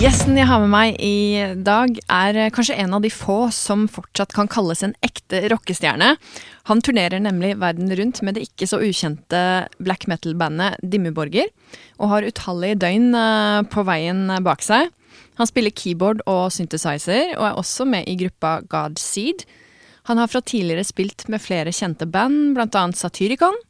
Gjesten 0.00 0.38
jeg 0.38 0.48
har 0.48 0.62
med 0.62 0.70
meg 0.72 0.94
i 1.04 1.40
dag, 1.60 1.90
er 2.08 2.36
kanskje 2.56 2.78
en 2.80 2.94
av 2.96 3.02
de 3.04 3.10
få 3.12 3.50
som 3.52 3.82
fortsatt 3.84 4.30
kan 4.32 4.48
kalles 4.48 4.80
en 4.80 4.94
ekte 5.04 5.42
rockestjerne. 5.52 6.14
Han 6.70 6.80
turnerer 6.80 7.20
nemlig 7.20 7.50
verden 7.60 7.92
rundt 7.98 8.22
med 8.24 8.38
det 8.38 8.46
ikke 8.46 8.64
så 8.70 8.78
ukjente 8.80 9.42
black 9.76 10.06
metal-bandet 10.08 10.78
Dimmeborger, 10.80 11.50
og 12.00 12.14
har 12.14 12.28
utallige 12.30 12.78
døgn 12.80 13.10
eh, 13.12 13.58
på 13.68 13.84
veien 13.90 14.22
bak 14.46 14.64
seg. 14.64 14.88
Han 15.36 15.50
spiller 15.50 15.76
keyboard 15.76 16.24
og 16.24 16.46
synthesizer, 16.56 17.34
og 17.36 17.50
er 17.50 17.60
også 17.60 17.84
med 17.92 18.08
i 18.08 18.16
gruppa 18.24 18.54
God 18.72 18.96
Seed. 18.96 19.44
Han 20.08 20.16
har 20.16 20.32
fra 20.32 20.40
tidligere 20.40 20.88
spilt 20.88 21.28
med 21.28 21.44
flere 21.44 21.76
kjente 21.76 22.08
band, 22.08 22.56
annet 22.56 22.96
Satyricon. 22.96 23.60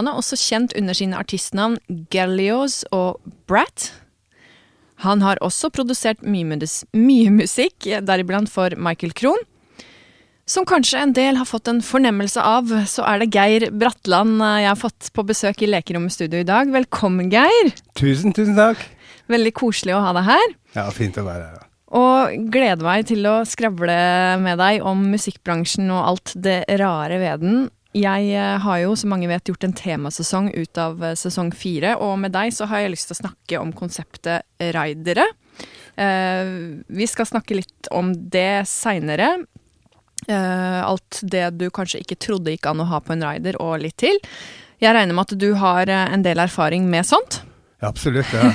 Han 0.00 0.08
er 0.08 0.16
også 0.16 0.40
kjent 0.40 0.72
under 0.80 0.96
sine 0.96 1.20
artistnavn 1.20 1.76
Gallios 2.08 2.80
og 2.96 3.20
Brat. 3.44 3.90
Han 5.04 5.20
har 5.24 5.40
også 5.44 5.68
produsert 5.74 6.22
mye, 6.24 6.56
mye 6.96 7.34
musikk, 7.34 7.84
deriblant 8.06 8.50
for 8.52 8.72
Michael 8.80 9.12
Krohn. 9.16 9.42
Som 10.46 10.62
kanskje 10.62 11.00
en 11.02 11.12
del 11.16 11.40
har 11.40 11.48
fått 11.48 11.66
en 11.66 11.80
fornemmelse 11.82 12.38
av, 12.38 12.70
så 12.86 13.02
er 13.10 13.18
det 13.18 13.32
Geir 13.34 13.64
Bratland 13.74 14.38
eh, 14.38 14.60
jeg 14.62 14.70
har 14.70 14.78
fått 14.78 15.08
på 15.16 15.24
besøk 15.26 15.64
i 15.66 15.68
Lekerommet 15.72 16.14
studio 16.14 16.38
i 16.38 16.46
dag. 16.46 16.70
Velkommen, 16.70 17.32
Geir. 17.34 17.72
Tusen, 17.98 18.30
tusen 18.36 18.54
takk. 18.54 18.84
Veldig 19.32 19.52
koselig 19.58 19.96
å 19.96 20.04
ha 20.04 20.12
deg 20.14 20.28
her. 20.28 20.54
Ja, 20.76 20.84
fint 20.94 21.18
å 21.18 21.26
være 21.26 21.48
her. 21.48 21.64
Og 21.98 22.46
gleder 22.54 22.86
meg 22.86 23.08
til 23.10 23.26
å 23.26 23.40
skravle 23.46 23.96
med 24.42 24.62
deg 24.62 24.86
om 24.86 25.02
musikkbransjen 25.10 25.90
og 25.90 26.12
alt 26.12 26.36
det 26.46 26.60
rare 26.78 27.18
ved 27.22 27.42
den. 27.42 27.66
Jeg 27.96 28.28
eh, 28.34 28.58
har 28.60 28.80
jo, 28.82 28.92
som 28.98 29.12
mange 29.14 29.28
vet, 29.30 29.48
gjort 29.48 29.64
en 29.64 29.76
temasesong 29.76 30.50
ut 30.52 30.80
av 30.80 31.00
eh, 31.04 31.16
sesong 31.16 31.52
fire, 31.56 31.94
og 32.02 32.18
med 32.20 32.34
deg 32.34 32.52
så 32.52 32.68
har 32.68 32.84
jeg 32.84 32.92
lyst 32.92 33.10
til 33.10 33.16
å 33.16 33.22
snakke 33.22 33.60
om 33.62 33.72
konseptet 33.76 34.44
raidere. 34.76 35.24
Eh, 35.96 36.50
vi 36.92 37.08
skal 37.08 37.28
snakke 37.30 37.56
litt 37.56 37.90
om 37.94 38.12
det 38.12 38.66
seinere. 38.68 39.36
Alt 40.26 41.20
det 41.22 41.44
du 41.54 41.68
kanskje 41.70 42.00
ikke 42.02 42.16
trodde 42.18 42.50
gikk 42.50 42.66
an 42.66 42.80
å 42.82 42.88
ha 42.90 42.98
på 43.04 43.12
en 43.14 43.22
raider, 43.22 43.60
og 43.62 43.78
litt 43.84 43.94
til. 44.02 44.16
Jeg 44.82 44.96
regner 44.96 45.14
med 45.14 45.28
at 45.28 45.38
du 45.38 45.52
har 45.60 45.92
en 45.92 46.24
del 46.24 46.40
erfaring 46.42 46.88
med 46.90 47.06
sånt? 47.06 47.38
Ja, 47.80 47.90
absolutt. 47.90 48.30
Ja. 48.32 48.48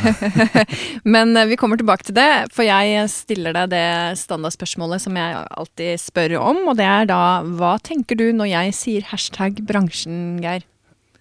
Men 1.16 1.38
vi 1.50 1.58
kommer 1.60 1.78
tilbake 1.78 2.08
til 2.08 2.18
det, 2.18 2.50
for 2.56 2.66
jeg 2.66 3.06
stiller 3.14 3.54
deg 3.54 3.70
det 3.74 3.86
standardspørsmålet 4.22 5.04
som 5.04 5.20
jeg 5.20 5.44
alltid 5.62 6.02
spør 6.02 6.40
om, 6.42 6.64
og 6.72 6.80
det 6.80 6.88
er 6.90 7.08
da 7.12 7.22
hva 7.46 7.76
tenker 7.84 8.18
du 8.18 8.32
når 8.34 8.50
jeg 8.56 8.76
sier 8.80 9.08
hashtag 9.12 9.62
bransjen, 9.68 10.42
Geir? 10.42 10.66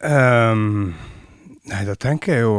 Um, 0.00 0.94
nei, 1.68 1.84
da 1.84 1.96
tenker 2.00 2.38
jeg 2.38 2.46
jo 2.46 2.56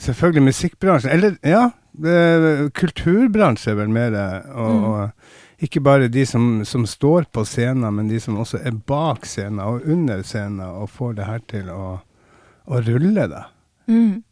selvfølgelig 0.00 0.46
musikkbransjen. 0.46 1.10
Eller 1.10 1.36
ja, 1.42 1.66
det, 1.98 2.70
kulturbransje 2.78 3.74
er 3.74 3.80
vel 3.82 3.92
mer. 3.92 4.16
Og, 4.54 4.70
mm. 4.70 4.84
og 4.90 5.66
ikke 5.66 5.82
bare 5.84 6.08
de 6.12 6.24
som, 6.26 6.62
som, 6.64 6.86
står 6.88 7.26
på 7.34 7.44
scenen, 7.44 7.90
men 7.98 8.08
de 8.08 8.20
som 8.22 8.38
også 8.40 8.62
er 8.62 8.78
bak 8.88 9.26
scenen 9.28 9.60
og 9.64 9.84
under 9.84 10.22
scenen 10.24 10.62
og 10.64 10.90
får 10.94 11.18
det 11.18 11.28
her 11.28 11.46
til 11.50 11.70
å, 11.74 11.98
å 12.70 12.82
rulle, 12.86 13.26
da. 13.28 13.48
Mm. 13.90 14.22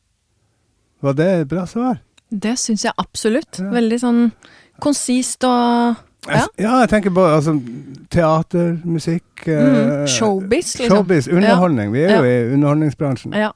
Var 1.05 1.17
det 1.19 1.29
et 1.43 1.49
bra 1.51 1.65
svar? 1.67 2.01
Det 2.29 2.57
syns 2.61 2.85
jeg 2.85 2.95
absolutt. 3.01 3.61
Ja. 3.61 3.71
Veldig 3.73 3.99
sånn 4.03 4.23
konsist 4.83 5.45
og 5.49 6.05
ja. 6.29 6.43
ja, 6.59 6.73
jeg 6.83 6.91
tenker 6.91 7.13
på 7.15 7.23
altså, 7.25 7.55
teater, 8.13 8.75
musikk 8.85 9.47
mm. 9.47 9.53
eh, 9.55 10.09
Showbiz, 10.11 10.75
liksom. 10.81 10.97
Showbiz, 10.97 11.29
Underholdning. 11.31 11.89
Ja. 11.89 11.95
Vi 11.95 12.03
er 12.05 12.17
jo 12.19 12.27
i 12.27 12.55
underholdningsbransjen. 12.57 13.37
Ja, 13.39 13.53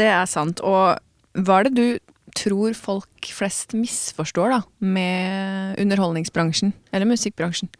det 0.00 0.08
er 0.10 0.24
sant. 0.30 0.62
Og 0.66 0.96
hva 1.44 1.60
er 1.60 1.68
det 1.68 1.76
du 1.76 2.34
tror 2.36 2.74
folk 2.78 3.30
flest 3.34 3.76
misforstår 3.76 4.56
da, 4.56 4.60
med 4.82 5.78
underholdningsbransjen, 5.82 6.72
eller 6.92 7.10
musikkbransjen? 7.10 7.70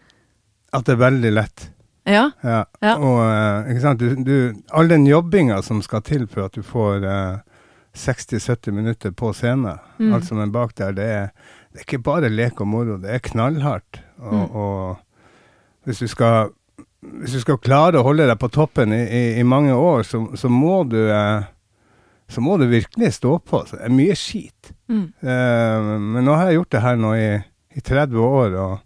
At 0.77 0.87
det 0.87 0.95
er 0.95 1.05
veldig 1.07 1.35
lett. 1.35 1.71
Ja. 2.09 2.31
ja. 2.43 2.65
Og 2.95 3.19
uh, 3.23 3.71
ikke 3.71 3.83
sant, 3.83 4.03
du, 4.03 4.23
du, 4.27 4.63
all 4.77 4.91
den 4.91 5.07
jobbinga 5.09 5.61
som 5.67 5.83
skal 5.85 6.05
til 6.07 6.27
for 6.31 6.47
at 6.47 6.57
du 6.57 6.63
får 6.67 7.05
eh, 7.07 7.39
60-70 7.97 8.75
minutter 8.77 9.11
på 9.11 9.33
scenen, 9.35 9.79
mm. 9.99 10.13
alt 10.15 10.29
som 10.29 10.41
er 10.41 10.53
bak 10.55 10.75
der, 10.79 10.95
det 10.97 11.07
er, 11.11 11.31
det 11.71 11.81
er, 11.81 11.87
ikke 11.87 12.03
bare 12.07 12.31
lek 12.31 12.61
og 12.63 12.71
moro, 12.71 12.99
det 13.03 13.11
er 13.15 13.23
knallhardt. 13.25 14.01
Og, 14.21 14.35
mm. 14.35 14.51
og 14.57 15.89
hvis, 15.89 16.03
du 16.05 16.11
skal, 16.11 16.53
hvis, 17.01 17.35
du 17.35 17.41
skal, 17.43 17.59
klare 17.63 18.01
å 18.01 18.07
holde 18.07 18.29
deg 18.31 18.39
på 18.41 18.51
toppen 18.55 18.95
i, 18.95 19.03
i, 19.07 19.25
i 19.41 19.47
mange 19.47 19.75
år, 19.75 20.05
så, 20.07 20.23
så, 20.39 20.51
må 20.53 20.83
du 20.89 21.01
uh, 21.11 21.43
så 22.31 22.43
må 22.45 22.61
du 22.61 22.69
virkelig 22.71 23.17
stå 23.17 23.39
på. 23.43 23.65
Så 23.67 23.81
det 23.81 23.89
er 23.89 23.97
mye 23.97 24.15
skit. 24.19 24.75
Mm. 24.91 25.07
men 25.23 26.25
nå 26.27 26.35
har 26.35 26.49
jeg 26.49 26.61
gjort 26.61 26.73
det 26.75 26.81
her 26.83 26.97
nå 26.99 27.11
i, 27.19 27.29
i 27.75 27.83
30 27.83 28.23
år. 28.23 28.57
og. 28.59 28.79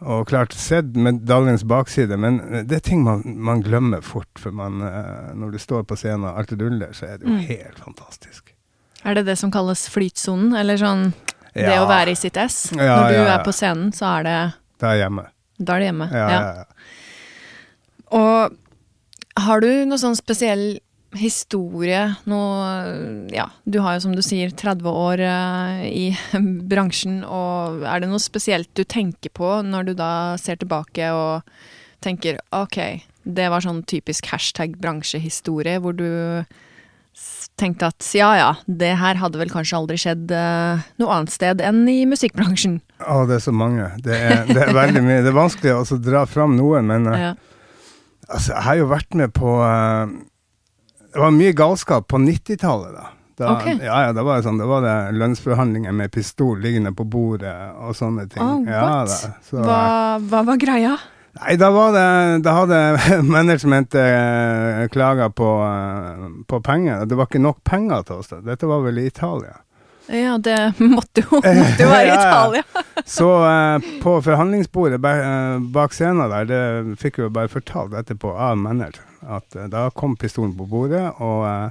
Og 0.00 0.26
klart 0.28 0.54
sett 0.56 0.96
medaljens 0.98 1.64
bakside, 1.68 2.16
men 2.20 2.38
det 2.68 2.78
er 2.78 2.84
ting 2.84 3.02
man, 3.06 3.22
man 3.24 3.62
glemmer 3.64 4.02
fort. 4.04 4.30
For 4.40 4.54
man, 4.54 4.80
eh, 4.84 5.32
når 5.38 5.54
du 5.54 5.60
står 5.62 5.86
på 5.88 5.98
scenen 6.00 6.28
og 6.28 6.40
alt 6.42 6.54
ruller, 6.58 6.92
så 6.96 7.08
er 7.08 7.20
det 7.20 7.28
jo 7.28 7.36
mm. 7.36 7.44
helt 7.50 7.82
fantastisk. 7.82 8.54
Er 9.02 9.18
det 9.18 9.26
det 9.26 9.38
som 9.40 9.52
kalles 9.54 9.86
flytsonen, 9.90 10.54
eller 10.58 10.78
sånn 10.80 11.08
ja. 11.54 11.66
det 11.72 11.78
å 11.82 11.88
være 11.90 12.14
i 12.14 12.18
sitt 12.18 12.38
ess? 12.40 12.64
Ja, 12.76 13.00
når 13.02 13.08
du 13.08 13.18
ja, 13.18 13.28
er 13.34 13.46
på 13.46 13.54
scenen, 13.56 13.90
så 13.96 14.12
er 14.18 14.28
det 14.28 14.38
Da 14.82 14.92
er 14.92 14.98
jeg 14.98 15.06
hjemme. 15.06 15.26
Da 15.58 15.74
er 15.74 15.82
det 15.82 15.90
hjemme, 15.90 16.08
ja. 16.12 16.40
Og 18.12 18.58
har 19.42 19.62
du 19.64 19.70
noe 19.88 20.00
sånn 20.00 20.16
spesiell 20.18 20.66
historie 21.18 22.00
noe 22.30 23.28
Ja, 23.32 23.48
du 23.64 23.80
har 23.84 23.96
jo 23.96 24.04
som 24.06 24.16
du 24.16 24.22
sier 24.24 24.52
30 24.52 24.88
år 24.88 25.22
uh, 25.22 25.84
i 25.84 26.12
bransjen, 26.72 27.22
og 27.26 27.84
er 27.84 28.02
det 28.02 28.10
noe 28.12 28.22
spesielt 28.22 28.70
du 28.78 28.84
tenker 28.84 29.32
på 29.34 29.54
når 29.66 29.90
du 29.90 29.94
da 29.98 30.12
ser 30.40 30.60
tilbake 30.60 31.12
og 31.14 31.48
tenker 32.02 32.40
ok, 32.54 33.04
det 33.22 33.48
var 33.52 33.62
sånn 33.62 33.84
typisk 33.86 34.32
hashtag 34.32 34.74
bransjehistorie, 34.82 35.78
hvor 35.82 35.94
du 35.94 36.42
tenkte 37.60 37.90
at 37.92 38.08
ja 38.16 38.30
ja, 38.38 38.50
det 38.66 38.94
her 38.98 39.20
hadde 39.20 39.38
vel 39.38 39.52
kanskje 39.52 39.78
aldri 39.78 39.98
skjedd 40.00 40.32
uh, 40.32 40.82
noe 40.98 41.14
annet 41.14 41.34
sted 41.34 41.62
enn 41.62 41.84
i 41.90 42.02
musikkbransjen? 42.08 42.80
Å, 43.04 43.22
det 43.28 43.38
er 43.38 43.44
så 43.44 43.54
mange. 43.54 43.92
Det 44.02 44.16
er, 44.16 44.44
det 44.48 44.58
er 44.64 44.74
veldig 44.74 45.04
mye. 45.04 45.20
Det 45.22 45.30
er 45.30 45.36
vanskelig 45.36 45.74
å 45.76 46.00
dra 46.00 46.24
fram 46.26 46.56
noen, 46.56 46.88
men 46.88 47.08
uh, 47.12 47.18
ja. 47.28 47.32
altså, 48.28 48.54
jeg 48.54 48.66
har 48.66 48.80
jo 48.80 48.92
vært 48.96 49.18
med 49.20 49.34
på 49.36 49.58
det 51.12 51.20
var 51.20 51.34
mye 51.34 51.52
galskap 51.52 52.08
på 52.08 52.20
90-tallet, 52.22 52.94
da. 52.96 53.08
Da, 53.36 53.56
okay. 53.56 53.78
ja, 53.80 54.02
ja, 54.06 54.12
da 54.12 54.22
var 54.22 54.38
det 54.38 54.44
sånn, 54.44 54.60
da 54.60 54.66
var 54.68 54.84
det 54.84 54.96
lønnsforhandlinger 55.16 55.94
med 55.96 56.12
pistol 56.12 56.60
liggende 56.60 56.92
på 56.94 57.06
bordet 57.08 57.54
og 57.80 57.96
sånne 57.96 58.26
ting. 58.30 58.44
Oh, 58.44 58.60
ja, 58.68 58.84
da, 59.08 59.32
så, 59.42 59.62
hva, 59.64 59.80
hva, 60.20 60.42
var 60.46 60.60
greia? 60.60 60.92
Nei, 61.40 61.54
da 61.56 61.70
var 61.72 61.94
det 61.96 62.04
Da 62.44 62.52
hadde 62.58 62.78
managementet 63.34 63.96
eh, 64.04 64.82
klaga 64.92 65.30
på, 65.32 65.48
eh, 65.64 66.26
på 66.44 66.60
penger. 66.60 67.06
Det 67.08 67.16
var 67.16 67.30
ikke 67.30 67.40
nok 67.40 67.62
penger 67.64 68.04
til 68.04 68.20
oss. 68.20 68.28
Da. 68.34 68.42
Dette 68.44 68.68
var 68.68 68.84
vel 68.84 69.00
i 69.00 69.06
Italia. 69.08 69.56
Ja, 70.12 70.36
det 70.38 70.58
måtte 70.78 71.24
jo, 71.24 71.40
måtte 71.62 71.86
jo 71.86 71.88
være 71.88 72.10
i 72.10 72.14
Italia. 72.14 72.64
så 73.04 73.30
eh, 73.48 73.92
på 74.02 74.18
forhandlingsbordet 74.26 75.00
bak, 75.00 75.22
eh, 75.24 75.56
bak 75.72 75.96
scenen 75.96 76.28
der, 76.32 76.50
det 76.50 76.98
fikk 77.00 77.18
vi 77.18 77.26
jo 77.26 77.32
bare 77.32 77.50
fortalt 77.52 77.96
etterpå 77.96 78.34
av 78.36 78.60
manager 78.60 79.08
at 79.22 79.56
uh, 79.56 79.64
da 79.64 79.90
kom 79.90 80.16
pistolen 80.16 80.56
på 80.58 80.66
bordet, 80.66 81.04
og 81.22 81.44
uh, 81.46 81.70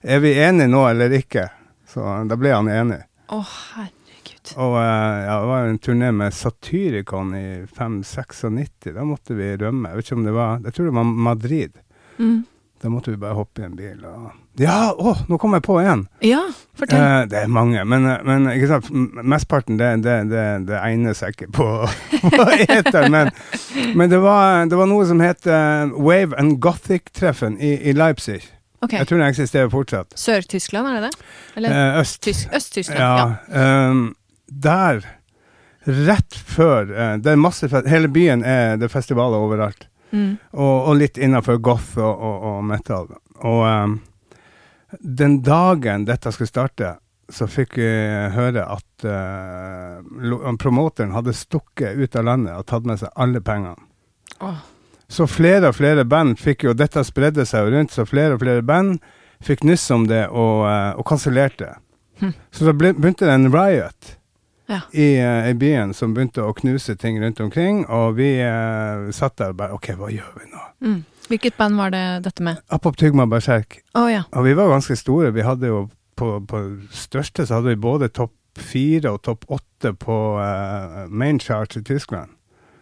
er 0.00 0.22
vi 0.24 0.34
enige 0.40 0.70
nå 0.70 0.86
eller 0.88 1.12
ikke? 1.18 1.48
Så 1.88 2.04
da 2.28 2.38
ble 2.38 2.52
han 2.54 2.70
enig. 2.70 2.98
Å, 3.26 3.38
oh, 3.38 3.52
herregud. 3.76 4.52
Og 4.62 4.76
eh, 4.78 5.20
ja, 5.26 5.36
det 5.40 5.48
var 5.50 5.66
en 5.66 5.78
turné 5.82 6.10
med 6.14 6.34
Satyricon 6.34 7.32
i 7.34 7.46
596. 7.74 8.90
Da 8.94 9.06
måtte 9.06 9.34
vi 9.38 9.48
rømme. 9.58 9.90
Jeg 9.90 9.98
vet 9.98 10.06
ikke 10.06 10.18
om 10.18 10.26
det 10.26 10.34
var 10.36 10.60
Jeg 10.66 10.76
tror 10.76 10.88
det 10.88 10.96
var 10.98 11.08
Madrid. 11.28 11.80
Mm. 12.18 12.36
Da 12.82 12.92
måtte 12.92 13.14
vi 13.14 13.22
bare 13.22 13.38
hoppe 13.38 13.62
i 13.62 13.66
en 13.66 13.78
bil 13.78 14.04
og 14.06 14.28
Ja, 14.58 14.94
å, 14.96 15.12
nå 15.28 15.36
kom 15.40 15.52
jeg 15.56 15.64
på 15.66 15.74
en! 15.82 16.06
Ja, 16.24 16.40
fortell. 16.78 17.00
Eh, 17.02 17.22
det 17.28 17.42
er 17.42 17.50
mange, 17.52 17.82
men, 17.84 18.06
eh, 18.08 18.22
men 18.24 18.46
ikke 18.54 18.70
sant, 18.70 18.88
mesteparten 19.20 19.76
det, 19.80 19.90
det, 20.06 20.14
det, 20.30 20.44
det 20.70 20.78
egner 20.80 21.16
seg 21.18 21.34
ikke 21.34 21.50
på 21.58 21.66
å 22.40 22.46
ete. 22.64 23.02
Men, 23.12 23.28
men 23.98 24.12
det, 24.12 24.20
var, 24.24 24.64
det 24.70 24.78
var 24.80 24.88
noe 24.88 25.04
som 25.08 25.20
het 25.20 25.44
uh, 25.50 25.92
Wave 26.00 26.36
and 26.40 26.56
Gothic-treffen 26.64 27.58
i, 27.60 27.74
i 27.90 27.92
Leipzig. 27.96 28.40
ok. 28.80 28.96
Jeg 28.96 29.10
tror 29.10 29.20
den 29.20 29.28
eksisterer 29.28 29.68
fortsatt. 29.72 30.16
Sør-Tyskland, 30.16 30.88
er 30.88 31.00
det 31.00 31.10
det? 31.10 31.28
Eller 31.60 31.76
Eh, 31.76 32.00
Øst-Tyskland. 32.00 32.56
Øst-Tyskland? 32.56 33.00
Ja. 33.00 33.36
Ja. 33.52 33.90
Um, 33.90 34.02
der, 34.48 35.04
rett 35.86 36.34
før 36.34 36.88
uh, 36.90 37.12
Det 37.22 37.30
er 37.32 37.38
masse 37.38 37.68
Hele 37.86 38.08
byen 38.10 38.40
er 38.42 38.76
det 38.80 38.88
er 38.88 38.92
festivaler 38.96 39.36
overalt. 39.44 39.88
Mm. 40.16 40.36
Og, 40.56 40.74
og 40.88 40.96
litt 41.02 41.18
innafor 41.20 41.58
goth 41.60 41.98
og, 41.98 42.12
og, 42.14 42.44
og 42.56 42.60
metal. 42.64 43.08
Og 43.44 43.64
ehm, 43.68 43.96
den 45.00 45.42
dagen 45.42 46.04
dette 46.04 46.32
skulle 46.32 46.50
starte, 46.50 46.96
så 47.28 47.48
fikk 47.50 47.78
vi 47.80 47.88
høre 48.36 48.62
at 48.70 49.06
uh, 49.06 50.52
promoteren 50.62 51.14
hadde 51.16 51.34
stukket 51.34 51.98
ut 51.98 52.16
av 52.16 52.26
landet 52.28 52.54
og 52.54 52.66
tatt 52.70 52.86
med 52.86 53.00
seg 53.00 53.10
alle 53.18 53.42
pengene. 53.42 53.74
Oh. 54.38 54.60
Så 55.08 55.26
flere 55.30 55.70
og 55.70 55.78
flere 55.78 56.04
band 56.04 56.34
fikk 56.38 56.64
jo 56.66 56.74
Dette 56.74 57.04
spredde 57.06 57.44
seg 57.46 57.66
jo 57.66 57.76
rundt, 57.76 57.94
så 57.94 58.06
flere 58.06 58.34
og 58.34 58.42
flere 58.42 58.62
band 58.66 58.98
fikk 59.44 59.62
nyss 59.66 59.84
om 59.94 60.06
det 60.10 60.24
og, 60.28 60.66
uh, 60.66 60.94
og 60.98 61.06
kansellerte. 61.08 61.76
Hm. 62.22 62.32
Så 62.50 62.66
da 62.66 62.72
begynte 62.76 63.26
det 63.26 63.34
en 63.34 63.52
riot 63.52 64.14
Ja. 64.66 64.80
i, 64.90 65.18
uh, 65.22 65.46
i 65.50 65.54
byen 65.54 65.92
som 65.94 66.14
begynte 66.14 66.42
å 66.42 66.54
knuse 66.54 66.96
ting 66.98 67.20
rundt 67.22 67.40
omkring, 67.40 67.84
og 67.86 68.16
vi 68.18 68.32
satt 69.14 69.36
der 69.38 69.52
og 69.52 69.60
bare 69.60 69.76
OK, 69.76 69.92
hva 69.98 70.10
gjør 70.10 70.32
vi 70.40 70.48
nå? 70.50 70.64
Mm. 70.82 71.04
Hvilket 71.26 71.56
band 71.58 71.78
var 71.78 71.90
det 71.94 72.04
dette 72.26 72.44
med? 72.46 72.62
Apoptygma 72.72 73.26
Berserk. 73.30 73.80
Å 73.98 74.06
ja. 74.10 74.24
Og 74.32 74.46
vi 74.46 74.54
var 74.58 74.70
ganske 74.70 74.96
store. 74.98 75.32
Vi 75.34 75.44
hadde 75.46 75.70
jo 75.72 75.86
på, 76.16 76.30
på 76.48 76.62
største 76.94 77.46
så 77.46 77.58
hadde 77.58 77.74
vi 77.74 77.80
både 77.80 78.08
topp 78.14 78.34
fire 78.56 79.12
og 79.12 79.20
topp 79.26 79.44
åtte 79.52 79.92
på 80.00 80.16
uh, 80.40 81.04
main 81.12 81.40
charge 81.42 81.80
i 81.80 81.84
Tyskland. 81.84 82.32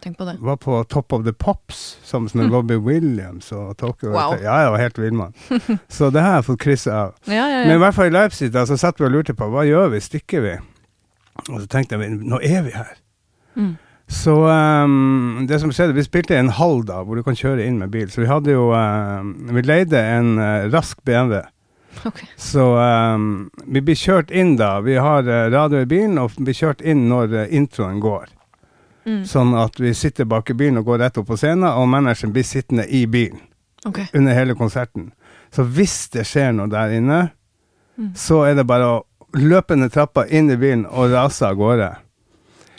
Tenk 0.05 0.19
på 0.19 0.27
det. 0.27 0.35
Var 0.39 0.57
på 0.61 0.83
Top 0.83 1.13
of 1.13 1.23
the 1.25 1.33
Pops 1.33 1.97
sammen 2.05 2.29
med 2.33 2.51
Robbie 2.53 2.77
Williams 2.77 3.51
og 3.51 3.77
Tokyo. 3.77 4.11
Wow. 4.13 4.37
Ja, 4.37 4.59
jeg 4.61 4.71
var 4.71 4.77
helt 4.77 4.99
villmann. 5.01 5.33
så 5.97 6.11
det 6.13 6.21
har 6.21 6.37
jeg 6.37 6.45
fått 6.45 6.61
krysset 6.61 6.93
av. 6.93 7.15
Ja, 7.25 7.33
ja, 7.33 7.47
ja. 7.47 7.63
Men 7.65 7.79
i 7.79 7.81
hvert 7.81 7.97
fall 7.97 8.11
i 8.11 8.13
Leipzig 8.13 8.51
da, 8.53 8.67
så 8.69 8.77
satt 8.77 9.01
vi 9.01 9.07
og 9.07 9.15
lurte 9.15 9.33
på 9.33 9.49
hva 9.49 9.65
gjør 9.65 9.89
vi, 9.95 10.03
stikker 10.05 10.45
vi? 10.45 10.53
Og 11.49 11.57
så 11.57 11.65
tenkte 11.65 11.97
jeg 11.97 12.19
nå 12.21 12.37
er 12.37 12.61
vi 12.67 12.75
her. 12.75 12.93
Mm. 13.57 13.73
Så 14.07 14.35
um, 14.45 15.45
det 15.49 15.59
som 15.59 15.71
skjedde, 15.73 15.95
vi 15.97 16.05
spilte 16.05 16.35
i 16.35 16.39
en 16.39 16.53
hall 16.53 16.83
da, 16.85 16.99
hvor 17.03 17.17
du 17.17 17.23
kan 17.25 17.37
kjøre 17.37 17.65
inn 17.65 17.79
med 17.81 17.89
bil. 17.93 18.09
Så 18.13 18.21
vi 18.21 18.29
hadde 18.29 18.53
jo 18.53 18.67
ehm, 18.77 19.31
Vi 19.55 19.63
leide 19.65 19.97
en 19.97 20.35
uh, 20.37 20.67
rask 20.69 21.01
BMW. 21.03 21.41
Okay. 22.05 22.27
Så 22.37 22.67
um, 22.77 23.49
vi 23.65 23.81
blir 23.81 23.97
kjørt 23.97 24.29
inn 24.29 24.55
da. 24.59 24.77
Vi 24.85 24.99
har 25.01 25.25
uh, 25.25 25.47
radio 25.49 25.81
i 25.81 25.89
bilen, 25.89 26.19
og 26.21 26.37
blir 26.37 26.53
kjørt 26.57 26.83
inn 26.85 27.07
når 27.09 27.33
uh, 27.33 27.43
introen 27.49 27.97
går. 28.03 28.29
Mm. 29.05 29.23
Sånn 29.29 29.55
at 29.57 29.79
vi 29.81 29.93
sitter 29.97 30.29
bak 30.29 30.49
i 30.53 30.57
bilen 30.57 30.81
og 30.81 30.89
går 30.91 31.01
rett 31.01 31.17
opp 31.21 31.31
på 31.31 31.39
scenen, 31.39 31.65
og 31.71 31.89
manageren 31.89 32.33
blir 32.35 32.45
sittende 32.45 32.85
i 32.85 33.05
bilen 33.09 33.41
okay. 33.85 34.05
under 34.13 34.37
hele 34.37 34.57
konserten. 34.57 35.11
Så 35.53 35.65
hvis 35.65 35.97
det 36.13 36.27
skjer 36.29 36.53
noe 36.57 36.69
der 36.69 36.93
inne, 36.97 37.23
Mm. 37.97 38.11
så 38.15 38.41
er 38.43 38.55
det 38.55 38.67
bare 38.67 38.87
å 38.87 39.03
løpe 39.39 39.75
ned 39.75 39.93
trappa, 39.93 40.25
inn 40.27 40.49
i 40.51 40.57
bilen 40.59 40.85
og 40.85 41.13
rase 41.13 41.47
av 41.47 41.55
gårde. 41.59 41.89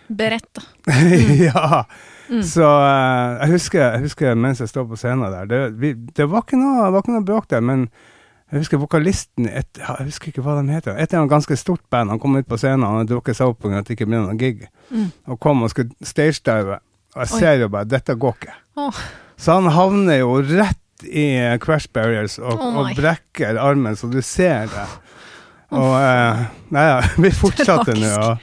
Beredt, 0.08 0.48
da. 0.56 0.64
ja. 1.48 1.84
Mm. 2.26 2.42
Så 2.42 2.66
uh, 2.66 3.38
jeg, 3.40 3.52
husker, 3.54 3.82
jeg 3.84 4.02
husker 4.06 4.34
mens 4.34 4.60
jeg 4.60 4.70
står 4.70 4.86
på 4.90 4.98
scenen 4.98 5.30
der, 5.30 5.48
det, 5.50 5.60
vi, 5.78 5.92
det 5.94 6.26
var 6.30 6.42
ikke 6.42 6.58
noe, 6.58 6.90
var 6.90 7.04
ikke 7.04 7.14
noe 7.14 7.26
bråk 7.26 7.48
der, 7.52 7.62
men 7.62 7.86
jeg 8.52 8.62
husker 8.62 8.78
vokalisten 8.78 9.48
et, 9.50 9.78
Jeg 9.80 10.06
husker 10.06 10.30
ikke 10.30 10.42
hva 10.46 10.60
de 10.60 10.70
heter. 10.70 10.94
Et 10.94 11.10
eller 11.10 11.24
annet 11.24 11.32
ganske 11.32 11.56
stort 11.58 11.82
band. 11.90 12.12
Han 12.14 12.20
kom 12.22 12.36
ut 12.38 12.46
på 12.46 12.58
scenen, 12.62 12.86
hadde 12.86 13.08
drukket 13.10 13.38
seg 13.38 13.50
opp 13.50 13.64
pga. 13.64 13.80
at 13.80 13.88
det 13.88 13.96
ikke 13.96 14.06
ble 14.06 14.20
noen 14.22 14.38
gig. 14.38 14.68
Mm. 14.94 15.08
Og 15.34 15.40
kom 15.42 15.64
og 15.66 15.72
skulle 15.72 15.90
stagedive. 16.06 16.78
Og 17.16 17.24
jeg 17.24 17.32
Oi. 17.32 17.40
ser 17.40 17.56
jo 17.64 17.68
bare 17.74 17.90
dette 17.90 18.14
går 18.14 18.36
ikke. 18.38 18.54
Oh. 18.78 19.00
Så 19.36 19.58
han 19.58 19.66
havner 19.74 20.20
jo 20.20 20.36
rett 20.38 21.08
i 21.10 21.26
crash 21.60 21.90
barriers 21.92 22.38
og, 22.38 22.54
oh 22.54 22.78
og 22.80 22.94
brekker 22.96 23.58
armen, 23.60 23.98
så 23.98 24.08
du 24.08 24.20
ser 24.24 24.70
det. 24.70 24.86
Og 25.74 25.90
uh, 25.98 26.46
Nei 26.70 26.84
ja, 26.86 27.00
vi 27.22 27.32
fortsatte 27.34 27.96
nå. 27.98 28.36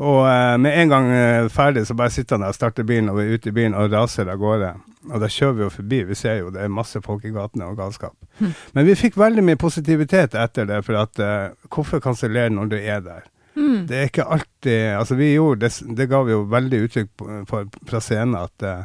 Og, 0.00 0.22
eh, 0.24 0.56
med 0.56 0.78
en 0.80 0.88
gang 0.88 1.08
eh, 1.12 1.48
ferdig, 1.52 1.82
så 1.86 1.94
bare 1.98 2.10
sitter 2.14 2.38
han 2.38 2.46
der 2.46 2.54
og 2.54 2.56
starter 2.56 2.86
bilen, 2.88 3.10
og 3.12 3.18
vi 3.18 3.26
er 3.26 3.34
ute 3.36 3.50
i 3.50 3.56
bilen 3.56 3.74
og 3.76 3.90
raser 3.92 4.30
av 4.32 4.38
gårde. 4.40 4.70
Og 5.10 5.20
da 5.20 5.28
kjører 5.28 5.56
vi 5.58 5.62
jo 5.66 5.72
forbi. 5.74 5.98
Vi 6.08 6.16
ser 6.16 6.38
jo 6.40 6.50
det 6.54 6.62
er 6.64 6.72
masse 6.72 7.00
folk 7.04 7.24
i 7.28 7.32
gatene 7.34 7.68
og 7.68 7.76
galskap. 7.80 8.14
Mm. 8.40 8.54
Men 8.76 8.86
vi 8.88 8.94
fikk 8.96 9.18
veldig 9.20 9.44
mye 9.44 9.60
positivitet 9.60 10.36
etter 10.40 10.68
det, 10.70 10.80
for 10.86 10.96
at 11.02 11.20
eh, 11.20 11.50
hvorfor 11.68 12.00
kansellere 12.04 12.52
når 12.54 12.72
du 12.72 12.76
er 12.80 13.00
der? 13.04 13.26
Mm. 13.58 13.86
Det 13.90 13.96
er 13.98 14.06
ikke 14.08 14.24
alltid 14.30 14.94
Altså, 14.96 15.16
vi 15.18 15.32
gjorde 15.34 15.66
det, 15.66 15.96
det 15.98 16.06
ga 16.08 16.20
vi 16.22 16.32
jo 16.32 16.44
veldig 16.48 16.78
uttrykk 16.86 17.08
for, 17.50 17.66
fra 17.90 18.00
scenen, 18.00 18.36
at 18.38 18.62
eh, 18.64 18.84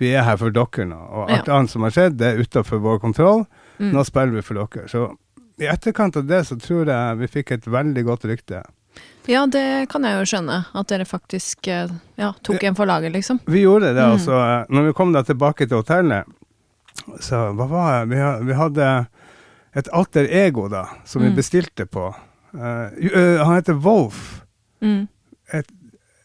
vi 0.00 0.12
er 0.16 0.24
her 0.26 0.38
for 0.40 0.54
dere 0.54 0.86
nå. 0.88 1.00
Og 1.00 1.28
alt 1.34 1.48
Ja. 1.50 1.58
annet 1.58 1.70
som 1.74 1.82
har 1.84 1.92
skjedd, 1.94 2.16
det 2.20 2.30
er 2.30 2.40
utenfor 2.40 2.80
vår 2.82 3.02
kontroll. 3.02 3.44
Mm. 3.78 3.90
Nå 3.92 4.04
spiller 4.08 4.38
vi 4.38 4.42
for 4.46 4.62
dere. 4.62 4.88
Så 4.88 5.04
i 5.60 5.68
etterkant 5.70 6.16
av 6.16 6.24
det 6.30 6.40
så 6.48 6.56
tror 6.58 6.88
jeg 6.88 7.18
vi 7.20 7.28
fikk 7.36 7.52
et 7.58 7.68
veldig 7.70 8.04
godt 8.08 8.24
rykte. 8.30 8.62
Ja, 9.26 9.46
det 9.46 9.88
kan 9.88 10.04
jeg 10.04 10.18
jo 10.20 10.24
skjønne. 10.28 10.58
At 10.76 10.88
dere 10.92 11.04
faktisk 11.08 11.68
eh, 11.72 11.88
ja, 12.20 12.32
tok 12.44 12.62
en 12.68 12.74
for 12.76 12.86
laget, 12.86 13.12
liksom. 13.14 13.40
Vi 13.46 13.62
gjorde 13.64 13.94
det, 13.94 14.02
Mm. 14.04 14.12
altså. 14.18 14.66
Når 14.68 14.82
vi 14.90 14.92
kom 14.92 15.12
da 15.12 15.22
tilbake 15.22 15.66
til 15.68 15.80
hotellet, 15.80 16.24
så 17.20 17.46
hva 17.56 17.66
var 17.68 18.04
det? 18.06 18.18
Vi, 18.46 18.52
hadde 18.54 19.06
et 19.74 19.88
alter 19.92 20.28
ego, 20.30 20.68
da, 20.68 20.84
som 21.04 21.22
Mm. 21.22 21.28
vi 21.30 21.36
bestilte 21.36 21.86
på. 21.86 22.14
Uh, 22.54 22.92
eh, 23.00 23.40
han 23.44 23.54
heter 23.56 23.74
Wolf. 23.74 24.42
Mm. 24.80 25.08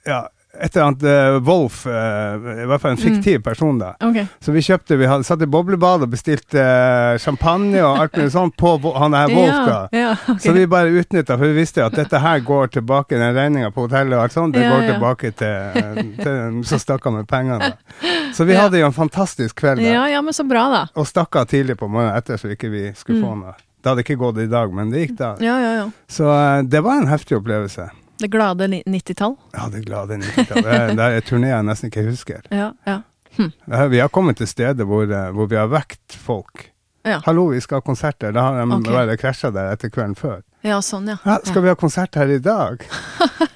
Ja, 0.05 0.27
et 0.59 0.75
eller 0.75 0.85
annet 0.89 1.03
eh, 1.07 1.37
Wolf, 1.47 1.85
eh, 1.87 2.47
i 2.63 2.65
hvert 2.67 2.81
fall 2.83 2.91
en 2.91 2.97
fiktiv 2.99 3.39
person, 3.45 3.77
da. 3.79 3.93
Okay. 4.03 4.25
Så 4.43 4.51
vi 4.51 4.61
kjøpte, 4.65 4.97
vi 4.99 5.07
hadde 5.07 5.23
satt 5.27 5.41
i 5.41 5.47
boblebad 5.47 6.03
og 6.03 6.11
bestilte 6.11 6.59
eh, 6.59 7.17
champagne 7.23 7.79
og 7.83 7.99
alt 8.03 8.17
mulig 8.19 8.31
sånt 8.33 8.55
på 8.59 8.73
han 8.97 9.15
her 9.15 9.31
Wolf, 9.33 9.59
da. 9.69 9.77
Ja, 9.95 9.99
ja, 9.99 10.11
okay. 10.27 10.39
Så 10.43 10.51
vi 10.57 10.65
bare 10.67 10.91
utnytta, 10.99 11.37
for 11.39 11.45
vi 11.47 11.59
visste 11.61 11.85
at 11.85 11.95
dette 11.95 12.19
her 12.23 12.39
går 12.43 12.67
tilbake, 12.75 13.15
den 13.19 13.35
regninga 13.37 13.71
på 13.71 13.87
hotellet 13.87 14.17
og 14.17 14.23
alt 14.27 14.35
sånt, 14.35 14.53
det 14.57 14.65
Ja, 14.67 14.73
går 14.75 14.87
tilbake 14.93 15.31
til, 15.39 15.79
til 16.23 16.59
Så 16.67 16.79
stakk 16.83 17.03
han 17.07 17.17
med 17.21 17.27
pengene. 17.31 17.71
da. 17.71 18.11
Så 18.35 18.45
vi 18.45 18.53
hadde 18.59 18.77
jo 18.81 18.85
en 18.91 18.93
fantastisk 18.93 19.55
kveld 19.63 19.79
da. 19.81 19.87
ja, 19.95 20.03
ja, 20.17 20.21
men 20.21 20.33
så 20.35 20.43
bra, 20.47 20.67
da. 20.73 20.83
Og 20.99 21.07
stakk 21.09 21.35
av 21.39 21.47
tidlig 21.49 21.77
på 21.79 21.87
morgenen 21.89 22.17
etter, 22.19 22.37
så 22.37 22.51
ikke 22.51 22.69
vi 22.69 22.85
skulle 22.99 23.21
få 23.23 23.31
Mm. 23.33 23.39
noe. 23.47 23.53
Det 23.79 23.87
hadde 23.93 24.03
ikke 24.03 24.17
gått 24.19 24.37
i 24.43 24.47
dag, 24.51 24.73
men 24.75 24.89
det 24.91 25.05
gikk 25.07 25.17
da. 25.17 25.27
Ja, 25.39 25.55
ja, 25.63 25.71
ja. 25.77 25.83
Så 26.11 26.27
det 26.67 26.81
var 26.83 26.97
en 26.99 27.07
heftig 27.07 27.37
opplevelse. 27.37 27.85
Det 28.19 28.27
glade 28.27 28.67
90-tall. 28.67 29.35
Ja, 29.55 29.69
det 29.71 29.85
glade 29.85 30.17
90-tall. 30.19 30.63
Det 30.63 30.95
det 30.99 31.05
er 31.15 31.21
turné 31.23 31.53
jeg 31.53 31.67
nesten 31.67 31.91
ikke 31.91 32.03
husker. 32.09 32.41
Ja, 32.51 32.73
ja. 32.87 33.01
Hm. 33.37 33.51
Vi 33.91 33.99
har 34.01 34.09
kommet 34.11 34.41
til 34.41 34.49
steder 34.49 34.87
hvor, 34.89 35.05
eh, 35.07 35.29
hvor 35.31 35.47
vi 35.47 35.55
har 35.55 35.69
vekt 35.71 36.17
folk. 36.19 36.65
Ja. 37.07 37.21
Hallo, 37.25 37.45
vi 37.53 37.61
skal 37.63 37.79
ha 37.79 37.85
konserter. 37.85 38.33
Da 38.35 38.43
har 38.43 38.57
de 38.59 38.65
okay. 38.75 38.91
bare 38.91 39.15
krasja 39.17 39.51
der 39.55 39.71
etter 39.71 39.91
kvelden 39.93 40.17
før. 40.19 40.41
Ja, 40.67 40.81
sånn, 40.83 41.07
ja. 41.07 41.15
Ja, 41.23 41.37
skal 41.47 41.63
vi 41.63 41.71
ha 41.71 41.77
konsert 41.79 42.19
her 42.19 42.27
i 42.27 42.41
dag? 42.43 42.83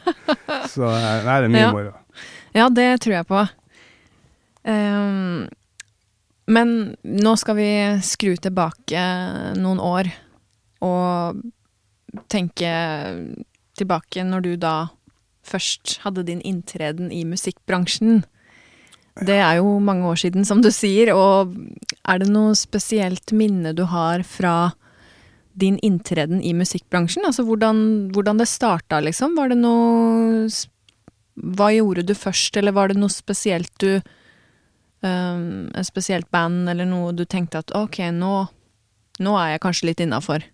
Så 0.73 0.87
eh, 0.87 1.19
nei, 1.27 1.35
det 1.43 1.49
er 1.49 1.51
mye 1.51 1.65
Ja. 1.65 1.73
moro. 1.75 1.91
Ja, 2.53 2.69
det 2.69 2.87
tror 3.03 3.17
jeg 3.17 3.27
på. 3.27 3.41
Um, 4.63 5.49
men 6.47 6.69
nå 7.03 7.33
skal 7.41 7.57
vi 7.57 7.71
skru 8.05 8.37
tilbake 8.39 9.01
noen 9.57 9.81
år 9.83 10.11
og 10.85 11.41
tenke 12.31 12.69
tilbake 13.83 14.25
når 14.27 14.47
du 14.47 14.53
da 14.59 14.75
først 15.43 15.99
hadde 16.03 16.25
din 16.27 16.41
inntreden 16.47 17.11
i 17.11 17.23
musikkbransjen. 17.27 18.23
Det 19.21 19.37
er 19.37 19.59
jo 19.59 19.77
mange 19.83 20.07
år 20.09 20.17
siden, 20.23 20.45
som 20.47 20.63
du 20.63 20.71
sier, 20.73 21.11
og 21.13 21.53
er 22.09 22.23
det 22.23 22.31
noe 22.31 22.55
spesielt 22.57 23.35
minne 23.35 23.75
du 23.77 23.83
har 23.91 24.23
fra 24.25 24.73
din 25.53 25.77
inntreden 25.85 26.41
i 26.41 26.53
musikkbransjen? 26.57 27.25
Altså 27.27 27.45
hvordan, 27.45 28.09
hvordan 28.15 28.41
det 28.41 28.49
starta, 28.49 29.03
liksom? 29.03 29.35
Var 29.37 29.53
det 29.53 29.59
noe 29.61 30.47
Hva 31.33 31.69
gjorde 31.73 32.05
du 32.05 32.13
først, 32.13 32.57
eller 32.57 32.73
var 32.73 32.89
det 32.89 32.97
noe 32.97 33.09
spesielt 33.09 33.71
du 33.81 33.99
um, 35.01 35.69
Et 35.73 35.85
spesielt 35.85 36.29
band, 36.31 36.69
eller 36.69 36.89
noe 36.89 37.13
du 37.13 37.25
tenkte 37.25 37.61
at 37.61 37.73
ok, 37.77 37.99
nå, 38.13 38.33
nå 39.19 39.37
er 39.37 39.53
jeg 39.53 39.63
kanskje 39.67 39.91
litt 39.91 40.03
innafor? 40.05 40.45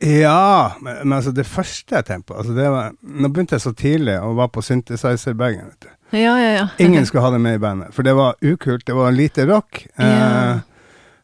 Ja, 0.00 0.72
men, 0.80 0.96
men 1.08 1.12
altså 1.18 1.32
det 1.34 1.46
første 1.50 1.96
jeg 1.98 2.04
tenkte 2.06 2.30
på 2.32 2.36
altså 2.38 2.52
det 2.54 2.68
var, 2.70 2.92
Nå 3.02 3.28
begynte 3.34 3.56
jeg 3.56 3.64
så 3.64 3.72
tidlig 3.74 4.14
og 4.22 4.36
var 4.38 4.46
på 4.54 4.62
synthesizer-bagen. 4.62 5.64
vet 5.72 5.80
du. 5.88 5.88
Ja, 6.16 6.36
ja, 6.38 6.50
ja. 6.54 6.66
Ingen 6.78 7.04
skulle 7.06 7.24
ha 7.26 7.30
det 7.34 7.40
med 7.42 7.58
i 7.58 7.62
bandet, 7.62 7.90
for 7.92 8.06
det 8.06 8.14
var 8.16 8.36
ukult. 8.40 8.86
Det 8.86 8.94
var 8.96 9.10
lite 9.12 9.44
rock. 9.50 9.82
Ja. 9.98 10.06
Eh, 10.54 10.60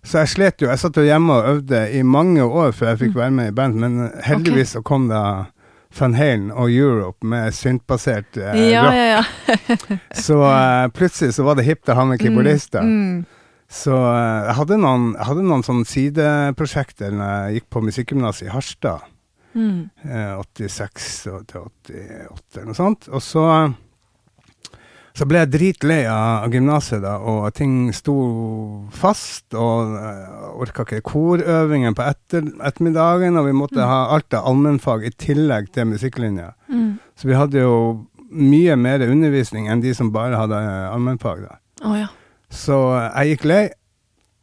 så 0.05 0.19
jeg 0.25 0.29
slet 0.35 0.61
jo. 0.61 0.69
Jeg 0.69 0.79
satt 0.83 0.99
jo 1.01 1.05
hjemme 1.07 1.33
og 1.39 1.47
øvde 1.55 1.79
i 1.97 2.03
mange 2.03 2.43
år 2.45 2.75
før 2.77 2.91
jeg 2.91 2.99
Mm. 2.99 3.03
fikk 3.07 3.15
være 3.17 3.31
med 3.31 3.49
i 3.49 3.55
band, 3.57 3.75
men 3.81 4.11
heldigvis 4.27 4.75
så 4.77 4.83
kom 4.85 5.07
det 5.09 5.23
Van 5.99 6.15
Halen 6.19 6.51
og 6.51 6.69
Europe 6.75 7.25
med 7.27 7.55
syntbasert 7.55 8.37
eh, 8.37 8.59
Ja, 8.73 8.83
rock. 8.85 8.95
ja, 8.99 9.57
ja. 9.79 9.97
Så 10.13 10.37
eh, 10.43 10.89
plutselig 10.91 11.33
så 11.39 11.47
var 11.47 11.55
det 11.57 11.65
hipt 11.65 11.89
å 11.89 11.95
ha 11.95 12.05
med 12.05 12.19
keyboardister. 12.21 12.83
Mm. 12.83 13.25
Så 13.71 13.95
eh, 13.97 14.45
jeg 14.51 14.55
hadde 14.61 14.77
noen, 14.79 15.15
jeg 15.19 15.27
hadde 15.31 15.43
noen 15.49 15.65
sånne 15.67 15.89
sideprosjekter 15.89 17.15
når 17.17 17.33
jeg 17.49 17.59
gikk 17.61 17.71
på 17.75 17.83
musikkgymnaset 17.89 18.49
i 18.49 18.53
Harstad. 18.55 19.11
Mm. 19.55 19.89
eh, 20.03 20.35
86 20.59 21.27
og 21.31 21.45
til 21.47 21.61
88 21.63 22.59
eller 22.59 22.71
noe 22.73 22.75
sånt. 22.79 23.07
Og 23.15 23.23
så, 23.23 23.45
så 25.15 25.27
ble 25.31 25.45
jeg 25.45 25.51
dritlei 25.53 26.01
av, 26.11 26.49
gymnaset, 26.51 26.99
da, 27.05 27.17
og 27.23 27.53
ting 27.55 27.93
sto 27.95 28.15
fast. 28.95 29.55
Og 29.55 29.95
jeg 29.95 30.49
orka 30.67 30.87
ikke 30.89 31.05
korøvingen 31.07 31.95
på 31.95 32.03
etter, 32.07 32.49
ettermiddagen, 32.67 33.39
og 33.39 33.47
vi 33.47 33.55
måtte 33.55 33.79
Mm. 33.79 33.87
ha 33.91 34.01
alt 34.17 34.35
av 34.35 34.47
allmennfag 34.51 35.07
i 35.07 35.11
tillegg 35.19 35.71
til 35.75 35.87
musikklinja. 35.93 36.53
Mm. 36.69 36.99
Så 37.15 37.29
vi 37.31 37.35
hadde 37.39 37.63
jo 37.63 38.07
mye 38.35 38.75
mer 38.77 39.03
undervisning 39.07 39.69
enn 39.71 39.81
de 39.83 39.95
som 39.95 40.11
bare 40.11 40.35
hadde 40.37 40.59
eh, 40.59 40.91
allmennfag. 40.95 41.47
da. 41.47 41.59
Oh, 41.87 41.95
ja. 41.99 42.09
Så 42.53 42.77
jeg 42.97 43.35
gikk 43.35 43.47
lei 43.49 43.63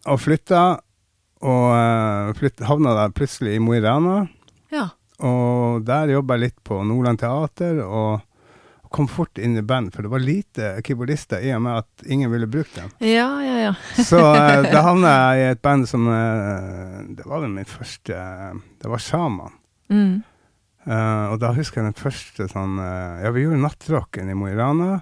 og 0.09 0.17
flytta, 0.21 0.63
og 1.41 1.67
eh, 1.75 2.31
flytt, 2.37 2.63
havna 2.65 2.95
da 2.97 3.05
plutselig 3.13 3.57
i 3.57 3.61
Mo 3.61 3.75
i 3.77 3.81
Rana. 3.83 4.23
Ja. 4.73 4.89
Og 5.25 5.85
der 5.85 6.13
jobba 6.15 6.37
jeg 6.37 6.47
litt 6.47 6.59
på 6.65 6.81
Nordland 6.85 7.21
Teater, 7.21 7.83
og 7.85 8.21
kom 8.91 9.07
fort 9.07 9.39
inn 9.39 9.55
i 9.55 9.63
band, 9.63 9.93
for 9.95 10.03
det 10.03 10.11
var 10.11 10.23
lite 10.23 10.71
keyboardister 10.83 11.43
i 11.45 11.53
og 11.55 11.61
med 11.63 11.79
at 11.79 12.09
ingen 12.11 12.31
ville 12.33 12.49
bruke 12.51 12.73
dem. 12.75 12.89
Ja, 12.99 13.29
ja, 13.43 13.53
ja. 13.69 13.75
Så 13.95 14.19
eh, 14.19 14.65
da 14.73 14.83
havna 14.83 15.13
jeg 15.13 15.45
i 15.45 15.53
et 15.53 15.61
band 15.63 15.87
som 15.89 16.09
eh, 16.11 16.97
Det 17.15 17.23
var 17.23 17.45
vel 17.45 17.53
mitt 17.55 17.71
første 17.71 18.17
Det 18.81 18.91
var 18.91 19.03
Sjaman. 19.03 19.55
Mm. 19.91 20.19
Eh, 20.81 21.25
og 21.31 21.39
da 21.39 21.53
husker 21.55 21.81
jeg 21.81 21.91
den 21.91 22.01
første 22.01 22.49
sånn 22.51 22.81
eh, 22.83 23.23
Ja, 23.23 23.31
vi 23.35 23.45
gjorde 23.45 23.63
nattrocken 23.63 24.31
i 24.31 24.35
Mo 24.35 24.49
i 24.51 24.57
Rana. 24.57 24.99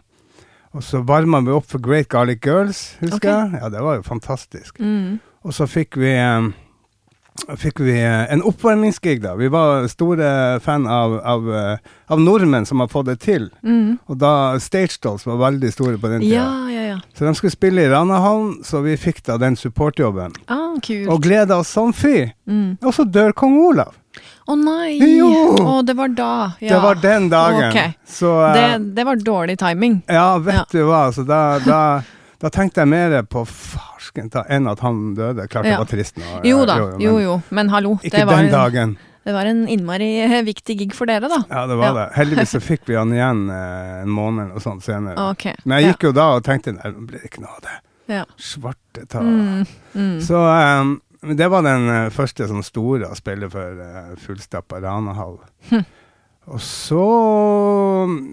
Og 0.78 0.86
så 0.86 1.02
varma 1.02 1.42
vi 1.42 1.54
opp 1.56 1.66
for 1.72 1.82
Great 1.82 2.10
Garlic 2.12 2.46
Girls, 2.46 2.94
husker 3.02 3.18
okay. 3.18 3.38
jeg. 3.38 3.62
Ja, 3.62 3.70
det 3.74 3.84
var 3.84 4.00
jo 4.00 4.06
fantastisk. 4.06 4.80
Mm. 4.80 5.18
Og 5.48 5.56
så 5.56 5.66
fikk 5.70 5.98
vi 5.98 6.14
eh, 6.14 6.50
Fikk 7.56 7.80
vi 7.80 7.94
eh, 7.96 8.26
en 8.34 8.42
oppvarmingsgig, 8.44 9.22
da. 9.24 9.32
Vi 9.40 9.48
var 9.48 9.88
store 9.88 10.60
fan 10.60 10.88
av, 10.92 11.16
av, 11.24 11.46
eh, 11.56 11.94
av 12.12 12.20
nordmenn 12.20 12.68
som 12.68 12.84
har 12.84 12.90
fått 12.92 13.08
det 13.08 13.16
til. 13.24 13.48
Mm. 13.64 13.96
Og 14.12 14.20
da 14.20 14.34
Stage 14.60 15.00
Dolls 15.04 15.24
var 15.28 15.40
veldig 15.40 15.72
store 15.72 15.96
på 16.02 16.12
den 16.12 16.26
tida. 16.26 16.42
Ja, 16.42 16.50
ja, 16.74 16.84
ja. 16.90 16.98
Så 17.16 17.26
de 17.26 17.34
skulle 17.40 17.56
spille 17.56 17.86
i 17.86 17.90
Ranahallen, 17.92 18.60
så 18.68 18.84
vi 18.84 18.98
fikk 19.00 19.24
da 19.30 19.40
den 19.40 19.56
supportjobben. 19.60 20.36
Ah, 20.52 20.76
kult. 20.84 21.08
Og 21.08 21.24
gleda 21.24 21.62
oss 21.64 21.72
som 21.72 21.96
fy. 21.96 22.28
Mm. 22.50 22.76
Og 22.84 22.92
så 22.96 23.08
dør 23.08 23.32
kong 23.40 23.56
Olav. 23.64 23.96
Å 24.50 24.56
nei! 24.58 24.98
Jo! 25.18 25.30
Oh, 25.62 25.82
det 25.86 25.94
var 25.98 26.08
da. 26.18 26.30
Ja. 26.60 26.76
Det 26.76 26.80
var 26.84 26.96
den 27.04 27.28
dagen. 27.30 27.70
Okay. 27.70 27.94
Så 28.08 28.32
uh, 28.42 28.54
Det, 28.54 28.94
det 28.96 29.06
var 29.06 29.16
dårlig 29.16 29.58
timing. 29.62 30.02
Ja, 30.08 30.38
vet 30.38 30.56
Ja. 30.56 30.66
du 30.72 30.80
hva. 30.88 31.04
Så 31.14 31.26
da, 31.28 31.60
da, 31.66 31.82
da 32.42 32.50
tenkte 32.50 32.82
jeg 32.82 32.88
mer 32.90 33.22
på 33.30 33.44
farsken 33.46 34.30
ta- 34.34 34.46
enn 34.50 34.68
at 34.72 34.80
han 34.86 35.14
døde. 35.16 35.48
Klart 35.48 35.66
Ja. 35.66 35.78
det 35.78 35.84
var 35.84 35.92
trist 35.92 36.18
nå. 36.18 36.40
Jo 36.44 36.66
da, 36.66 36.78
men 36.94 37.00
jo 37.04 37.18
jo. 37.20 37.42
Men 37.50 37.70
hallo, 37.70 37.98
Ikke 38.04 38.18
det 38.24 38.26
var, 38.28 38.38
den 38.42 38.46
en, 38.50 38.52
dagen. 38.52 38.96
det 39.26 39.34
var 39.36 39.46
en 39.46 39.68
innmari 39.68 40.10
eh, 40.26 40.42
viktig 40.48 40.78
gig 40.80 40.94
for 40.98 41.06
dere, 41.06 41.30
da. 41.30 41.44
Ja, 41.50 41.66
det 41.68 41.76
var 41.78 41.86
Ja. 41.92 41.94
det. 42.00 42.08
Heldigvis 42.18 42.56
så 42.56 42.60
fikk 42.72 42.88
vi 42.90 42.96
han 42.98 43.14
igjen 43.14 43.46
eh, 43.54 44.02
en 44.02 44.10
måned 44.10 44.46
eller 44.48 44.56
noe 44.58 44.64
sånt 44.66 44.84
senere. 44.88 45.30
Okay. 45.36 45.54
Men 45.66 45.80
jeg 45.84 45.94
gikk 45.94 46.10
jo 46.10 46.12
da 46.18 46.32
og 46.40 46.44
tenkte 46.48 46.74
nei, 46.74 46.90
nå 46.96 47.06
blir 47.06 47.20
det 47.22 47.30
ikke 47.30 47.42
noe 47.46 47.54
av 47.58 47.62
det. 47.68 47.78
ja. 48.16 48.24
Svarte 48.42 49.06
ta. 49.08 49.20
Mm, 49.22 49.66
mm. 49.94 50.18
Så 50.26 50.42
eh, 50.48 50.82
men 50.84 50.98
det 51.22 51.48
var 51.52 51.64
den 51.66 51.90
eh, 51.92 52.10
første 52.16 52.48
sånn 52.48 52.64
store 52.64 53.10
å 53.12 53.16
spille 53.18 53.50
for 53.52 53.80
uh, 53.84 54.14
fullstappa 54.24 54.80
Ranahall. 54.84 55.38
Hm. 55.70 55.84
Og 56.50 56.62
så 56.64 57.02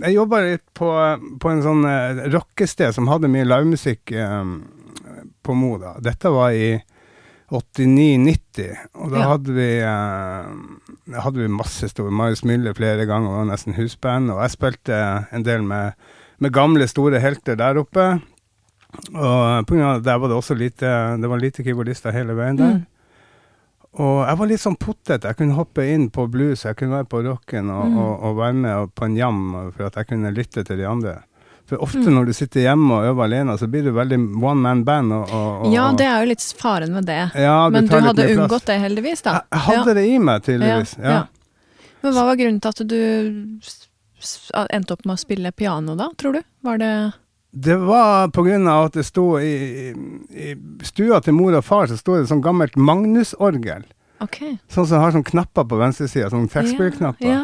Jeg 0.07 0.15
jobba 0.15 0.39
litt 0.45 0.63
på, 0.79 0.89
på 1.43 1.51
en 1.51 1.63
sånn 1.65 1.83
uh, 1.85 2.21
rockested 2.33 2.95
som 2.97 3.11
hadde 3.11 3.29
mye 3.33 3.45
livemusikk 3.49 4.13
um, 4.23 4.61
på 5.43 5.57
Mo. 5.59 5.75
da. 5.83 5.97
Dette 6.01 6.31
var 6.33 6.55
i 6.55 6.77
89-90, 7.51 8.71
og 8.99 9.11
da 9.13 9.19
Ja. 9.21 9.27
hadde 9.35 9.53
vi 9.55 9.69
uh, 9.83 11.21
hadde 11.23 11.43
vi 11.45 11.51
masse 11.53 11.91
store 11.93 12.11
Marius 12.11 12.43
Müller 12.47 12.75
flere 12.75 13.07
ganger, 13.07 13.43
og 13.43 13.51
nesten 13.51 13.77
husband. 13.77 14.31
Og 14.35 14.41
jeg 14.43 14.55
spilte 14.57 15.03
en 15.33 15.45
del 15.47 15.63
med, 15.63 15.93
med 16.39 16.55
gamle, 16.55 16.89
store 16.91 17.21
helter 17.23 17.59
der 17.59 17.79
oppe. 17.83 18.07
Og 19.15 19.67
på 19.67 19.75
grunn 19.77 19.87
av 19.97 20.03
der 20.03 20.19
var 20.19 20.29
det 20.29 20.37
også 20.37 20.57
lite 20.59 20.89
Det 21.21 21.29
var 21.31 21.39
lite 21.39 21.63
keyboardister 21.65 22.13
hele 22.13 22.35
veien 22.35 22.57
der. 22.59 22.73
Mm. 22.81 22.87
Og 23.97 24.27
jeg 24.29 24.37
var 24.39 24.47
litt 24.51 24.61
sånn 24.61 24.77
pottete. 24.77 25.25
Jeg 25.31 25.37
kunne 25.39 25.55
hoppe 25.57 25.85
inn 25.89 26.11
på 26.13 26.27
blues, 26.29 26.65
jeg 26.67 26.77
kunne 26.77 26.99
være 26.99 27.09
på 27.09 27.23
rocken 27.25 27.71
og, 27.73 27.87
Mm. 27.87 27.97
og, 27.99 28.23
og 28.29 28.37
være 28.37 28.55
med 28.55 28.91
på 28.95 29.05
en 29.07 29.17
jam 29.17 29.39
for 29.77 29.87
at 29.87 29.95
jeg 29.97 30.07
kunne 30.11 30.33
lytte 30.37 30.65
til 30.69 30.77
de 30.77 30.85
andre. 30.87 31.15
For 31.67 31.79
ofte 31.83 31.99
Mm. 32.05 32.13
når 32.15 32.27
du 32.27 32.33
sitter 32.33 32.61
hjemme 32.61 32.93
og 32.95 33.05
øver 33.09 33.25
alene, 33.25 33.57
så 33.59 33.67
blir 33.67 33.83
du 33.83 33.93
veldig 33.93 34.19
one 34.45 34.61
man 34.61 34.85
band. 34.85 35.13
Og, 35.13 35.31
og, 35.33 35.73
Ja, 35.73 35.91
det 35.93 36.07
er 36.07 36.21
jo 36.21 36.29
litt 36.29 36.45
faren 36.61 36.93
med 36.93 37.07
det. 37.07 37.33
ja, 37.35 37.69
Men 37.71 37.87
du 37.89 37.97
hadde 37.99 38.29
unngått 38.37 38.67
det, 38.67 38.79
heldigvis, 38.81 39.23
da. 39.23 39.33
Jeg, 39.33 39.43
jeg 39.53 39.61
hadde 39.61 39.95
det 39.95 40.05
i 40.07 40.19
meg, 40.19 40.43
tydeligvis. 40.43 40.97
Ja, 40.99 41.03
Ja. 41.03 41.11
ja. 41.11 41.27
Men 42.03 42.13
hva 42.13 42.25
var 42.27 42.37
grunnen 42.37 42.61
til 42.61 42.69
at 42.69 42.87
du 42.87 43.01
endte 44.73 44.93
opp 44.93 45.05
med 45.07 45.17
å 45.17 45.19
spille 45.19 45.53
piano, 45.53 45.97
da, 45.97 46.11
tror 46.17 46.35
du? 46.35 46.43
Var 46.63 46.79
det 46.79 46.93
Det 47.59 47.77
var 47.81 48.29
av 48.29 48.85
at 48.91 48.93
det 48.99 49.05
sto 49.09 49.39
i, 49.41 49.93
i, 50.29 50.55
stua 50.85 51.21
til 51.25 51.33
mor 51.39 51.55
og 51.57 51.65
far, 51.65 51.87
så 51.89 51.97
sto 51.97 52.19
det 52.19 52.27
sånn 52.29 52.43
gammelt 52.45 52.77
Magnus-orgel. 52.77 53.87
Ok. 54.21 54.43
Sånn 54.73 54.87
som 54.89 55.01
har 55.01 55.15
sånn 55.15 55.25
knapper 55.25 55.65
på 55.69 55.79
venstresida, 55.81 56.29
sånn 56.33 56.51
trekkspillknapper. 56.53 57.31
Ja. 57.31 57.41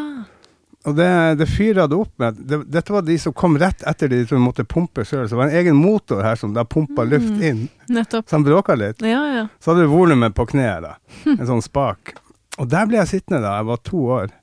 Og 0.84 0.96
det, 0.98 1.08
det 1.38 1.46
fyra 1.46 1.84
det 1.86 1.94
opp 1.94 2.10
med 2.18 2.40
det, 2.50 2.58
Dette 2.74 2.90
var 2.92 3.04
de 3.06 3.14
som 3.22 3.32
kom 3.38 3.54
rett 3.60 3.84
etter 3.86 4.10
de 4.10 4.24
som 4.26 4.42
måtte 4.42 4.64
pumpe 4.66 5.04
sjøl. 5.06 5.28
Så 5.28 5.36
det 5.36 5.38
var 5.38 5.52
en 5.52 5.58
egen 5.60 5.76
motor 5.78 6.24
her 6.26 6.36
som 6.40 6.52
da 6.56 6.64
pumpa 6.66 7.04
luft 7.06 7.30
Mm. 7.30 7.42
inn. 7.48 7.60
Nettopp. 7.88 8.26
Så 8.28 8.36
han 8.36 8.44
bråka 8.44 8.74
litt. 8.76 9.00
Ja, 9.06 9.22
ja. 9.32 9.44
Så 9.62 9.70
hadde 9.72 9.86
du 9.86 9.92
volumet 9.94 10.34
på 10.34 10.44
kneet, 10.50 10.82
da. 10.82 10.96
En 11.38 11.46
sånn 11.46 11.62
spak. 11.62 12.16
Og 12.58 12.68
der 12.68 12.84
ble 12.90 12.98
jeg 12.98 13.12
sittende 13.14 13.40
da 13.46 13.54
jeg 13.60 13.68
var 13.70 13.80
to 13.86 14.02
år. 14.18 14.34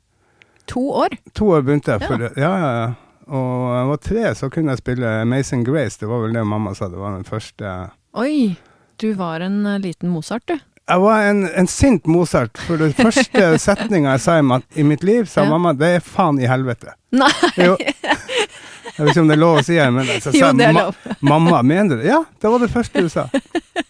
To 0.71 0.85
år? 1.03 1.17
To 1.37 1.51
år 1.57 1.61
begynte 1.67 1.91
jeg 1.97 2.01
Ja. 2.01 2.07
for 2.07 2.39
Ja, 2.39 2.53
ja, 2.63 2.71
ja. 2.79 2.89
Og 3.29 3.75
jeg 3.77 3.87
var 3.91 3.99
tre, 4.01 4.23
så 4.35 4.49
kunne 4.53 4.73
jeg 4.73 4.81
spille 4.81 5.09
Amazing 5.21 5.63
Grace. 5.67 5.99
Det 6.01 6.07
var 6.09 6.23
vel 6.23 6.33
det 6.33 6.43
mamma 6.49 6.73
sa. 6.77 6.87
Det 6.89 6.97
var 6.97 7.13
den 7.17 7.27
første 7.27 7.73
Oi! 8.17 8.55
Du 8.99 9.13
var 9.15 9.39
en 9.45 9.61
eh, 9.69 9.77
liten 9.79 10.09
Mozart, 10.11 10.43
du. 10.49 10.55
Jeg 10.89 10.99
var 11.03 11.21
en, 11.29 11.43
en 11.61 11.67
sint 11.69 12.07
Mozart, 12.09 12.57
for 12.65 12.81
den 12.81 12.91
første 13.05 13.51
setninga 13.61 14.15
jeg 14.17 14.23
sa 14.25 14.39
i, 14.41 14.59
i 14.81 14.83
mitt 14.83 15.03
liv, 15.05 15.27
sa 15.29 15.45
Ja. 15.45 15.51
mamma, 15.53 15.75
det 15.77 15.91
er 15.99 16.03
faen 16.03 16.39
i 16.41 16.49
helvete. 16.49 16.95
Nei! 17.15 17.29
Jo. 17.61 17.77
Jeg 17.79 19.05
vet 19.05 19.13
ikke 19.13 19.21
om 19.21 19.29
det 19.29 19.37
er 19.37 19.43
lov 19.45 19.59
å 19.61 19.63
si 19.63 19.77
her, 19.79 19.93
men 19.95 20.09
så 20.19 20.33
Jo, 20.35 20.49
det 20.57 20.65
er 20.67 20.75
ma- 20.75 20.89
Mamma, 21.21 21.61
mener 21.63 21.95
du 21.95 22.01
det? 22.01 22.09
Ja, 22.09 22.23
det 22.41 22.51
var 22.51 22.59
det 22.65 22.71
første 22.73 23.05
du 23.05 23.11
sa. 23.13 23.29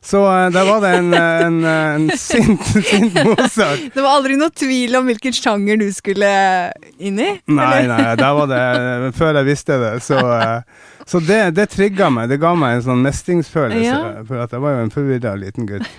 Så 0.00 0.22
uh, 0.22 0.50
der 0.52 0.64
var 0.64 0.80
det 0.80 0.90
en, 0.96 1.14
eh, 1.14 1.46
en, 1.46 1.64
eh, 1.64 1.94
en 1.94 2.10
sint, 2.18 2.62
sint 2.90 3.14
Mozart. 3.24 3.80
Det 3.94 4.02
var 4.02 4.18
aldri 4.18 4.36
noe 4.38 4.52
tvil 4.54 4.94
om 4.98 5.08
hvilken 5.10 5.34
sjanger 5.34 5.80
du 5.80 5.88
skulle 5.94 6.28
inn 6.98 7.18
i? 7.18 7.32
Nei, 7.50 7.80
nei, 7.90 8.14
der 8.18 8.36
var 8.38 8.50
det 8.50 8.62
Før 9.18 9.40
jeg 9.40 9.48
visste 9.48 9.78
det, 9.82 9.92
så, 10.06 10.20
uh, 10.22 11.02
så 11.08 11.22
det, 11.24 11.40
det 11.58 11.68
trigga 11.74 12.12
meg. 12.14 12.30
Det 12.30 12.38
ga 12.42 12.54
meg 12.58 12.78
en 12.78 12.86
sånn 12.86 13.04
mestringsfølelse. 13.04 13.84
Ja. 13.84 14.24
For 14.28 14.44
at 14.44 14.54
jeg 14.54 14.64
var 14.64 14.76
jo 14.76 14.86
en 14.86 14.94
forvirra 14.94 15.34
liten 15.40 15.68
gutt 15.68 15.90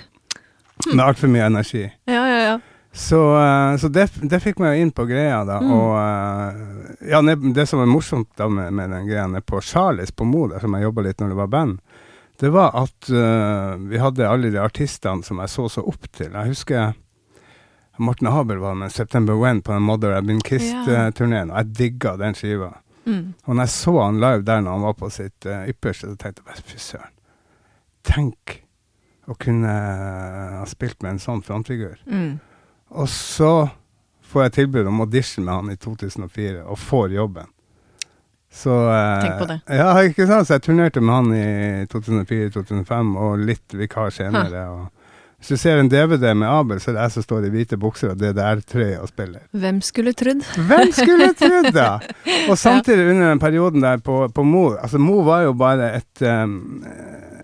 med 0.94 1.04
altfor 1.04 1.28
mye 1.32 1.50
energi. 1.50 1.84
Ja, 2.08 2.24
ja, 2.24 2.42
ja. 2.46 2.58
Så, 2.96 3.20
uh, 3.36 3.76
så 3.78 3.92
det, 3.94 4.08
det 4.32 4.40
fikk 4.42 4.64
meg 4.64 4.78
jo 4.78 4.86
inn 4.86 4.96
på 4.96 5.06
greia, 5.10 5.44
da. 5.46 5.60
Mm. 5.60 5.76
Og 5.76 7.04
ja, 7.12 7.20
det 7.54 7.68
som 7.68 7.84
er 7.84 7.92
morsomt 7.92 8.32
da 8.40 8.48
med, 8.48 8.72
med 8.80 8.96
den 8.96 9.12
greia 9.12 9.44
på 9.44 9.60
Charlies 9.62 10.16
på 10.16 10.26
Mo, 10.26 10.48
der 10.50 10.64
som 10.64 10.74
jeg 10.78 10.88
jobba 10.88 11.06
litt 11.06 11.20
når 11.20 11.36
det 11.36 11.42
var 11.44 11.52
band, 11.52 11.82
det 12.40 12.50
var 12.56 12.76
at 12.80 13.10
uh, 13.12 13.76
vi 13.90 14.00
hadde 14.00 14.28
alle 14.28 14.52
de 14.54 14.62
artistene 14.62 15.26
som 15.26 15.42
jeg 15.44 15.52
så 15.52 15.68
så 15.70 15.84
opp 15.84 16.08
til. 16.16 16.32
Jeg 16.32 16.54
husker 16.54 16.94
Morten 18.00 18.30
Habel 18.32 18.62
var 18.64 18.78
med 18.80 18.94
September 18.96 19.36
When 19.36 19.60
på 19.62 19.74
den 19.76 19.84
Mother 19.84 20.16
I've 20.16 20.28
Been 20.28 20.40
Kissed-turneen, 20.40 21.52
og 21.52 21.58
jeg 21.58 21.76
digga 21.76 22.16
den 22.20 22.38
skiva. 22.38 22.78
Mm. 23.04 23.34
Og 23.44 23.56
når 23.56 23.66
jeg 23.66 23.74
så 23.74 23.96
han 24.00 24.22
live 24.24 24.46
der 24.48 24.62
når 24.64 24.78
han 24.78 24.86
var 24.88 24.96
på 25.02 25.10
sitt 25.12 25.48
uh, 25.50 25.68
ypperste, 25.68 26.08
så 26.08 26.16
tenkte 26.16 26.40
jeg 26.40 26.48
bare 26.48 26.68
fy 26.70 26.80
søren. 26.80 27.16
Tenk 28.08 28.56
å 29.30 29.36
kunne 29.38 29.74
ha 30.56 30.66
spilt 30.70 31.04
med 31.04 31.18
en 31.18 31.22
sånn 31.22 31.44
frontfigur. 31.46 32.00
Mm. 32.08 32.40
Og 32.90 33.10
så 33.12 33.54
får 34.30 34.46
jeg 34.46 34.56
tilbud 34.62 34.88
om 34.88 35.04
audition 35.04 35.46
med 35.46 35.54
han 35.54 35.74
i 35.74 35.78
2004, 35.78 36.64
og 36.64 36.80
får 36.80 37.18
jobben. 37.18 37.52
Så 38.54 38.76
eh, 38.90 39.24
Tenk 39.24 39.42
på 39.42 39.50
det. 39.52 39.60
Ja, 39.80 39.92
ikke 40.02 40.28
sant? 40.30 40.48
Så 40.48 40.58
jeg 40.58 40.66
turnerte 40.66 41.04
med 41.04 41.16
han 41.16 41.36
i 41.36 41.50
2004-2005, 41.92 43.12
og 43.18 43.44
litt 43.46 43.76
vikar 43.78 44.10
senere. 44.14 44.64
Og 44.74 44.88
hvis 45.40 45.54
du 45.54 45.62
ser 45.62 45.80
en 45.80 45.92
DVD 45.92 46.34
med 46.36 46.50
Abel, 46.50 46.82
så 46.82 46.92
er 46.92 46.98
det 46.98 47.04
jeg 47.06 47.16
som 47.16 47.26
står 47.28 47.46
i 47.48 47.52
hvite 47.54 47.78
bukser 47.80 48.12
og 48.12 48.20
DDR-trøye 48.20 48.98
og 49.00 49.12
spiller. 49.12 49.46
Hvem 49.56 49.80
skulle 49.86 50.16
trodd? 50.18 50.42
Hvem 50.68 50.92
skulle 50.98 51.30
trodd 51.40 51.70
da! 51.78 51.92
Og 52.50 52.58
samtidig 52.60 53.06
under 53.14 53.30
den 53.30 53.40
perioden 53.40 53.86
der 53.86 54.02
på, 54.04 54.26
på 54.36 54.44
Mo 54.44 54.66
Altså, 54.76 55.00
Mo 55.00 55.22
var 55.24 55.46
jo 55.46 55.54
bare 55.56 55.94
et 56.02 56.26
um, 56.26 56.84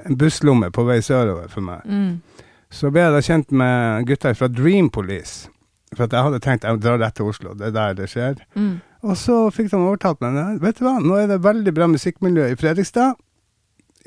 en 0.06 0.18
busslomme 0.18 0.70
på 0.72 0.84
vei 0.86 1.00
sørover 1.02 1.50
for 1.52 1.66
meg. 1.66 1.86
Mm. 1.86 2.46
Så 2.74 2.92
ble 2.94 3.06
jeg 3.06 3.14
da 3.16 3.22
kjent 3.26 3.54
med 3.56 4.08
gutter 4.10 4.38
fra 4.38 4.50
Dream 4.52 4.90
Police. 4.94 5.50
For 5.96 6.06
at 6.06 6.14
jeg 6.14 6.28
hadde 6.28 6.42
tenkt 6.44 6.68
jeg 6.68 6.82
drar 6.84 7.00
rett 7.00 7.16
til 7.18 7.30
Oslo, 7.32 7.54
det 7.58 7.70
er 7.70 7.76
der 7.76 7.98
det 7.98 8.10
skjer. 8.12 8.42
Mm. 8.58 8.76
Og 9.06 9.14
så 9.22 9.36
fikk 9.54 9.70
de 9.72 9.78
overtalt 9.78 10.22
meg. 10.24 10.58
Vet 10.64 10.80
du 10.80 10.86
hva, 10.88 10.96
nå 11.04 11.18
er 11.22 11.28
det 11.30 11.42
veldig 11.46 11.74
bra 11.78 11.86
musikkmiljø 11.92 12.48
i 12.50 12.58
Fredrikstad. 12.58 13.20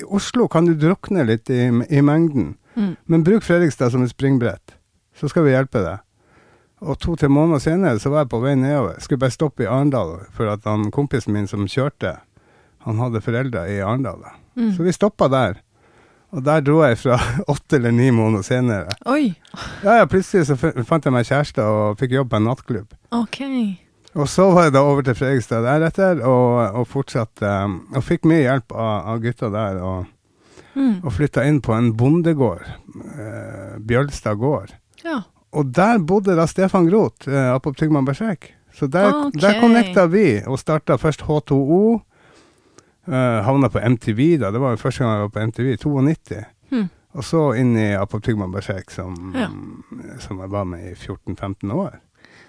I 0.02 0.06
Oslo 0.14 0.48
kan 0.50 0.66
du 0.66 0.74
drukne 0.78 1.24
litt 1.26 1.50
i, 1.50 1.66
i 1.70 2.02
mengden, 2.02 2.56
Mm. 2.78 2.92
men 3.10 3.24
bruk 3.26 3.42
Fredrikstad 3.42 3.90
som 3.90 4.04
et 4.04 4.10
springbrett, 4.12 4.76
så 5.18 5.26
skal 5.28 5.42
vi 5.42 5.50
hjelpe 5.50 5.80
deg. 5.82 5.98
Og 6.86 6.94
to-tre 7.02 7.26
måneder 7.26 7.58
senere 7.58 7.98
så 7.98 8.12
var 8.12 8.22
jeg 8.22 8.28
på 8.30 8.38
vei 8.44 8.52
nedover. 8.54 9.00
Skulle 9.02 9.18
bare 9.24 9.34
stoppe 9.34 9.64
i 9.64 9.66
Arendal, 9.66 10.12
for 10.30 10.46
at 10.52 10.62
han 10.68 10.84
kompisen 10.94 11.34
min 11.34 11.48
som 11.50 11.64
kjørte, 11.66 12.12
han 12.86 13.00
hadde 13.02 13.18
foreldre 13.24 13.64
i 13.74 13.80
Arendal. 13.82 14.20
da. 14.22 14.30
Mm. 14.54 14.70
Så 14.76 14.86
vi 14.86 14.92
stoppa 14.94 15.26
der. 15.28 15.58
Og 16.30 16.44
der 16.46 16.60
dro 16.62 16.84
jeg 16.86 16.98
fra 17.02 17.18
åtte 17.54 17.80
eller 17.80 17.90
ni 17.90 18.10
måneder 18.14 18.46
senere. 18.46 18.94
Oi, 19.10 19.34
Ja, 19.82 19.98
ja, 19.98 20.06
plutselig 20.06 20.46
så 20.46 20.54
fant 20.86 21.04
jeg 21.04 21.12
meg 21.18 21.26
kjæreste 21.26 21.66
og 21.66 21.98
fikk 21.98 22.14
jobb 22.14 22.30
på 22.30 22.36
en 22.38 22.46
nattklubb. 22.46 22.94
ok. 23.10 23.42
Og 24.18 24.26
så 24.28 24.48
var 24.50 24.64
jeg 24.66 24.72
da 24.74 24.80
over 24.82 25.04
til 25.06 25.14
Fredrikstad 25.14 25.62
deretter, 25.62 26.20
og, 26.26 26.74
og 26.80 26.86
fortsatte 26.90 27.46
um, 27.64 27.76
Og 27.94 28.02
fikk 28.02 28.24
mye 28.26 28.42
hjelp 28.48 28.72
av, 28.74 28.94
av 29.14 29.20
gutta 29.24 29.50
der, 29.54 29.82
og, 29.82 30.06
Mm. 30.78 31.00
og 31.02 31.10
flytta 31.10 31.42
inn 31.48 31.56
på 31.64 31.72
en 31.74 31.88
bondegård. 31.98 32.60
Eh, 33.18 33.78
Bjølstad 33.82 34.36
gård. 34.38 34.70
Ja. 35.02 35.16
Og 35.56 35.72
der 35.74 35.98
bodde 36.06 36.36
da 36.38 36.44
Stefan 36.46 36.86
Groth, 36.86 37.26
eh, 37.26 37.48
apotygman 37.54 38.04
Berserk. 38.06 38.52
Så 38.76 38.86
der, 38.86 39.08
Ok. 39.10 39.32
der 39.40 39.58
connecta 39.60 40.04
vi, 40.06 40.40
og 40.46 40.58
starta 40.60 40.94
først 41.00 41.22
H2O. 41.26 42.00
Eh, 43.08 43.42
havna 43.42 43.68
på 43.68 43.80
MTV, 43.80 44.38
da. 44.38 44.50
Det 44.52 44.60
var 44.60 44.70
jo 44.76 44.76
første 44.76 45.02
gang 45.04 45.12
jeg 45.16 45.20
var 45.24 45.28
på 45.34 45.46
MTV, 45.48 45.76
92. 45.82 46.44
Mm. 46.70 46.88
Og 47.14 47.24
så 47.24 47.42
inn 47.58 47.74
i 47.76 47.88
Apotygman 47.96 48.52
Berserk, 48.52 48.90
som, 48.90 49.34
Ja. 49.34 49.48
som 50.20 50.38
jeg 50.38 50.50
var 50.50 50.64
med 50.64 50.92
i 50.92 50.94
14-15 50.94 51.72
år. 51.72 51.98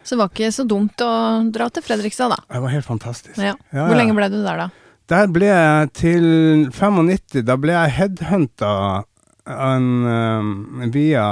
Så 0.03 0.15
det 0.15 0.21
var 0.23 0.29
ikke 0.31 0.51
så 0.55 0.65
dumt 0.67 1.01
å 1.03 1.09
dra 1.53 1.67
til 1.69 1.83
Fredrikstad, 1.85 2.31
da. 2.33 2.37
Det 2.49 2.61
var 2.63 2.71
helt 2.73 2.85
fantastisk. 2.87 3.37
Ja. 3.37 3.53
Ja, 3.73 3.85
Hvor 3.89 3.97
lenge 3.99 4.15
ble 4.17 4.29
du 4.31 4.39
der, 4.43 4.57
da? 4.65 4.69
Der 5.09 5.27
ble 5.33 5.45
jeg 5.49 5.91
til 5.97 6.25
95. 6.71 7.41
Da 7.45 7.55
ble 7.57 7.73
jeg 7.73 7.95
headhunta 7.97 8.71
en, 9.49 9.87
um, 10.05 10.89
via 10.93 11.23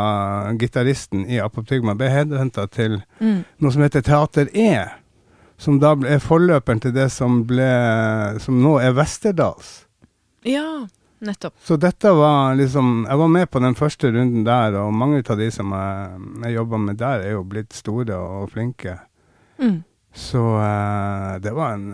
gitaristen 0.58 1.28
i 1.30 1.38
Apoptygma. 1.42 1.94
Ble 1.98 2.10
headhunta 2.10 2.66
til 2.74 3.04
Mm. 3.22 3.44
noe 3.62 3.72
som 3.72 3.82
heter 3.84 4.02
Teater 4.02 4.50
E. 4.54 4.86
Som 5.58 5.80
da 5.80 5.92
er 6.06 6.20
forløperen 6.22 6.82
til 6.82 6.92
det 6.94 7.12
som 7.12 7.44
ble 7.50 8.40
Som 8.40 8.62
nå 8.62 8.80
er 8.82 8.94
Westerdals. 8.94 9.86
Ja, 10.46 10.86
nettopp. 11.20 11.56
Så 11.64 11.78
dette 11.82 12.12
var 12.14 12.56
liksom 12.56 13.06
Jeg 13.10 13.18
var 13.18 13.28
med 13.28 13.50
på 13.50 13.60
den 13.64 13.76
første 13.76 14.12
runden 14.14 14.46
der, 14.46 14.78
og 14.82 14.94
mange 14.94 15.24
av 15.24 15.38
de 15.40 15.50
som 15.54 15.74
jeg, 15.74 16.24
jeg 16.46 16.58
jobba 16.58 16.80
med 16.86 17.00
der, 17.02 17.26
er 17.26 17.38
jo 17.38 17.44
blitt 17.48 17.74
store 17.74 18.18
og 18.18 18.52
flinke. 18.54 18.98
Mm. 19.58 19.82
Så 20.18 20.42
uh, 20.42 21.38
det 21.42 21.54
var 21.54 21.76
en, 21.76 21.92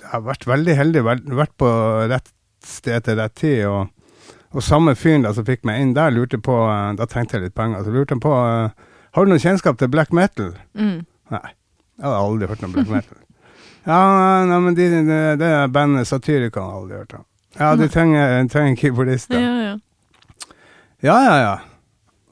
Jeg 0.00 0.08
har 0.10 0.24
vært 0.24 0.46
veldig 0.48 0.76
heldig, 0.78 1.02
vært, 1.04 1.56
på 1.60 1.68
rett 2.10 2.32
sted 2.64 3.04
til 3.04 3.18
rett 3.20 3.34
tid. 3.36 3.66
Og, 3.68 4.32
og 4.54 4.64
samme 4.64 4.94
fyren 4.96 5.26
som 5.34 5.46
fikk 5.46 5.66
meg 5.68 5.82
inn 5.82 5.92
der, 5.96 6.14
lurte 6.14 6.38
på 6.38 6.54
eh, 6.70 6.94
Da 6.98 7.08
trengte 7.10 7.36
jeg 7.36 7.48
litt 7.48 7.56
penger. 7.58 7.84
Så 7.84 7.92
lurte 7.92 8.16
han 8.16 8.24
på 8.24 8.32
uh, 8.32 8.70
Har 9.16 9.26
du 9.26 9.34
noe 9.34 9.42
kjennskap 9.42 9.80
til 9.80 9.92
black 9.92 10.14
metal? 10.16 10.54
Mm. 10.78 11.04
Nei. 11.34 11.46
Jeg 11.94 12.10
har 12.10 12.16
aldri 12.18 12.48
hørt 12.50 12.64
om 12.66 12.74
black 12.74 12.90
metal. 12.92 13.20
Ja, 13.84 13.98
nei, 14.48 14.58
men 14.64 14.72
de, 14.72 14.84
det, 14.88 15.16
det 15.42 15.48
er 15.52 15.66
bandet 15.68 16.08
Satyricon 16.08 16.64
har 16.64 16.70
jeg 16.70 16.78
aldri 16.78 17.00
hørt 17.02 17.16
om. 17.18 17.24
Ja, 17.58 17.74
du 17.76 17.86
trenger, 17.88 18.48
trenger 18.48 18.72
en 18.72 18.76
keyboardist. 18.76 19.30
Ja, 19.30 19.40
ja. 19.40 19.78
Ja, 21.04 21.16
ja, 21.24 21.36
ja. 21.38 21.54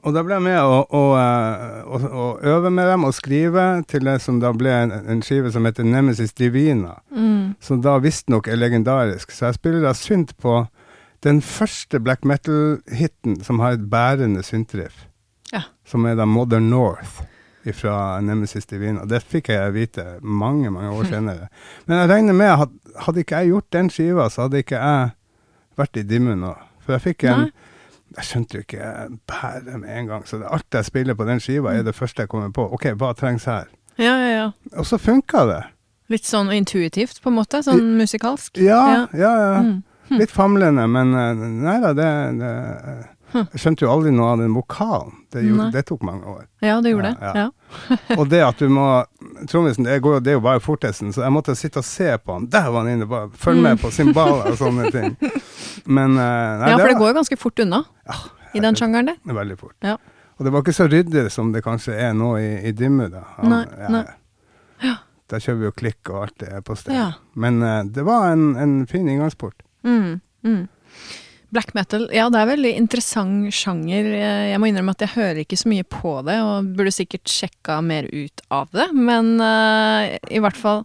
Og 0.03 0.11
da 0.15 0.23
ble 0.25 0.35
jeg 0.35 0.43
med 0.43 0.57
å, 0.59 0.81
å, 0.83 1.01
eh, 1.15 1.83
å, 1.87 1.99
å 2.03 2.23
øve 2.55 2.71
med 2.73 2.89
dem 2.91 3.05
og 3.07 3.13
skrive 3.15 3.83
til 3.87 4.03
det 4.03 4.17
som 4.23 4.41
da 4.43 4.51
ble 4.55 4.73
en, 4.75 4.91
en 5.13 5.21
skive 5.23 5.51
som 5.53 5.63
heter 5.67 5.87
Nemesis 5.87 6.35
Divina. 6.35 6.97
Mm. 7.13 7.53
Som 7.63 7.83
da 7.85 7.95
visstnok 8.03 8.49
er 8.51 8.59
legendarisk. 8.59 9.31
Så 9.31 9.47
jeg 9.47 9.59
spiller 9.61 9.85
da 9.85 9.93
synt 9.95 10.35
på 10.43 10.65
den 11.23 11.39
første 11.45 12.01
black 12.03 12.25
metal-hiten 12.27 13.39
som 13.47 13.63
har 13.63 13.77
et 13.77 13.85
bærende 13.91 14.43
syntriff. 14.43 15.05
Ja. 15.53 15.63
Som 15.87 16.09
er 16.09 16.19
da 16.19 16.27
Modern 16.27 16.67
North 16.73 17.23
fra 17.71 18.19
Nemesis 18.21 18.65
Divina. 18.67 19.05
Det 19.07 19.21
fikk 19.23 19.49
jeg 19.53 19.73
vite 19.73 20.05
mange, 20.21 20.71
mange 20.71 20.91
år 20.91 21.07
senere. 21.07 21.47
Men 21.87 22.01
jeg 22.01 22.09
regner 22.09 22.35
med 22.35 22.51
at 22.51 22.73
hadde 23.05 23.23
ikke 23.23 23.39
jeg 23.39 23.53
gjort 23.53 23.69
den 23.73 23.91
skiva, 23.93 24.29
så 24.29 24.45
hadde 24.45 24.63
ikke 24.63 24.81
jeg 24.81 25.13
vært 25.79 26.01
i 26.01 26.03
dimmen 26.07 26.43
nå. 26.43 26.51
For 26.83 26.97
jeg 26.97 27.05
fikk 27.07 27.29
en. 27.31 27.47
Jeg 28.13 28.27
skjønte 28.27 28.59
jo 28.59 28.65
ikke 28.65 28.89
bare 29.31 29.77
med 29.79 29.87
en 29.89 30.09
gang. 30.11 30.27
Så 30.27 30.37
det 30.37 30.51
alt 30.51 30.75
jeg 30.75 30.85
spiller 30.85 31.15
på 31.17 31.25
den 31.25 31.39
skiva, 31.41 31.71
er 31.73 31.85
det 31.87 31.95
første 31.97 32.25
jeg 32.25 32.29
kommer 32.29 32.51
på. 32.53 32.67
OK, 32.75 32.91
hva 32.99 33.13
trengs 33.17 33.47
her? 33.49 33.71
Ja, 33.97 34.17
ja, 34.19 34.29
ja. 34.33 34.51
Og 34.77 34.85
så 34.85 34.99
funka 35.01 35.47
det. 35.49 35.63
Litt 36.13 36.27
sånn 36.27 36.51
intuitivt, 36.53 37.21
på 37.23 37.31
en 37.31 37.39
måte? 37.39 37.63
Sånn 37.65 37.95
musikalsk? 37.97 38.59
Ja, 38.61 39.07
ja, 39.15 39.33
ja. 39.39 39.57
Mm. 39.63 40.19
Litt 40.19 40.33
famlende, 40.35 40.83
men 40.91 41.13
eh, 41.15 41.43
nei 41.63 41.77
da, 41.81 41.93
det, 41.97 42.09
det 42.37 42.53
Jeg 43.33 43.59
skjønte 43.63 43.85
jo 43.85 43.89
aldri 43.91 44.11
noe 44.13 44.27
av 44.33 44.41
den 44.43 44.53
vokalen. 44.53 45.13
Det, 45.33 45.41
gjorde, 45.47 45.71
det 45.73 45.81
tok 45.89 46.03
mange 46.05 46.25
år. 46.29 46.43
Ja, 46.61 46.75
det 46.85 46.91
gjorde 46.93 47.11
Ja, 47.19 47.31
det. 47.33 47.41
ja. 47.41 47.49
Ja. 47.89 47.97
Og 48.19 48.27
det 48.29 48.41
at 48.45 48.59
du 48.61 48.67
må 48.69 48.85
Trommisen, 49.49 49.83
det, 49.87 49.95
går 50.05 50.19
det 50.21 50.33
er 50.33 50.37
jo 50.37 50.43
bare 50.45 50.61
fortesten, 50.61 51.09
så 51.15 51.23
jeg 51.25 51.33
måtte 51.33 51.55
sitte 51.57 51.81
og 51.81 51.85
se 51.87 52.11
på 52.21 52.35
han. 52.37 52.45
Der 52.53 52.67
var 52.69 52.83
han 52.85 52.91
inne, 52.93 53.07
bare 53.09 53.31
følg 53.33 53.61
med 53.65 53.81
på 53.81 53.89
cymbaler 53.91 54.51
og 54.53 54.57
sånne 54.59 54.91
ting. 54.93 55.15
Men 55.97 56.13
eh, 56.21 56.59
nei, 56.61 56.69
ja, 56.69 56.77
for 56.77 56.85
det 56.87 56.93
var 56.93 56.99
går 57.01 57.09
jo 57.09 57.15
ganske 57.21 57.37
fort 57.41 57.59
unna 57.65 57.81
i 58.53 58.61
den 58.61 58.77
sjangeren 58.77 59.09
der. 59.09 59.33
veldig 59.39 59.57
fort. 59.59 59.75
Ja. 59.81 59.97
Og 60.37 60.45
det 60.45 60.53
var 60.53 60.61
ikke 60.63 60.73
så 60.77 60.85
ryddig 60.89 61.25
som 61.33 61.49
det 61.53 61.63
kanskje 61.65 61.95
er 61.97 62.13
nå 62.17 62.35
i, 62.41 62.51
i 62.69 62.71
Dimmu, 62.77 63.07
da. 63.13 63.23
Han- 63.39 63.49
Nei, 63.49 63.65
nei. 63.97 64.03
Da 65.31 65.39
kjører 65.41 65.59
vi 65.61 65.65
jo 65.65 65.71
klikk 65.73 66.09
og 66.11 66.17
alt 66.27 66.35
det 66.43 66.49
er 66.53 66.61
på 66.67 66.75
sted. 66.77 66.93
Ja. 66.93 67.07
Men 67.39 67.61
uh, 67.63 67.79
det 67.89 68.03
var 68.05 68.27
en, 68.35 68.51
en 68.59 68.73
fin 68.87 69.07
inngangsport. 69.09 69.63
Mm, 69.87 70.19
mm. 70.45 70.63
Black 71.53 71.75
metal, 71.77 72.07
ja 72.09 72.25
det 72.33 72.39
er 72.39 72.49
veldig 72.49 72.71
interessant 72.79 73.53
sjanger. 73.53 74.07
Eh, 74.17 74.45
Jeg 74.49 74.61
må 74.61 74.69
innrømme 74.69 74.95
at 74.95 75.03
jeg 75.05 75.13
hører 75.13 75.41
ikke 75.43 75.59
så 75.59 75.69
mye 75.69 75.85
på 75.85 76.15
det, 76.25 76.39
og 76.41 76.71
burde 76.77 76.93
sikkert 76.95 77.29
sjekka 77.29 77.77
mer 77.85 78.07
ut 78.09 78.41
av 78.53 78.71
det. 78.73 78.87
Men 78.97 79.35
uh, 79.37 80.15
i 80.33 80.41
hvert 80.41 80.57
fall 80.57 80.81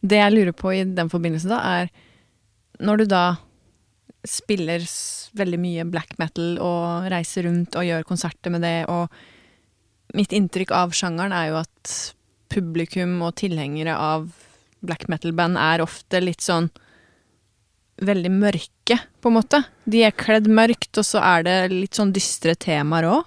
Det 0.00 0.16
jeg 0.16 0.32
lurer 0.32 0.56
på 0.56 0.72
i 0.72 0.84
den 0.88 1.10
forbindelse, 1.12 1.50
da, 1.50 1.60
er 1.60 1.90
når 2.80 3.02
du 3.02 3.10
da 3.12 3.24
spiller 4.24 4.80
veldig 5.36 5.58
mye 5.60 5.84
black 5.88 6.16
metal 6.20 6.56
og 6.64 7.10
reiser 7.12 7.44
rundt 7.44 7.76
og 7.76 7.84
gjør 7.84 8.06
konserter 8.08 8.52
med 8.52 8.64
det, 8.64 8.88
og 8.88 9.12
mitt 10.16 10.32
inntrykk 10.32 10.72
av 10.72 10.94
sjangeren 10.96 11.34
er 11.36 11.50
jo 11.50 11.58
at 11.60 11.92
publikum 12.50 13.20
og 13.26 13.36
tilhengere 13.40 13.92
av 13.94 14.30
black 14.80 15.06
metal-band 15.12 15.60
er 15.60 15.84
ofte 15.84 16.22
litt 16.24 16.40
sånn 16.44 16.70
veldig 18.00 18.30
mørke, 18.32 18.98
på 19.20 19.28
en 19.30 19.36
måte. 19.36 19.62
De 19.84 20.02
er 20.06 20.10
kledd 20.16 20.48
mørkt, 20.48 20.90
og 20.98 21.04
så 21.04 21.20
er 21.22 21.42
det 21.46 21.56
litt 21.72 21.94
sånn 21.98 22.12
dystre 22.16 22.54
temaer 22.56 23.08
òg. 23.10 23.24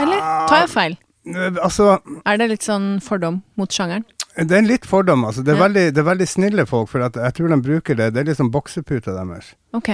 Eller 0.00 0.20
tar 0.48 0.62
jeg 0.64 0.70
feil? 0.72 0.96
Eh, 1.28 1.50
Altså, 1.62 1.98
Er 2.24 2.38
det 2.40 2.48
litt 2.50 2.62
sånn 2.64 3.00
fordom 3.04 3.42
mot 3.56 3.70
sjangeren? 3.70 4.04
det 4.36 4.52
er 4.56 4.62
litt 4.62 4.86
fordom, 4.86 5.24
altså. 5.26 5.42
Det 5.44 5.52
er, 5.52 5.58
Ja. 5.58 5.64
veldig, 5.68 5.84
det 5.94 5.98
er 5.98 6.06
veldig 6.14 6.28
snille 6.28 6.66
folk, 6.66 6.88
for 6.88 7.00
jeg 7.00 7.12
tror 7.34 7.48
de 7.48 7.56
bruker 7.60 7.94
det. 7.96 8.14
Det 8.14 8.20
er 8.20 8.32
liksom 8.32 8.50
bokseputa 8.50 9.12
deres. 9.12 9.54
Ok. 9.74 9.90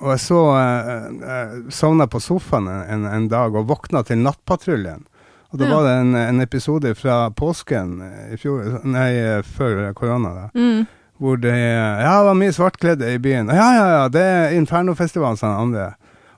Og 0.00 0.10
jeg 0.12 0.20
så 0.20 0.38
uh, 0.52 1.08
uh, 1.08 1.70
Sovna 1.70 2.06
på 2.06 2.20
sofaen 2.20 2.68
en, 2.68 3.06
en 3.06 3.28
dag 3.28 3.54
og 3.56 3.66
våkna 3.66 4.04
til 4.04 4.18
Nattpatruljen. 4.18 5.06
Og 5.50 5.58
da 5.58 5.64
Ja. 5.64 5.74
var 5.74 5.84
det 5.88 5.94
en, 6.00 6.14
en 6.14 6.40
episode 6.42 6.94
fra 6.94 7.30
påsken 7.30 8.02
eh, 8.04 8.34
i 8.34 8.36
fjor, 8.36 8.84
nei, 8.84 9.14
eh, 9.16 9.40
før 9.42 9.94
korona, 9.94 10.34
da. 10.34 10.50
Mm. 10.54 10.86
Hvor 11.18 11.36
det 11.42 11.54
Ja, 11.54 12.12
det 12.20 12.26
var 12.28 12.34
mye 12.38 12.52
svartkledde 12.54 13.08
i 13.14 13.18
byen. 13.18 13.48
Ja, 13.50 13.68
ja, 13.74 13.86
ja, 13.96 14.08
det 14.08 14.22
er 14.22 14.52
Infernofestivalen, 14.58 15.36
sa 15.40 15.52
han 15.54 15.68
andre. 15.68 15.88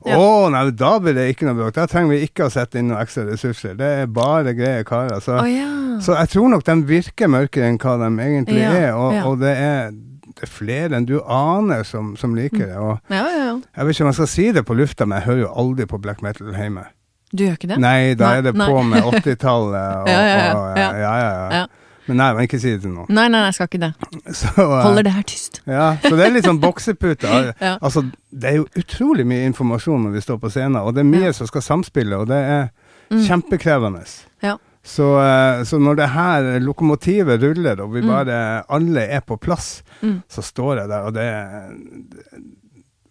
Å, 0.01 0.09
Ja. 0.09 0.49
nei, 0.49 0.63
da 0.73 0.95
blir 0.99 1.13
det 1.13 1.27
ikke 1.35 1.45
noe 1.45 1.59
bråk. 1.59 1.75
Da 1.77 1.85
trenger 1.87 2.15
vi 2.15 2.23
ikke 2.25 2.47
å 2.47 2.51
sette 2.53 2.79
inn 2.81 2.89
noen 2.89 3.03
ekstra 3.03 3.27
ressurser. 3.29 3.75
Det 3.77 3.85
er 4.01 4.07
bare 4.09 4.55
greie 4.57 4.85
karer. 4.89 5.21
Så, 5.21 5.35
oh, 5.37 5.45
ja. 5.51 5.67
så 6.01 6.15
jeg 6.17 6.31
tror 6.33 6.49
nok 6.55 6.65
de 6.65 6.77
virker 6.89 7.29
mørkere 7.29 7.69
enn 7.69 7.77
hva 7.83 7.99
de 8.01 8.09
egentlig 8.25 8.63
Ja, 8.63 8.71
er. 8.73 8.95
Og, 8.97 9.19
og 9.29 9.43
det, 9.43 9.53
er, 9.61 9.91
det 9.93 10.47
er 10.47 10.53
flere 10.55 10.97
enn 10.97 11.05
du 11.05 11.19
aner 11.21 11.85
som, 11.85 12.15
som 12.17 12.33
liker 12.35 12.65
det. 12.71 12.79
Og 12.81 12.97
ja, 13.13 13.27
ja, 13.29 13.43
ja. 13.51 13.59
jeg 13.77 13.87
vet 13.91 13.95
ikke 13.99 14.07
om 14.07 14.11
jeg 14.15 14.19
skal 14.23 14.33
si 14.33 14.49
det 14.57 14.65
på 14.65 14.79
lufta, 14.81 15.05
men 15.05 15.21
jeg 15.21 15.27
hører 15.29 15.43
jo 15.45 15.53
aldri 15.67 15.87
på 15.93 16.01
black 16.01 16.23
metal 16.25 16.49
hjemme. 16.57 16.87
Du 17.31 17.45
gjør 17.45 17.61
ikke 17.61 17.69
det? 17.75 17.77
Nei, 17.85 18.15
da 18.19 18.25
Nei, 18.31 18.39
er 18.41 18.49
det 18.49 18.55
nei. 18.57 18.71
på 18.73 18.81
med 18.89 19.05
80-tallet 19.21 20.01
og, 20.01 20.09
og 20.09 20.81
ja, 20.81 20.95
ja. 20.97 21.29
Ja. 21.61 21.67
Men 22.11 22.19
nei, 22.19 22.29
men 22.35 22.47
ikke 22.49 22.59
si 22.59 22.73
det 22.75 22.81
til 22.83 22.91
noen. 22.91 23.07
Nei, 23.15 23.29
nei, 23.31 23.45
jeg 23.47 23.55
skal 23.55 23.69
ikke 23.71 23.81
det. 23.85 23.91
Så, 24.41 24.51
uh, 24.59 24.81
Holder 24.83 25.07
det 25.07 25.13
her 25.15 25.27
tyst. 25.31 25.61
Ja, 25.71 25.85
så 26.03 26.11
det 26.19 26.25
er 26.27 26.33
litt 26.35 26.49
sånn 26.49 26.59
boksepute. 26.67 27.31
Ja. 27.63 27.77
Altså, 27.79 28.03
det 28.35 28.51
er 28.51 28.57
jo 28.59 28.67
utrolig 28.83 29.25
mye 29.31 29.47
informasjon 29.53 30.03
når 30.09 30.17
vi 30.19 30.23
står 30.27 30.41
på 30.43 30.51
scenen, 30.51 30.81
og 30.83 30.97
det 30.99 31.05
er 31.05 31.11
mye 31.13 31.29
Ja. 31.31 31.37
som 31.39 31.47
skal 31.47 31.63
samspille, 31.63 32.19
og 32.19 32.27
det 32.33 32.41
er 32.43 32.69
Mm. 33.11 33.23
kjempekrevende. 33.27 34.03
Ja. 34.43 34.57
Så, 34.87 35.03
uh, 35.19 35.63
så 35.67 35.79
når 35.83 35.97
det 35.99 36.09
her 36.11 36.45
lokomotivet 36.63 37.43
ruller, 37.43 37.81
og 37.83 37.93
vi 37.95 38.01
Mm. 38.03 38.09
bare 38.09 38.37
alle 38.71 39.01
er 39.17 39.21
på 39.21 39.37
plass, 39.41 39.83
Mm. 40.03 40.23
så 40.31 40.43
står 40.43 40.79
jeg 40.79 40.89
der, 40.89 41.01
og 41.09 41.15
det 41.15 41.25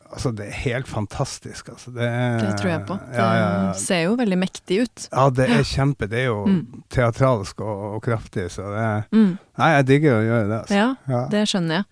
Altså, 0.09 0.31
det 0.35 0.47
er 0.47 0.55
helt 0.63 0.87
fantastisk, 0.89 1.69
altså. 1.69 1.91
Det, 1.93 2.01
er, 2.03 2.39
Det 2.41 2.53
tror 2.59 2.69
jeg 2.71 2.85
på. 2.87 2.95
Det 2.97 3.15
Ja, 3.19 3.27
ja, 3.37 3.49
ja. 3.67 3.73
ser 3.77 4.01
jo 4.07 4.15
veldig 4.17 4.37
mektig 4.41 4.79
ut. 4.81 5.07
ja, 5.11 5.29
det 5.29 5.45
er 5.49 5.63
kjempe. 5.63 6.07
Det 6.09 6.19
er 6.23 6.25
jo 6.31 6.45
Mm. 6.47 6.83
teatralsk 6.89 7.61
og, 7.61 7.83
og 7.95 8.01
kraftig, 8.03 8.47
så 8.49 8.65
det 8.73 9.05
Mm. 9.13 9.37
Nei, 9.59 9.69
jeg 9.75 9.85
digger 9.85 10.17
å 10.17 10.25
gjøre 10.25 10.47
det, 10.49 10.59
altså. 10.63 10.73
Ja, 10.75 10.95
Ja. 11.07 11.27
det 11.29 11.47
skjønner 11.47 11.75
jeg. 11.75 11.85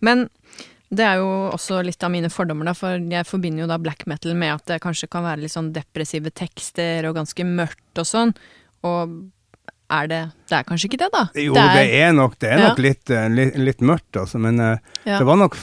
Men 0.00 0.28
det 0.92 1.04
er 1.06 1.16
jo 1.22 1.50
også 1.54 1.84
litt 1.84 2.02
av 2.02 2.10
mine 2.10 2.28
fordommer, 2.28 2.64
da, 2.64 2.72
for 2.74 2.98
jeg 2.98 3.24
forbinder 3.26 3.60
jo 3.62 3.66
da 3.68 3.78
black 3.78 4.04
metal 4.06 4.34
med 4.34 4.52
at 4.54 4.64
det 4.66 4.80
kanskje 4.82 5.08
kan 5.08 5.22
være 5.22 5.42
litt 5.42 5.52
sånn 5.54 5.72
depressive 5.72 6.32
tekster 6.34 7.06
og 7.08 7.14
ganske 7.14 7.44
mørkt 7.46 7.98
og 8.02 8.04
sånn. 8.04 8.34
Og 8.82 9.30
er 9.90 10.06
det 10.10 10.20
Det 10.50 10.56
er 10.58 10.64
kanskje 10.68 10.88
ikke 10.90 10.98
det, 11.02 11.08
da? 11.14 11.22
Jo, 11.38 11.54
det 11.54 11.84
er, 12.00 12.12
nok, 12.16 12.38
det 12.42 12.50
er 12.50 12.58
Ja. 12.62 12.74
litt, 12.78 13.10
eh, 13.10 13.28
litt, 13.28 13.56
litt 13.58 13.80
mørkt, 13.86 14.16
altså, 14.16 14.38
men 14.42 14.58
eh, 14.60 14.78
ja. 15.06 15.18
det 15.18 15.26
var 15.26 15.36
nok, 15.40 15.56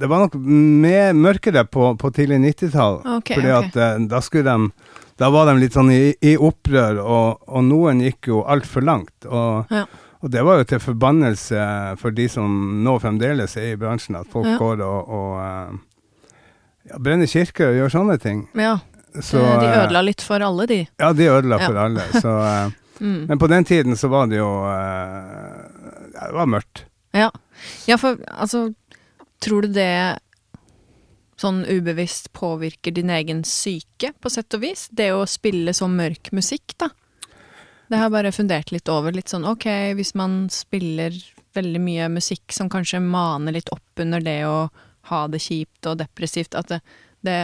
det 0.00 0.08
var 0.10 0.24
nok 0.26 0.34
mer 0.38 1.12
mørkere 1.14 1.64
på, 1.66 1.92
på 1.98 2.10
tidlig 2.14 2.38
90-tall. 2.44 3.00
Okay, 3.18 3.38
fordi 3.38 3.52
okay. 3.54 3.68
at 3.68 3.76
eh, 3.76 4.06
da 4.10 4.20
skulle 4.24 4.44
de 4.44 4.72
Da 5.18 5.30
var 5.34 5.48
de 5.50 5.56
litt 5.58 5.74
sånn 5.74 5.88
i, 5.90 6.12
i 6.22 6.36
opprør, 6.38 7.00
og, 7.02 7.40
og 7.50 7.64
noen 7.66 7.98
gikk 8.04 8.28
jo 8.30 8.44
altfor 8.46 8.84
langt. 8.86 9.26
Og, 9.26 9.66
Ja. 9.74 9.86
og 10.22 10.30
det 10.30 10.44
var 10.46 10.58
jo 10.60 10.64
til 10.70 10.78
forbannelse 10.78 11.64
for 11.98 12.14
de 12.14 12.28
som 12.30 12.52
nå 12.84 12.94
fremdeles 13.02 13.56
er 13.58 13.72
i 13.72 13.76
bransjen, 13.80 14.14
at 14.20 14.30
folk 14.30 14.46
går 14.60 14.78
og, 14.86 15.10
og 15.10 15.80
ja, 16.88 16.98
brenner 17.02 17.26
kirker 17.26 17.72
og 17.72 17.80
gjør 17.80 17.96
sånne 17.98 18.18
ting. 18.22 18.46
ja. 18.54 18.76
Så, 19.24 19.40
de 19.40 19.66
ødela 19.72 20.02
litt 20.04 20.20
for 20.22 20.38
alle, 20.44 20.66
de. 20.68 20.76
Ja, 21.00 21.08
de 21.16 21.26
ødela 21.32 21.56
for 21.58 21.74
alle. 21.80 22.04
Så, 22.20 22.32
Mm. 23.00 23.26
men 23.28 23.38
på 23.38 23.46
den 23.46 23.64
tiden 23.64 23.96
så 23.96 24.08
var 24.10 24.26
det 24.26 24.40
jo 24.40 24.48
eh, 24.66 25.58
ja, 26.14 26.24
Det 26.24 26.34
var 26.34 26.48
mørkt. 26.50 26.84
Ja. 27.14 27.28
ja, 27.86 27.98
for 27.98 28.18
altså 28.26 28.72
Tror 29.38 29.62
du 29.62 29.68
det 29.76 30.18
sånn 31.38 31.60
ubevisst 31.62 32.32
påvirker 32.34 32.90
din 32.90 33.10
egen 33.14 33.44
syke, 33.46 34.10
på 34.18 34.30
sett 34.34 34.54
og 34.58 34.64
vis? 34.64 34.88
Det 34.90 35.12
å 35.14 35.22
spille 35.30 35.70
så 35.76 35.86
mørk 35.86 36.32
musikk, 36.34 36.74
da. 36.82 36.88
Det 37.88 37.96
har 37.96 38.08
jeg 38.08 38.16
bare 38.16 38.34
fundert 38.34 38.72
litt 38.74 38.90
over. 38.90 39.14
Litt 39.14 39.30
sånn 39.30 39.46
ok, 39.48 39.68
hvis 39.96 40.10
man 40.18 40.48
spiller 40.50 41.14
veldig 41.56 41.80
mye 41.80 42.08
musikk 42.12 42.52
som 42.52 42.68
kanskje 42.70 43.00
maner 43.00 43.54
litt 43.54 43.70
opp 43.72 44.02
under 44.02 44.20
det 44.20 44.40
å 44.48 44.68
ha 45.08 45.22
det 45.30 45.40
kjipt 45.40 45.88
og 45.88 46.00
depressivt, 46.02 46.58
at 46.58 46.74
det, 46.74 46.82
det 47.22 47.38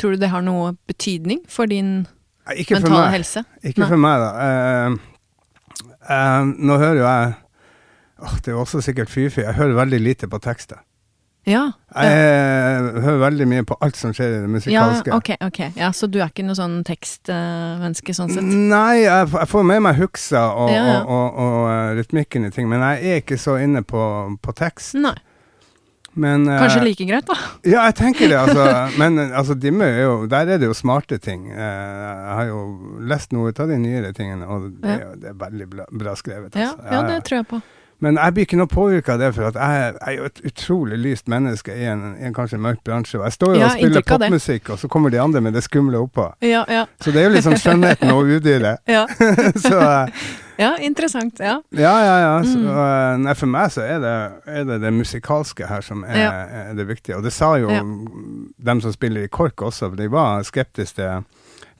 Tror 0.00 0.14
du 0.14 0.22
det 0.22 0.30
har 0.32 0.40
noe 0.40 0.70
betydning 0.88 1.42
for 1.44 1.68
din 1.68 2.06
Ikke 2.58 2.80
for 2.80 2.92
meg. 2.94 3.08
helse? 3.14 3.44
Ikke 3.62 3.84
Nei. 3.84 3.88
for 3.92 4.00
meg, 4.00 4.24
da. 4.24 4.30
Uh, 4.40 5.90
uh, 6.10 6.50
nå 6.50 6.78
hører 6.80 7.00
jo 7.00 7.06
jeg 7.06 7.32
oh, 8.20 8.36
Det 8.36 8.52
er 8.52 8.56
jo 8.56 8.62
også 8.64 8.84
sikkert 8.84 9.10
fy-fy. 9.12 9.44
Jeg 9.44 9.58
hører 9.58 9.76
veldig 9.84 10.00
lite 10.00 10.30
på 10.30 10.40
tekster. 10.42 10.82
Ja. 11.48 11.70
Ja. 11.94 12.02
Jeg 12.04 13.02
hører 13.02 13.18
veldig 13.22 13.46
mye 13.48 13.64
på 13.66 13.76
alt 13.80 13.96
som 13.96 14.12
skjer 14.14 14.34
i 14.34 14.40
det 14.42 14.50
musikalske. 14.52 15.08
Ja, 15.10 15.16
ok, 15.16 15.30
ok. 15.46 15.60
Ja, 15.78 15.88
så 15.96 16.06
du 16.06 16.20
er 16.20 16.28
ikke 16.28 16.44
noe 16.44 16.58
sånn 16.58 16.82
tekstmenneske 16.86 18.14
sånn 18.16 18.34
sett? 18.34 18.44
Nei, 18.44 19.06
jeg, 19.06 19.30
jeg 19.32 19.48
får 19.50 19.64
med 19.72 19.80
meg 19.88 19.96
hooksa 19.98 20.44
og, 20.52 20.74
Ja, 20.74 21.00
og, 21.00 21.08
og, 21.08 21.40
og 21.40 21.64
eh, 21.72 21.94
rytmikken 22.00 22.46
i 22.46 22.52
ting, 22.54 22.68
men 22.70 22.84
jeg 22.84 23.08
er 23.08 23.24
ikke 23.24 23.40
så 23.40 23.56
inne 23.62 23.82
på, 23.86 24.04
på 24.44 24.56
tekst. 24.58 24.98
Nei. 25.00 25.16
Men, 26.14 26.48
eh, 26.48 26.58
Kanskje 26.58 26.82
like 26.84 27.04
greit, 27.06 27.26
da. 27.26 27.36
Ja, 27.62 27.84
jeg 27.86 27.94
tenker 28.00 28.28
det, 28.28 28.38
altså. 28.38 28.64
Men 29.00 29.18
altså, 29.18 29.54
Dimme 29.54 29.84
er 29.86 30.02
jo 30.02 30.14
Der 30.26 30.48
er 30.48 30.58
det 30.58 30.66
jo 30.66 30.74
smarte 30.74 31.18
ting. 31.22 31.50
Eh, 31.50 31.58
jeg 31.58 32.38
har 32.40 32.48
jo 32.50 32.62
lest 33.06 33.32
noe 33.32 33.52
av 33.54 33.68
de 33.70 33.78
nyere 33.78 34.12
tingene, 34.16 34.46
og 34.46 34.70
det, 34.82 34.96
er 34.96 35.20
det 35.20 35.34
er 35.34 35.36
veldig 35.38 35.68
bra, 35.70 35.86
bra 35.92 36.16
skrevet. 36.18 36.56
Ja, 36.56 36.72
Altså. 36.74 36.88
ja, 36.92 37.02
det 37.06 37.22
tror 37.24 37.36
jeg 37.42 37.46
på. 37.46 37.60
Men 38.00 38.16
jeg 38.16 38.32
blir 38.34 38.46
ikke 38.46 38.56
noe 38.56 38.70
påvirka 38.70 39.12
av 39.12 39.20
det, 39.20 39.28
for 39.36 39.44
jeg, 39.52 39.94
er 40.00 40.14
jo 40.16 40.28
et 40.30 40.38
utrolig 40.48 40.96
lyst 41.02 41.28
menneske 41.28 41.74
i 41.76 41.84
en, 41.90 42.14
en 42.16 42.34
kanskje 42.36 42.56
mørk 42.58 42.80
bransje. 42.84 43.18
Og 43.20 43.26
jeg 43.28 43.36
står 43.36 43.54
jo 43.54 43.60
Ja, 43.60 43.66
og 43.68 43.76
spiller 43.76 44.06
popmusikk, 44.08 44.70
og 44.72 44.80
så 44.80 44.88
kommer 44.88 45.12
de 45.12 45.20
andre 45.20 45.42
med 45.44 45.52
det 45.52 45.62
skumle 45.66 46.00
oppå. 46.00 46.30
Ja, 46.40 46.64
ja. 46.72 46.86
Så 47.04 47.12
det 47.12 47.20
er 47.20 47.28
jo 47.28 47.34
liksom 47.36 47.58
skjønnheten 47.60 48.14
og 48.14 48.24
udyret. 48.38 48.80
Ja, 48.90 49.04
så 49.68 49.76
eh, 49.84 50.24
ja 50.60 50.74
interessant. 50.84 51.40
Ja. 51.40 51.56
ja, 51.72 51.94
ja, 52.04 52.16
ja. 52.26 52.34
Så, 52.44 52.58
Mm. 52.60 53.22
nei, 53.24 53.34
for 53.34 53.46
meg 53.50 53.70
så 53.74 53.82
er 53.82 53.98
det, 54.04 54.14
er 54.46 54.64
det 54.68 54.80
det 54.84 54.92
musikalske 54.94 55.66
her 55.66 55.80
som 55.82 56.04
er, 56.04 56.18
Ja. 56.20 56.30
er 56.70 56.74
det 56.78 56.86
viktige. 56.86 57.16
Og 57.16 57.24
det 57.24 57.32
sa 57.32 57.54
jo 57.58 57.70
Ja. 57.70 57.80
dem 57.82 58.80
som 58.80 58.92
spiller 58.92 59.24
i 59.24 59.28
KORK 59.32 59.62
også, 59.70 59.88
for 59.90 59.96
de 59.96 60.08
var 60.10 60.42
skeptiske 60.44 61.24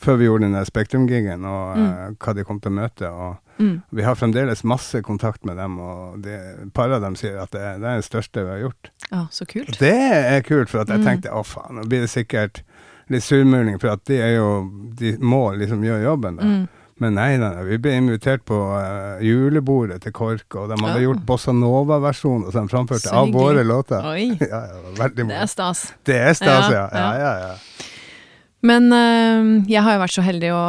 før 0.00 0.16
vi 0.16 0.24
gjorde 0.24 0.46
den 0.46 0.54
der 0.56 0.64
Spektrum-gigen, 0.64 1.44
og 1.44 1.76
eh, 1.76 2.10
hva 2.18 2.32
de 2.34 2.44
kom 2.48 2.58
til 2.60 2.70
å 2.72 2.74
møte. 2.80 3.10
og 3.12 3.36
Mm. 3.60 3.82
vi 3.92 4.02
har 4.02 4.14
fremdeles 4.16 4.64
masse 4.64 5.02
kontakt 5.04 5.44
med 5.44 5.56
dem, 5.58 5.78
og 5.78 6.24
et 6.26 6.72
par 6.72 6.90
av 6.90 7.02
dem 7.02 7.14
sier 7.14 7.42
at 7.42 7.50
det, 7.50 7.60
det 7.82 7.84
er 7.90 7.96
det 8.00 8.04
største 8.08 8.40
vi 8.46 8.50
har 8.50 8.58
gjort. 8.70 8.88
ja, 9.12 9.26
så 9.30 9.44
kult. 9.46 9.76
Det 9.78 9.92
er 9.92 10.40
kult, 10.40 10.70
for 10.70 10.78
at 10.80 10.88
jeg 10.88 11.00
Mm. 11.00 11.04
tenkte 11.04 11.28
å 11.30 11.44
faen, 11.44 11.76
nå 11.76 11.84
blir 11.86 12.00
det 12.00 12.08
sikkert 12.08 12.62
litt 13.10 13.22
surmuling, 13.22 13.78
for 13.78 13.88
at 13.90 14.04
de 14.06 14.16
jo 14.36 14.70
De 14.96 15.18
må 15.18 15.52
liksom 15.58 15.82
gjøre 15.82 16.02
jobben. 16.04 16.36
Da. 16.36 16.66
Men 17.00 17.16
nei, 17.16 17.30
nei, 17.40 17.48
nei, 17.54 17.64
vi 17.64 17.78
ble 17.80 17.94
invitert 17.96 18.42
på 18.48 18.56
uh, 18.74 19.22
julebordet 19.24 20.02
til 20.04 20.12
KORK, 20.12 20.58
og 20.60 20.68
de 20.68 20.76
hadde 20.82 20.98
oh. 20.98 21.04
gjort 21.06 21.22
Bossa 21.28 21.54
Nova-versjoner 21.56 22.52
som 22.52 22.68
de 22.68 22.72
framførte 22.74 23.08
Så 23.08 23.14
av 23.22 23.32
våre 23.32 23.64
låter. 23.64 24.04
Oi, 24.04 24.34
Ja, 24.52 24.60
ja, 24.68 25.08
det 25.16 25.24
er 25.32 25.48
stas. 25.48 25.86
Det 26.04 26.18
er 26.20 26.36
stas, 26.36 26.68
ja. 26.68 26.84
Ja, 26.92 27.08
Ja, 27.16 27.32
ja. 27.46 27.88
Men 28.60 28.92
uh, 28.92 29.64
jeg 29.64 29.80
har 29.80 29.96
jo 29.96 30.02
vært 30.02 30.12
så 30.12 30.24
heldig 30.26 30.50
å 30.52 30.64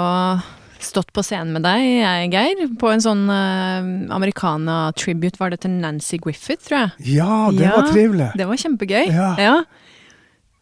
stått 0.82 1.12
på 1.14 1.22
scenen 1.22 1.52
med 1.54 1.66
deg, 1.68 1.84
jeg, 2.00 2.30
Geir, 2.32 2.62
på 2.80 2.90
en 2.90 3.04
sånn 3.04 3.26
uh, 3.28 3.84
Americana-tribute, 4.16 5.36
var 5.38 5.52
det 5.52 5.60
til 5.66 5.76
Nancy 5.84 6.18
Griffith, 6.24 6.64
tror 6.70 6.78
jeg. 6.80 7.18
Ja, 7.18 7.42
det 7.52 7.68
var 7.68 7.92
trivelig. 7.92 8.30
Det 8.40 8.48
var 8.48 8.62
kjempegøy. 8.64 9.12
Ja. 9.12 9.58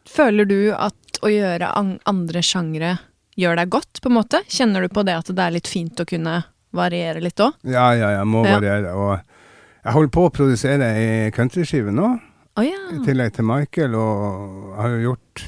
Føler 0.10 0.49
du 0.49 0.58
at 0.73 1.21
å 1.21 1.29
gjøre 1.29 1.69
an 1.77 1.93
andre 2.10 2.41
sjangre 2.45 2.97
gjør 3.39 3.60
deg 3.62 3.69
godt, 3.73 4.02
på 4.04 4.10
en 4.12 4.17
måte? 4.19 4.41
Kjenner 4.52 4.84
du 4.86 4.89
på 4.93 5.04
det 5.08 5.15
at 5.21 5.30
det 5.36 5.43
er 5.45 5.56
litt 5.56 5.69
fint 5.71 5.99
å 6.04 6.08
kunne 6.10 6.39
variere 6.75 7.21
litt 7.23 7.39
òg? 7.41 7.56
Ja, 7.65 7.89
ja, 7.97 8.10
jeg 8.19 8.28
må 8.30 8.43
Ja. 8.45 8.58
variere. 8.60 8.91
Og 8.95 9.19
jeg 9.86 9.93
holder 9.95 10.12
på 10.13 10.25
å 10.28 10.34
produsere 10.34 10.89
ei 10.95 11.32
countryskive 11.32 11.93
nå. 11.95 12.10
Å 12.60 12.63
I 12.65 12.99
tillegg 13.06 13.34
til 13.38 13.45
Michael, 13.47 13.95
og 13.95 14.73
jeg 14.75 14.82
har 14.82 14.89
jo 14.97 14.99
gjort 15.13 15.45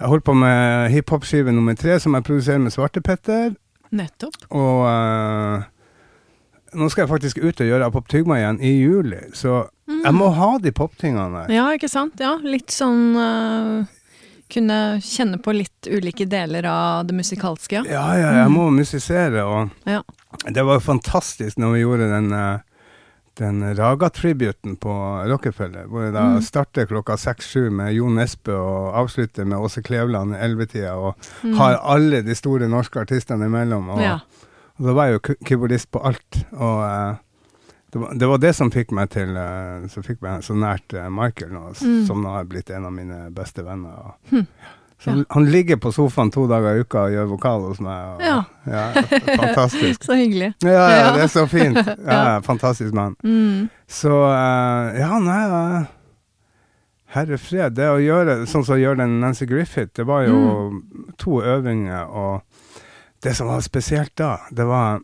Jeg 0.00 0.08
holder 0.08 0.24
på 0.24 0.34
med 0.38 0.90
hiphop-skive 0.94 1.52
nummer 1.52 1.74
tre, 1.76 1.98
som 2.00 2.14
jeg 2.16 2.24
produserer 2.24 2.58
med 2.62 2.72
Svartepetter. 2.72 3.50
Nettopp. 3.92 4.46
Og 4.56 4.86
uh, 4.88 5.66
nå 6.72 6.88
skal 6.88 7.02
jeg 7.04 7.10
faktisk 7.10 7.40
ut 7.42 7.60
og 7.60 7.68
gjøre 7.68 7.84
Apop 7.90 8.08
Tygma 8.08 8.38
igjen 8.38 8.60
i 8.64 8.70
juli, 8.80 9.18
så 9.36 9.66
jeg 9.90 10.14
må 10.16 10.30
ha 10.32 10.54
de 10.62 10.72
poptingene 10.72 11.42
der. 11.42 11.52
Ja, 11.52 11.66
ikke 11.76 11.90
sant? 11.90 12.16
Ja, 12.22 12.36
litt 12.40 12.70
sånn 12.72 13.12
øh, 13.18 13.84
Kunne 14.50 15.00
kjenne 15.04 15.38
på 15.42 15.52
litt 15.54 15.86
ulike 15.86 16.26
deler 16.28 16.66
av 16.66 17.06
det 17.06 17.14
musikalske, 17.14 17.80
ja. 17.80 17.84
Ja, 17.86 18.06
ja, 18.18 18.32
jeg 18.42 18.50
må 18.50 18.70
musisere, 18.74 19.44
og 19.46 19.70
Ja. 19.86 20.02
det 20.50 20.64
var 20.66 20.78
jo 20.80 20.80
fantastisk 20.92 21.56
når 21.58 21.72
vi 21.76 21.80
gjorde 21.84 22.10
den 22.10 22.32
eh, 22.32 22.58
den 23.40 23.62
Raga-tributen 23.74 24.74
på 24.76 24.92
Rockefeller, 25.30 25.86
hvor 25.88 26.02
jeg 26.04 26.12
da 26.12 26.24
Mm. 26.34 26.42
starter 26.42 26.84
klokka 26.86 27.16
seks-sju 27.16 27.70
med 27.70 27.94
Jon 27.94 28.18
Espe 28.18 28.52
og 28.52 28.92
avslutter 29.00 29.46
med 29.46 29.58
Åse 29.58 29.80
Kleveland 29.82 30.34
ellevetida, 30.36 30.92
og 30.98 31.14
Mm. 31.42 31.54
har 31.56 31.78
alle 31.82 32.20
de 32.22 32.34
store 32.34 32.68
norske 32.68 33.00
artistene 33.00 33.46
imellom. 33.46 33.88
Og, 33.88 34.00
ja. 34.02 34.18
og 34.78 34.86
da 34.86 34.92
var 34.92 35.06
jeg 35.06 35.20
jo 35.22 35.34
keyboardist 35.46 35.90
på 35.90 36.04
alt. 36.04 36.44
Og 36.52 36.82
eh, 36.84 37.16
det, 37.92 37.98
var, 37.98 38.14
det 38.14 38.26
var 38.28 38.38
det 38.38 38.52
som 38.56 38.70
fikk 38.70 38.92
meg 38.92 39.10
til 39.10 39.36
eh, 39.36 39.86
Som 39.90 40.02
fikk 40.06 40.20
meg 40.22 40.42
så 40.46 40.54
nært 40.54 40.94
eh, 40.94 41.08
Michael 41.10 41.50
nå, 41.52 41.62
Mm. 41.80 42.04
som 42.06 42.22
nå 42.22 42.28
har 42.34 42.44
blitt 42.44 42.70
en 42.70 42.84
av 42.86 42.92
mine 42.92 43.30
beste 43.34 43.62
venner. 43.66 43.96
Og, 44.04 44.14
Hm. 44.30 44.46
Så 45.00 45.10
Ja. 45.10 45.24
han, 45.30 45.46
ligger 45.48 45.76
på 45.80 45.88
sofaen 45.96 46.28
to 46.30 46.42
dager 46.46 46.76
i 46.76 46.80
uka 46.84 47.06
og 47.06 47.10
gjør 47.14 47.28
vokal 47.30 47.62
hos 47.70 47.78
meg. 47.80 48.02
Og, 48.04 48.20
Ja. 48.20 48.42
ja, 48.66 48.82
fantastisk. 49.38 50.02
Så 50.06 50.12
hyggelig. 50.14 50.50
Ja, 50.62 50.88
ja, 50.90 51.06
det 51.16 51.22
er 51.22 51.30
så 51.32 51.46
fint. 51.48 51.78
Ja. 52.06 52.40
Fantastisk 52.44 52.92
mann. 52.92 53.16
Mm. 53.24 53.70
Så 53.88 54.12
eh, 54.12 54.98
ja, 55.00 55.18
nei 55.18 55.86
Herre 57.10 57.38
fred. 57.42 57.74
Det 57.74 57.88
å 57.90 57.96
gjøre 57.98 58.44
sånn 58.46 58.62
som 58.64 58.76
å 58.76 58.78
gjøre 58.80 59.00
den 59.02 59.16
Nancy 59.22 59.46
Griffith, 59.50 59.94
det 59.96 60.04
var 60.06 60.26
jo 60.28 60.36
Mm. 60.70 61.14
to 61.18 61.40
øvinger, 61.42 62.04
og 62.06 62.42
det 63.22 63.34
som 63.36 63.48
var 63.48 63.60
spesielt 63.60 64.14
da, 64.16 64.36
det 64.52 64.66
var 64.66 65.00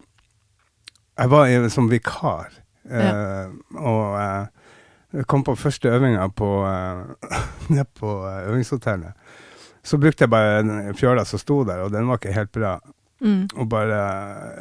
Jeg 1.18 1.30
var 1.30 1.68
som 1.70 1.88
vikar, 1.88 2.50
eh, 2.90 3.50
og 3.80 4.18
eh, 4.20 4.46
jeg 5.16 5.26
kom 5.30 5.44
på 5.46 5.54
første 5.58 5.88
øvinga 5.88 6.26
på 6.28 6.50
nede 7.72 7.88
på 7.98 8.18
eh, 8.28 8.44
øvingshotellet. 8.50 9.12
Så 9.86 9.98
brukte 10.02 10.26
jeg 10.26 10.30
bare 10.30 10.62
den 10.62 10.94
fjøla 10.98 11.24
som 11.24 11.38
sto 11.38 11.62
der, 11.64 11.84
og 11.84 11.92
den 11.94 12.08
var 12.08 12.18
ikke 12.18 12.34
helt 12.34 12.52
bra. 12.52 12.76
Mm. 13.20 13.46
Og 13.56 13.68
bare 13.70 13.98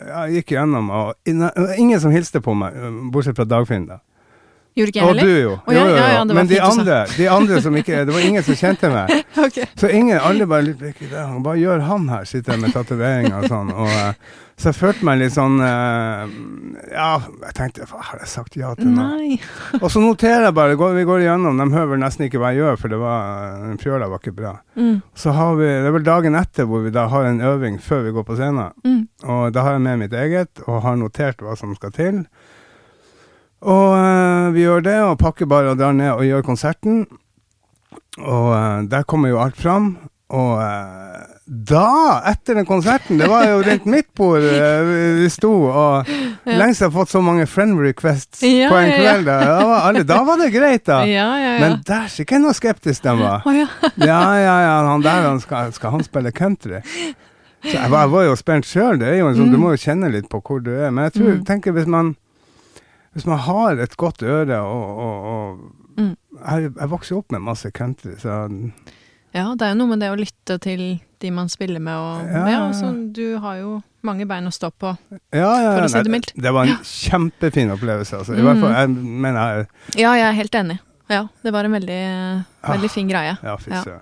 ja, 0.08 0.26
gikk 0.32 0.54
gjennom, 0.54 0.90
og 0.90 1.16
ingen 1.26 2.00
som 2.00 2.14
hilste 2.14 2.40
på 2.42 2.54
meg, 2.56 2.78
bortsett 3.12 3.36
fra 3.36 3.48
Dagfinn, 3.50 3.90
da. 3.90 4.00
Gjorde 4.76 4.92
ikke 4.92 5.00
jeg 5.00 5.10
Og 5.10 5.20
du, 5.24 5.34
jo. 5.40 5.52
Oh, 5.56 5.74
ja, 5.74 5.80
jo, 5.80 5.88
jo, 5.88 5.96
ja, 5.96 6.08
ja, 6.12 6.16
jo. 6.20 6.36
Men 6.36 6.48
de 6.52 6.58
andre, 6.60 6.96
de 7.16 7.28
andre 7.32 7.60
som 7.64 7.76
ikke 7.80 8.02
Det 8.08 8.16
var 8.16 8.26
ingen 8.28 8.44
som 8.44 8.58
kjente 8.60 8.90
meg. 8.92 9.14
okay. 9.46 9.70
Så 9.80 9.88
ingen, 9.88 10.18
alle 10.20 10.48
bare 10.52 10.68
litt 10.68 11.14
Hva 11.46 11.54
gjør 11.60 11.86
han 11.88 12.10
her? 12.12 12.26
Sitter 12.28 12.56
jeg 12.56 12.66
med 12.66 12.76
tatoveringer 12.76 13.38
og 13.40 13.48
sånn. 13.52 13.72
Og, 13.72 13.88
eh, 13.88 14.42
så 14.56 14.70
jeg 14.72 14.78
følte 14.78 15.08
meg 15.08 15.20
litt 15.20 15.34
sånn 15.36 15.56
eh, 15.64 16.36
Ja, 16.92 17.10
jeg 17.46 17.56
tenkte 17.58 17.88
hva 17.90 18.04
har 18.10 18.20
jeg 18.24 18.32
sagt 18.32 18.56
ja 18.60 18.74
til 18.76 18.92
nå? 18.92 19.08
Nei. 19.16 19.40
Og 19.84 19.88
så 19.92 20.04
noterer 20.04 20.48
jeg 20.48 20.56
bare, 20.56 20.78
går, 20.80 20.96
vi 20.96 21.08
går 21.08 21.24
igjennom, 21.26 21.60
de 21.60 21.68
hører 21.76 22.00
nesten 22.00 22.28
ikke 22.28 22.40
hva 22.40 22.54
jeg 22.54 22.64
gjør, 22.64 22.80
for 22.80 22.92
det 22.94 23.00
var, 23.02 23.66
fjøla 23.82 24.10
var 24.12 24.24
ikke 24.24 24.36
bra. 24.36 24.54
Mm. 24.80 24.96
Så 25.16 25.36
har 25.36 25.60
vi, 25.60 25.68
det 25.68 25.92
er 25.92 25.96
vel 25.98 26.08
dagen 26.08 26.40
etter 26.40 26.68
hvor 26.70 26.86
vi 26.86 26.94
da 26.96 27.08
har 27.12 27.28
en 27.28 27.44
øving 27.44 27.80
før 27.84 28.06
vi 28.08 28.16
går 28.16 28.28
på 28.28 28.40
scenen. 28.40 28.72
Mm. 28.88 29.02
Og 29.28 29.44
da 29.56 29.66
har 29.68 29.76
jeg 29.76 29.86
med 29.88 30.06
mitt 30.06 30.16
eget, 30.16 30.64
og 30.68 30.84
har 30.88 31.00
notert 31.00 31.44
hva 31.44 31.58
som 31.60 31.76
skal 31.76 31.96
til. 31.96 32.24
Og 33.66 33.94
uh, 33.98 34.54
vi 34.54 34.62
gjør 34.66 34.84
det, 34.86 34.98
og 35.10 35.18
pakker 35.22 35.50
bare 35.50 35.72
og 35.74 35.80
drar 35.82 35.94
ned 35.98 36.12
og 36.14 36.26
gjør 36.28 36.44
konserten. 36.46 37.06
Og 38.22 38.52
uh, 38.54 38.84
der 38.90 39.04
kommer 39.10 39.32
jo 39.34 39.40
alt 39.42 39.58
fram. 39.58 39.96
Og 40.30 40.58
uh, 40.62 41.24
da, 41.46 41.86
etter 42.32 42.58
den 42.58 42.66
konserten, 42.66 43.20
det 43.22 43.28
var 43.30 43.44
jo 43.50 43.60
rundt 43.66 43.86
mitt 43.96 44.08
bord 44.18 44.42
vi, 44.46 45.28
sto, 45.30 45.52
og 45.70 46.08
Ja. 46.46 46.58
lengst 46.60 46.82
jeg 46.82 46.92
har 46.92 46.94
fått 46.94 47.10
så 47.10 47.22
mange 47.26 47.48
friend 47.50 47.80
requests 47.82 48.44
Ja, 48.46 48.68
på 48.70 48.78
en 48.78 48.90
ja, 48.90 48.96
ja. 48.96 49.02
kveld. 49.02 49.26
Da, 49.30 49.66
var 49.66 49.86
alle, 49.90 50.04
da 50.06 50.18
var 50.28 50.38
det 50.42 50.52
greit, 50.54 50.84
da. 50.86 51.00
Ja, 51.10 51.28
ja, 51.42 51.52
ja. 51.56 51.60
Men 51.64 51.80
dæsken 51.86 52.46
hvor 52.46 52.54
skeptisk 52.58 53.02
de 53.06 53.14
var. 53.18 53.46
Oh, 53.50 53.54
ja. 53.62 53.66
Ja, 53.98 54.20
ja, 54.38 54.76
han 54.90 55.02
der, 55.06 55.26
han 55.26 55.42
skal, 55.42 55.74
skal 55.74 55.96
han 55.98 56.06
spille 56.06 56.30
country? 56.38 56.84
Så 57.66 57.74
jeg 57.80 57.90
var, 57.90 58.04
jeg 58.06 58.12
var 58.14 58.28
jo 58.28 58.36
spent 58.38 58.66
sjøl. 58.70 59.00
Det 59.02 59.10
er 59.10 59.18
jo 59.24 59.32
en 59.32 59.38
sånn, 59.40 59.50
Du 59.54 59.58
må 59.58 59.72
jo 59.74 59.82
kjenne 59.82 60.12
litt 60.14 60.28
på 60.30 60.38
hvor 60.46 60.62
du 60.62 60.70
er. 60.76 60.92
Men 60.94 61.08
jeg 61.10 61.16
tror, 61.18 61.32
Mm. 61.34 61.46
tenker 61.50 61.74
hvis 61.74 61.88
man, 61.90 62.12
hvis 63.16 63.26
man 63.26 63.40
har 63.40 63.80
et 63.82 63.96
godt 63.98 64.22
øre 64.24 64.60
og, 64.62 65.00
og, 65.00 65.26
og 65.32 65.82
Mm. 65.96 66.10
jeg, 66.36 66.72
jeg 66.76 66.90
vokste 66.92 67.14
jo 67.14 67.18
opp 67.22 67.32
med 67.32 67.40
masse 67.46 67.70
country, 67.72 68.18
så 68.20 68.34
ja, 69.32 69.46
det 69.56 69.64
er 69.64 69.70
jo 69.72 69.78
noe 69.80 69.88
med 69.94 70.02
det 70.04 70.10
å 70.12 70.18
lytte 70.20 70.58
til 70.60 70.82
de 71.24 71.30
man 71.32 71.48
spiller 71.48 71.80
med, 71.80 71.96
og 71.96 72.26
Ja, 72.34 72.42
ja, 72.52 72.58
ja. 72.76 72.90
du 73.16 73.38
har 73.40 73.56
jo 73.62 73.78
mange 74.04 74.28
bein 74.28 74.44
å 74.48 74.52
stå 74.52 74.70
på. 74.76 74.92
ja, 75.32 75.54
ja, 75.64 75.70
For 75.78 75.86
å 75.86 75.90
si 75.94 76.02
det 76.04 76.12
mildt. 76.12 76.34
Det 76.36 76.52
var 76.52 76.68
en 76.68 76.84
kjempefin 76.84 77.72
opplevelse. 77.72 78.18
Altså. 78.20 78.36
I 78.36 78.42
Mm. 78.44 78.50
hvert 78.50 78.60
fall, 78.66 78.76
jeg 78.76 78.90
mener 79.24 79.40
jeg 79.40 79.68
Ja, 80.04 80.12
jeg 80.20 80.28
er 80.28 80.36
helt 80.42 80.56
enig. 80.56 80.80
Ja, 81.10 81.24
det 81.44 81.54
var 81.54 81.64
en 81.64 81.72
veldig, 81.72 82.02
veldig 82.68 82.90
fin 82.92 83.08
greie. 83.08 83.38
Ja, 83.42 83.56
fy 83.56 83.72
søren. 83.72 84.02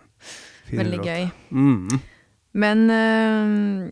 Veldig 0.73 0.99
gøy. 1.05 1.31
Mm. 1.51 2.01
Men 2.53 2.89
øh, 2.89 3.91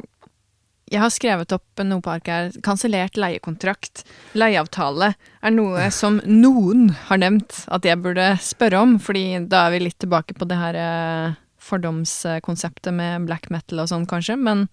jeg 0.92 1.00
har 1.00 1.12
skrevet 1.14 1.54
opp 1.56 1.84
noe 1.88 2.04
på 2.04 2.12
arket 2.12 2.32
her. 2.34 2.50
Kansellert 2.66 3.20
leiekontrakt. 3.20 4.04
Leieavtale 4.38 5.14
er 5.16 5.56
noe 5.56 5.88
som 5.96 6.20
noen 6.28 6.90
har 7.08 7.22
nevnt 7.22 7.64
at 7.72 7.88
jeg 7.88 8.02
burde 8.04 8.34
spørre 8.44 8.84
om, 8.84 8.98
fordi 9.00 9.26
da 9.52 9.66
er 9.68 9.76
vi 9.78 9.86
litt 9.88 10.00
tilbake 10.04 10.36
på 10.38 10.48
det 10.50 10.60
her 10.60 10.80
øh, 10.82 11.40
fordomskonseptet 11.62 12.94
med 12.96 13.28
black 13.30 13.50
metal 13.54 13.86
og 13.86 13.92
sånn, 13.92 14.08
kanskje. 14.10 14.36
Men 14.36 14.68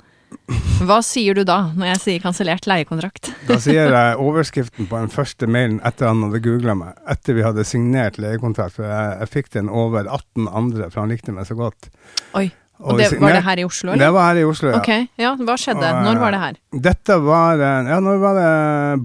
hva 0.85 0.99
sier 1.07 1.39
du 1.39 1.45
da, 1.47 1.71
når 1.79 1.93
jeg 1.93 2.01
sier 2.03 2.23
kansellert 2.23 2.67
leiekontrakt? 2.69 3.31
Da 3.49 3.57
sier 3.63 3.95
jeg 3.95 4.21
overskriften 4.23 4.89
på 4.91 5.01
den 5.01 5.13
første 5.13 5.49
mailen 5.51 5.79
etter 5.87 6.11
han 6.11 6.27
hadde 6.27 6.43
googla 6.45 6.75
meg, 6.79 6.99
etter 7.11 7.39
vi 7.39 7.47
hadde 7.47 7.67
signert 7.69 8.19
leiekontrakt. 8.21 8.77
For 8.79 8.91
jeg, 8.91 9.19
jeg 9.23 9.33
fikk 9.35 9.53
den 9.55 9.71
over 9.71 10.07
18 10.07 10.51
andre, 10.51 10.91
for 10.91 11.05
han 11.05 11.15
likte 11.15 11.35
meg 11.35 11.47
så 11.49 11.57
godt. 11.59 11.91
Oi. 12.39 12.49
Og 12.79 12.99
det, 12.99 13.09
var 13.19 13.33
det 13.35 13.43
her 13.43 13.59
i 13.59 13.65
Oslo, 13.67 13.91
eller? 13.93 14.05
Det 14.05 14.11
var 14.15 14.27
her 14.29 14.39
i 14.39 14.45
Oslo, 14.47 14.69
ja. 14.71 14.79
Ok, 14.79 14.91
ja, 15.19 15.33
hva 15.35 15.57
skjedde? 15.59 15.89
Og, 15.89 16.05
Når 16.07 16.21
var 16.23 16.35
det 16.35 16.41
her? 16.45 16.59
Dette 16.85 17.17
var 17.25 17.63
eh, 17.67 17.91
Ja, 17.91 17.99
når 18.05 18.21
var 18.23 18.39
det 18.39 18.53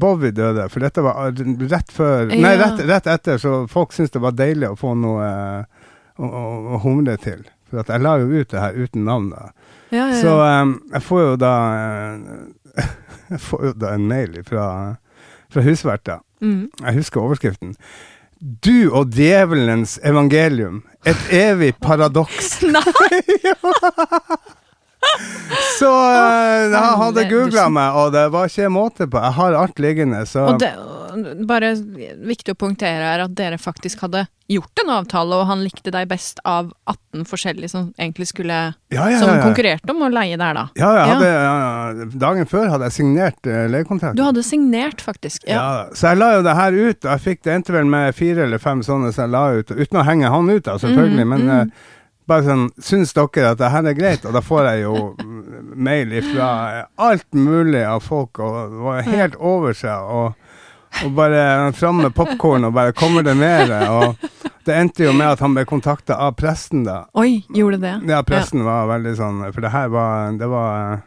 Bowie 0.04 0.32
døde? 0.36 0.68
For 0.70 0.86
dette 0.86 1.02
var 1.06 1.32
eh, 1.32 1.56
rett 1.72 1.94
før 1.96 2.30
Nei, 2.30 2.54
rett, 2.62 2.84
rett 2.90 3.10
etter, 3.16 3.42
så 3.42 3.64
folk 3.72 3.96
syntes 3.96 4.14
det 4.14 4.22
var 4.22 4.38
deilig 4.38 4.70
å 4.70 4.78
få 4.78 4.94
noe 5.00 5.26
eh, 5.26 5.90
å, 6.22 6.30
å, 6.30 6.44
å 6.78 6.82
humre 6.86 7.18
til. 7.24 7.42
For 7.72 7.82
jeg 7.82 8.06
la 8.06 8.18
jo 8.22 8.30
ut 8.30 8.54
det 8.54 8.62
her 8.62 8.78
uten 8.78 9.08
navn, 9.10 9.32
da. 9.34 9.50
Ja, 9.94 10.06
ja, 10.12 10.20
Så 10.22 10.36
ja. 10.38 10.52
eh, 10.62 10.76
jeg 10.94 11.06
får 11.10 11.24
jo 11.26 11.34
da 11.42 11.54
eh, 11.80 12.84
Jeg 13.34 13.42
får 13.42 13.66
jo 13.66 13.74
da 13.82 13.96
en 13.98 14.06
mail 14.10 14.38
fra, 14.46 14.68
fra 15.50 15.66
husverta. 15.66 16.20
Mm. 16.44 16.68
Jeg 16.78 17.00
husker 17.00 17.24
overskriften. 17.24 17.74
Du 18.44 18.90
og 18.92 19.14
djevelens 19.16 20.00
evangelium. 20.04 20.82
Et 21.08 21.30
evig 21.32 21.78
paradoks. 21.80 22.58
Nei! 22.76 23.22
Så 25.80 25.90
eh, 25.92 26.72
jeg 26.72 26.98
hadde 27.04 27.28
googla 27.30 27.68
meg, 27.74 28.00
og 28.00 28.14
det 28.16 28.28
var 28.34 28.50
ikke 28.50 28.74
måte 28.74 29.08
på. 29.10 29.22
Jeg 29.22 29.38
har 29.40 29.58
alt 29.60 29.82
liggende, 29.84 30.24
så 30.30 30.48
Og 30.54 30.62
det, 30.62 30.72
bare 31.48 31.74
viktig 32.26 32.56
å 32.56 32.60
punktere 32.60 33.14
er 33.14 33.24
at 33.26 33.34
dere 33.38 33.60
faktisk 33.62 34.02
hadde 34.06 34.26
gjort 34.52 34.82
en 34.84 34.92
avtale, 34.98 35.38
og 35.40 35.48
han 35.48 35.64
likte 35.64 35.92
deg 35.94 36.10
best 36.12 36.42
av 36.48 36.72
18 36.90 37.24
forskjellige 37.30 37.72
som 37.72 37.88
egentlig 37.98 38.28
skulle 38.30 38.58
ja, 38.94 39.06
ja, 39.10 39.20
Som 39.22 39.32
ja, 39.32 39.40
konkurrerte 39.42 39.94
om 39.94 40.04
å 40.06 40.10
leie 40.14 40.38
der, 40.40 40.58
da. 40.58 40.66
Ja, 40.78 40.92
hadde, 41.14 41.30
ja, 41.32 42.10
dagen 42.26 42.50
før 42.50 42.68
hadde 42.74 42.90
jeg 42.90 42.98
signert 43.00 43.50
uh, 43.50 43.64
leiekontrakt. 43.72 44.18
Du 44.20 44.26
hadde 44.26 44.44
signert, 44.46 45.02
faktisk. 45.02 45.48
Ja. 45.48 45.64
Ja. 45.64 45.98
så 45.98 46.12
jeg 46.12 46.22
la 46.22 46.34
jo 46.38 46.46
det 46.46 46.58
her 46.60 46.78
ut, 46.78 47.00
og 47.00 47.10
jeg 47.12 47.26
fikk 47.30 47.44
det 47.48 47.58
endte 47.58 47.76
vel 47.76 47.90
med 47.90 48.14
fire 48.18 48.48
eller 48.48 48.62
fem 48.62 48.84
sånne 48.86 49.14
som 49.16 49.26
jeg 49.26 49.36
la 49.36 49.46
ut, 49.60 49.74
uten 49.74 50.02
å 50.02 50.08
henge 50.08 50.32
han 50.34 50.52
ut, 50.52 50.64
da, 50.68 50.78
selvfølgelig. 50.82 51.28
mm, 51.28 51.36
men 51.36 51.48
mm. 51.48 51.56
eh, 51.60 51.92
bare 52.28 52.44
sånn 52.48 52.66
Syns 52.82 53.14
dere 53.14 53.52
at 53.52 53.60
det 53.60 53.70
her 53.74 53.88
er 53.90 53.98
greit? 53.98 54.26
Og 54.26 54.34
da 54.36 54.42
får 54.44 54.68
jeg 54.72 54.84
jo 54.86 54.96
mail 55.76 56.12
ifra 56.20 56.48
alt 56.98 57.28
mulig 57.34 57.84
av 57.86 58.00
folk, 58.06 58.40
og 58.40 58.78
var 58.86 59.02
helt 59.08 59.36
over 59.40 59.74
seg. 59.78 59.98
Og, 60.04 60.34
og 61.04 61.16
bare 61.18 61.72
fram 61.78 62.02
med 62.04 62.14
popkorn 62.18 62.68
og 62.70 62.74
bare 62.78 62.94
kommer 62.98 63.24
det 63.26 63.36
mer? 63.40 63.72
Og 63.90 64.16
det 64.66 64.76
endte 64.80 65.04
jo 65.08 65.14
med 65.18 65.28
at 65.34 65.42
han 65.44 65.56
ble 65.58 65.66
kontakta 65.68 66.16
av 66.24 66.36
presten, 66.40 66.86
da. 66.88 67.02
Oi, 67.20 67.42
gjorde 67.52 67.82
det? 67.84 67.96
Ja, 68.12 68.22
presten 68.24 68.64
var 68.64 68.88
veldig 68.94 69.16
sånn 69.20 69.42
For 69.52 69.60
det 69.66 69.72
her 69.74 69.90
var 69.92 70.32
Det 70.40 70.48
var 70.48 71.02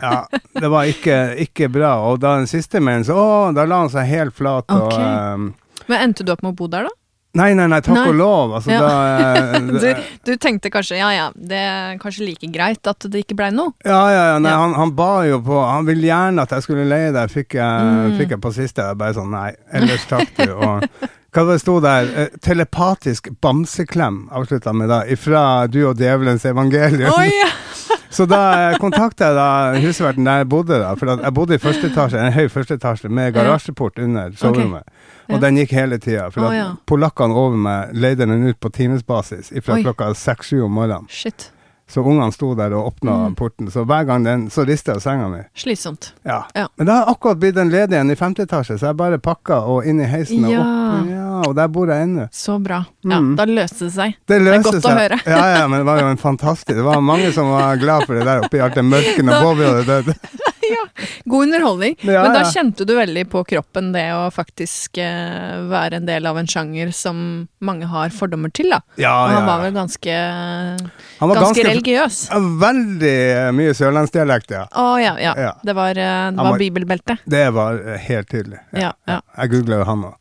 Ja, 0.00 0.26
det 0.56 0.68
var 0.72 0.88
ikke, 0.88 1.16
ikke 1.44 1.68
bra. 1.68 1.90
Og 2.08 2.20
da 2.22 2.38
den 2.40 2.46
siste 2.48 2.80
mailen, 2.80 3.04
så 3.04 3.18
å, 3.20 3.26
da 3.52 3.66
la 3.68 3.82
han 3.82 3.90
seg 3.92 4.06
helt 4.08 4.32
flat. 4.38 4.64
Og, 4.72 4.86
Ok. 4.88 4.96
ehm, 4.96 5.50
Men 5.90 6.00
endte 6.06 6.24
du 6.24 6.32
opp 6.32 6.40
med 6.46 6.54
å 6.54 6.56
bo 6.56 6.68
der, 6.72 6.86
da? 6.88 6.94
Nei, 7.38 7.54
nei, 7.54 7.66
nei, 7.70 7.80
takk 7.80 7.94
Nei. 7.94 8.08
og 8.10 8.14
lov. 8.18 8.54
Altså, 8.58 8.70
Ja. 8.70 8.80
da 8.80 8.94
eh, 9.54 9.60
Du, 9.60 10.02
du 10.30 10.36
tenkte 10.36 10.70
kanskje 10.70 10.98
ja 10.98 11.10
ja, 11.14 11.26
det 11.36 11.60
er 11.60 11.98
kanskje 12.02 12.26
like 12.26 12.50
greit 12.52 12.86
at 12.90 13.06
det 13.10 13.22
ikke 13.24 13.36
blei 13.38 13.50
noe? 13.54 13.72
Ja, 13.84 14.00
ja, 14.10 14.24
ja. 14.32 14.38
Nei, 14.42 14.50
Ja. 14.50 14.58
Han, 14.64 14.74
han 14.74 14.90
ba 14.98 15.12
jo 15.28 15.38
på 15.46 15.60
Han 15.62 15.86
ville 15.86 16.08
gjerne 16.10 16.42
at 16.42 16.50
jeg 16.56 16.62
skulle 16.66 16.88
leie 16.90 17.12
deg, 17.14 17.30
Fikk 17.30 17.54
jeg, 17.60 17.86
Mm. 17.86 18.18
fikk 18.18 18.30
jeg 18.36 18.40
på 18.40 18.52
siste. 18.52 18.82
Jeg 18.90 18.98
bare 18.98 19.14
sånn 19.14 19.30
nei, 19.30 19.52
ellers 19.72 20.06
takk, 20.10 20.28
du. 20.36 20.52
Og 20.56 20.84
hva 21.32 21.44
det 21.46 21.60
sto 21.62 21.78
der? 21.80 22.08
Eh, 22.18 22.28
telepatisk 22.42 23.28
bamseklem, 23.40 24.24
avslutta 24.34 24.72
med 24.74 24.88
da, 24.90 25.04
ifra 25.06 25.66
du 25.70 25.84
og 25.86 25.96
djevelens 26.02 26.44
evangelium. 26.50 27.12
Oi! 27.14 27.30
Så 28.10 28.26
da 28.26 28.74
kontakta 28.82 29.28
jeg 29.30 29.36
da 29.38 29.80
husverten 29.84 30.24
der 30.26 30.40
jeg 30.42 30.48
bodde, 30.50 30.80
da. 30.82 30.94
For 30.98 31.06
jeg 31.14 31.34
bodde 31.34 31.54
i 31.54 31.62
første 31.62 31.86
etasje, 31.92 32.18
en 32.18 32.32
høy 32.34 32.48
første 32.50 32.74
etasje 32.74 33.08
med 33.08 33.32
garasjeport 33.36 33.98
under 34.02 34.32
soverommet. 34.34 34.82
Okay. 34.82 35.34
Og 35.36 35.40
den 35.44 35.60
gikk 35.62 35.70
hele 35.78 35.98
tida. 36.02 36.26
For 36.34 36.48
oh, 36.48 36.56
ja. 36.56 36.72
polakkene 36.90 37.34
over 37.38 37.56
meg 37.56 37.94
leide 37.94 38.26
den 38.26 38.48
ut 38.50 38.58
på 38.60 38.68
timesbasis 38.74 39.52
fra 39.62 39.78
klokka 39.84 40.10
seks-sju 40.18 40.64
om 40.66 40.72
morgenen. 40.74 41.06
Shit. 41.08 41.52
Så 41.90 42.02
ungene 42.06 42.30
sto 42.30 42.52
der 42.54 42.70
og 42.78 42.92
åpna 42.92 43.14
Mm. 43.28 43.34
porten. 43.34 43.70
Så 43.70 43.82
hver 43.84 44.04
gang 44.06 44.24
den, 44.24 44.44
så 44.50 44.62
rista 44.66 44.92
jeg 44.94 45.02
senga 45.02 45.28
mi. 45.28 45.40
Slitsomt. 45.58 46.12
Ja. 46.24 46.44
Ja. 46.54 46.68
Men 46.78 46.86
det 46.86 46.94
har 46.94 47.08
akkurat 47.10 47.38
blitt 47.42 47.56
en 47.58 47.70
ledig 47.70 47.96
en 47.98 48.10
i 48.10 48.14
femte 48.14 48.42
etasje, 48.46 48.76
så 48.78 48.86
jeg 48.92 48.96
bare 48.96 49.18
pakka 49.18 49.56
og 49.66 49.86
inn 49.90 49.98
i 50.00 50.06
heisen 50.06 50.44
og 50.44 50.52
Ja. 50.52 50.60
opp. 50.60 51.08
Ja, 51.10 51.19
og 51.48 51.54
der 51.56 51.68
bor 51.68 51.86
jeg 51.92 52.06
ennå. 52.08 52.28
Så 52.32 52.58
bra. 52.62 52.82
Ja, 53.04 53.18
Mm. 53.20 53.34
da 53.36 53.44
løste 53.46 53.86
det 53.88 53.92
seg. 53.94 54.14
Det 54.26 54.38
det 54.44 54.52
er 54.54 54.62
godt 54.62 54.74
godt 54.80 54.90
å 54.92 54.96
høre. 54.98 55.18
ja, 55.26 55.44
ja, 55.58 55.66
men 55.68 55.80
det 55.80 55.86
var 55.86 56.00
jo 56.00 56.06
en 56.12 56.16
fantastisk 56.20 56.76
Det 56.76 56.84
var 56.84 57.00
mange 57.00 57.32
som 57.32 57.48
var 57.50 57.76
glad 57.80 58.04
for 58.06 58.14
det 58.14 58.24
der 58.28 58.42
oppe 58.44 58.56
i 58.58 58.60
alt 58.60 58.74
det 58.74 58.84
mørke 58.84 59.22
når 59.24 59.42
Bobby 59.42 59.64
hadde 59.64 59.84
dødd. 60.04 60.14
God 61.24 61.42
underholdning. 61.48 61.96
Ja, 62.06 62.22
Men 62.22 62.32
da 62.36 62.42
kjente 62.50 62.84
du 62.86 62.92
veldig 62.94 63.24
på 63.32 63.42
kroppen 63.48 63.88
det 63.92 64.04
å 64.14 64.28
faktisk 64.32 64.98
eh, 65.02 65.56
være 65.70 65.98
en 65.98 66.06
del 66.06 66.26
av 66.26 66.38
en 66.38 66.46
sjanger 66.46 66.92
som 66.94 67.48
mange 67.60 67.88
har 67.90 68.12
fordommer 68.14 68.52
til, 68.54 68.70
da. 68.70 68.78
Ja, 69.00 69.14
Og 69.24 69.32
ja. 69.32 69.38
han 69.40 69.46
var 69.48 69.64
vel 69.64 69.74
ganske, 69.74 70.14
Han 70.14 71.28
var 71.32 71.40
ganske, 71.40 71.64
ganske, 71.64 71.66
religiøs. 71.70 72.20
Veldig 72.62 73.16
mye 73.58 73.74
sørlandsdialekt, 73.74 74.54
ja. 74.54 74.64
Å 74.70 74.86
ja, 75.02 75.16
ja. 75.22 75.34
Ja. 75.48 75.52
Det 75.64 75.74
var, 75.76 75.90
eh, 75.98 76.30
det 76.30 76.36
var 76.38 76.52
var- 76.54 76.58
bibelbeltet. 76.62 77.18
Det 77.26 77.44
var 77.56 77.80
helt 78.06 78.30
tydelig. 78.30 78.60
Ja, 78.72 78.92
ja. 79.08 79.20
Jeg 79.42 79.50
googla 79.56 79.82
jo 79.82 79.84
han 79.90 80.04
òg. 80.12 80.14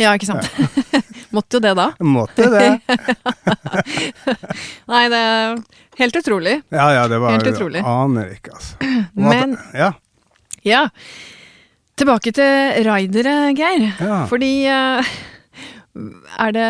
Ja, 0.00 0.14
ikke 0.16 0.30
sant. 0.30 0.48
Måtte 1.36 1.58
jo 1.58 1.62
det 1.62 1.74
da. 1.78 1.90
Måtte 2.02 2.46
det. 2.50 2.68
Nei, 4.90 5.02
det 5.12 5.18
er 5.20 5.58
helt 6.00 6.16
utrolig. 6.22 6.54
Ja, 6.74 6.86
ja, 6.96 7.02
det 7.10 7.18
var 7.22 7.36
Helt 7.36 7.50
utrolig. 7.52 7.82
Aner 7.86 8.32
ikke, 8.34 8.54
altså. 8.56 8.78
Måtte, 9.14 9.34
Men 9.36 9.56
ja, 9.76 9.92
ja. 10.66 10.86
Tilbake 12.00 12.32
til 12.32 12.80
raidere, 12.88 13.34
Geir. 13.58 13.90
ja. 14.00 14.22
Fordi 14.30 14.52
eh, 14.72 15.10
er 16.40 16.54
det 16.56 16.68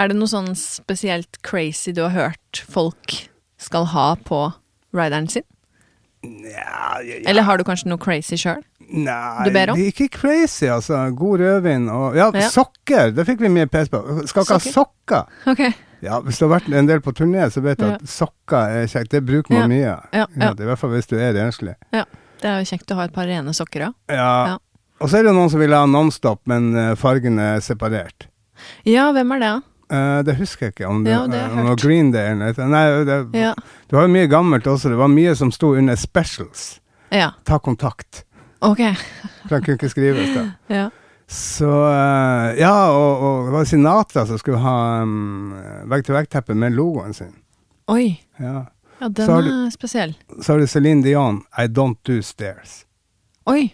Er 0.00 0.08
det 0.10 0.16
noe 0.18 0.30
sånn 0.30 0.54
spesielt 0.58 1.38
crazy 1.46 1.92
du 1.94 2.02
har 2.06 2.14
hørt 2.16 2.62
folk 2.72 3.16
skal 3.62 3.84
ha 3.92 4.14
på 4.26 4.42
rideren 4.96 5.28
sin? 5.30 5.44
Ja, 6.22 6.98
ja, 7.02 7.18
ja. 7.18 7.22
Eller 7.30 7.42
har 7.46 7.58
du 7.58 7.64
kanskje 7.66 7.90
noe 7.92 7.98
crazy 8.02 8.38
sjøl? 8.40 8.62
Nei, 8.92 9.48
det 9.48 9.56
er 9.62 9.72
ikke 9.88 10.08
crazy, 10.12 10.66
altså. 10.68 10.98
God 11.16 11.40
rødvin 11.40 11.88
og 11.90 12.16
Ja, 12.16 12.30
Ja. 12.34 12.48
sokker! 12.48 13.10
Det 13.14 13.24
fikk 13.26 13.40
vi 13.40 13.48
mye 13.48 13.66
pes 13.66 13.88
på. 13.88 14.02
Skal 14.28 14.42
ikke 14.44 14.58
ha 14.58 14.58
sokker! 14.58 15.24
Okay. 15.46 15.72
Ja, 16.02 16.18
hvis 16.20 16.38
du 16.38 16.48
har 16.48 16.58
vært 16.60 16.72
en 16.74 16.86
del 16.86 17.00
på 17.00 17.12
turné, 17.14 17.46
så 17.50 17.62
vet 17.62 17.78
du 17.78 17.86
Ja. 17.86 17.94
at 17.94 18.02
sokker 18.10 18.82
er 18.82 18.86
kjekt. 18.86 19.10
Det 19.10 19.24
bruker 19.24 19.50
man 19.54 19.70
mye. 19.70 20.00
Ja, 20.12 20.26
ja. 20.36 20.52
det 20.52 20.60
I 20.60 20.66
hvert 20.66 20.78
fall 20.78 20.90
hvis 20.90 21.06
du 21.06 21.16
er 21.16 21.32
renslig. 21.32 21.74
Det 21.92 22.48
er 22.50 22.58
jo 22.58 22.64
kjekt 22.76 22.90
å 22.90 22.96
ha 22.96 23.04
et 23.04 23.12
par 23.14 23.24
rene 23.26 23.54
sokker, 23.54 23.86
òg. 23.88 23.94
Ja. 24.10 24.46
Ja. 24.46 24.58
Og 25.00 25.08
så 25.10 25.18
er 25.18 25.22
det 25.24 25.32
noen 25.34 25.48
som 25.50 25.60
vil 25.60 25.72
ha 25.72 25.86
Nonstop, 25.86 26.40
men 26.46 26.72
fargene 26.74 26.96
fargen 26.98 27.38
er 27.38 27.60
separert. 27.60 28.26
Ja, 28.84 29.12
hvem 29.12 29.32
er 29.36 29.38
det? 29.40 29.62
Eh, 29.90 30.22
det 30.22 30.36
husker 30.38 30.66
jeg 30.66 30.74
ikke. 30.74 30.88
Om 30.88 31.04
det, 31.04 31.10
Ja, 31.12 31.26
det 31.26 31.40
om 31.50 31.56
det 31.56 31.64
var. 31.66 31.76
Green 31.76 32.10
Day 32.12 32.30
eller 32.32 32.52
noe. 32.52 32.68
Nei, 32.68 33.04
det, 33.04 33.40
Ja. 33.40 33.54
det 33.88 33.92
var 33.96 34.06
mye 34.08 34.26
gammelt 34.28 34.64
også. 34.66 34.88
Det 34.90 34.96
var 34.98 35.08
mye 35.08 35.34
som 35.36 35.50
sto 35.52 35.74
under 35.74 35.94
specials. 35.96 36.80
ja. 37.10 37.30
Ta 37.44 37.58
kontakt. 37.58 38.24
Ok. 38.62 38.80
For 39.48 39.56
han 39.56 39.62
kunne 39.66 39.76
ikke 39.78 39.90
skrives, 39.92 40.34
da. 40.36 40.44
Ja. 40.70 40.84
Så 41.32 41.68
eh, 41.88 42.60
Ja, 42.60 42.74
og, 42.92 43.22
og 43.24 43.46
det 43.48 43.52
var 43.56 43.64
Sinatra 43.70 44.24
som 44.28 44.38
skulle 44.38 44.60
ha 44.62 45.02
um, 45.02 45.52
vegg-til-vegg-teppe 45.90 46.54
med 46.58 46.74
logoen 46.76 47.14
sin. 47.16 47.32
Oi. 47.90 48.20
Ja. 48.38 48.64
Ja, 49.02 49.08
den 49.08 49.26
Så 49.26 49.40
du- 49.42 49.50
er 49.66 49.70
spesiell. 49.74 50.12
Så 50.40 50.52
har 50.52 50.58
du 50.62 50.66
Céline 50.70 51.02
Dion, 51.02 51.40
I 51.58 51.66
Don't 51.66 51.98
Do 52.06 52.20
Stairs. 52.22 52.84
Oi. 53.50 53.72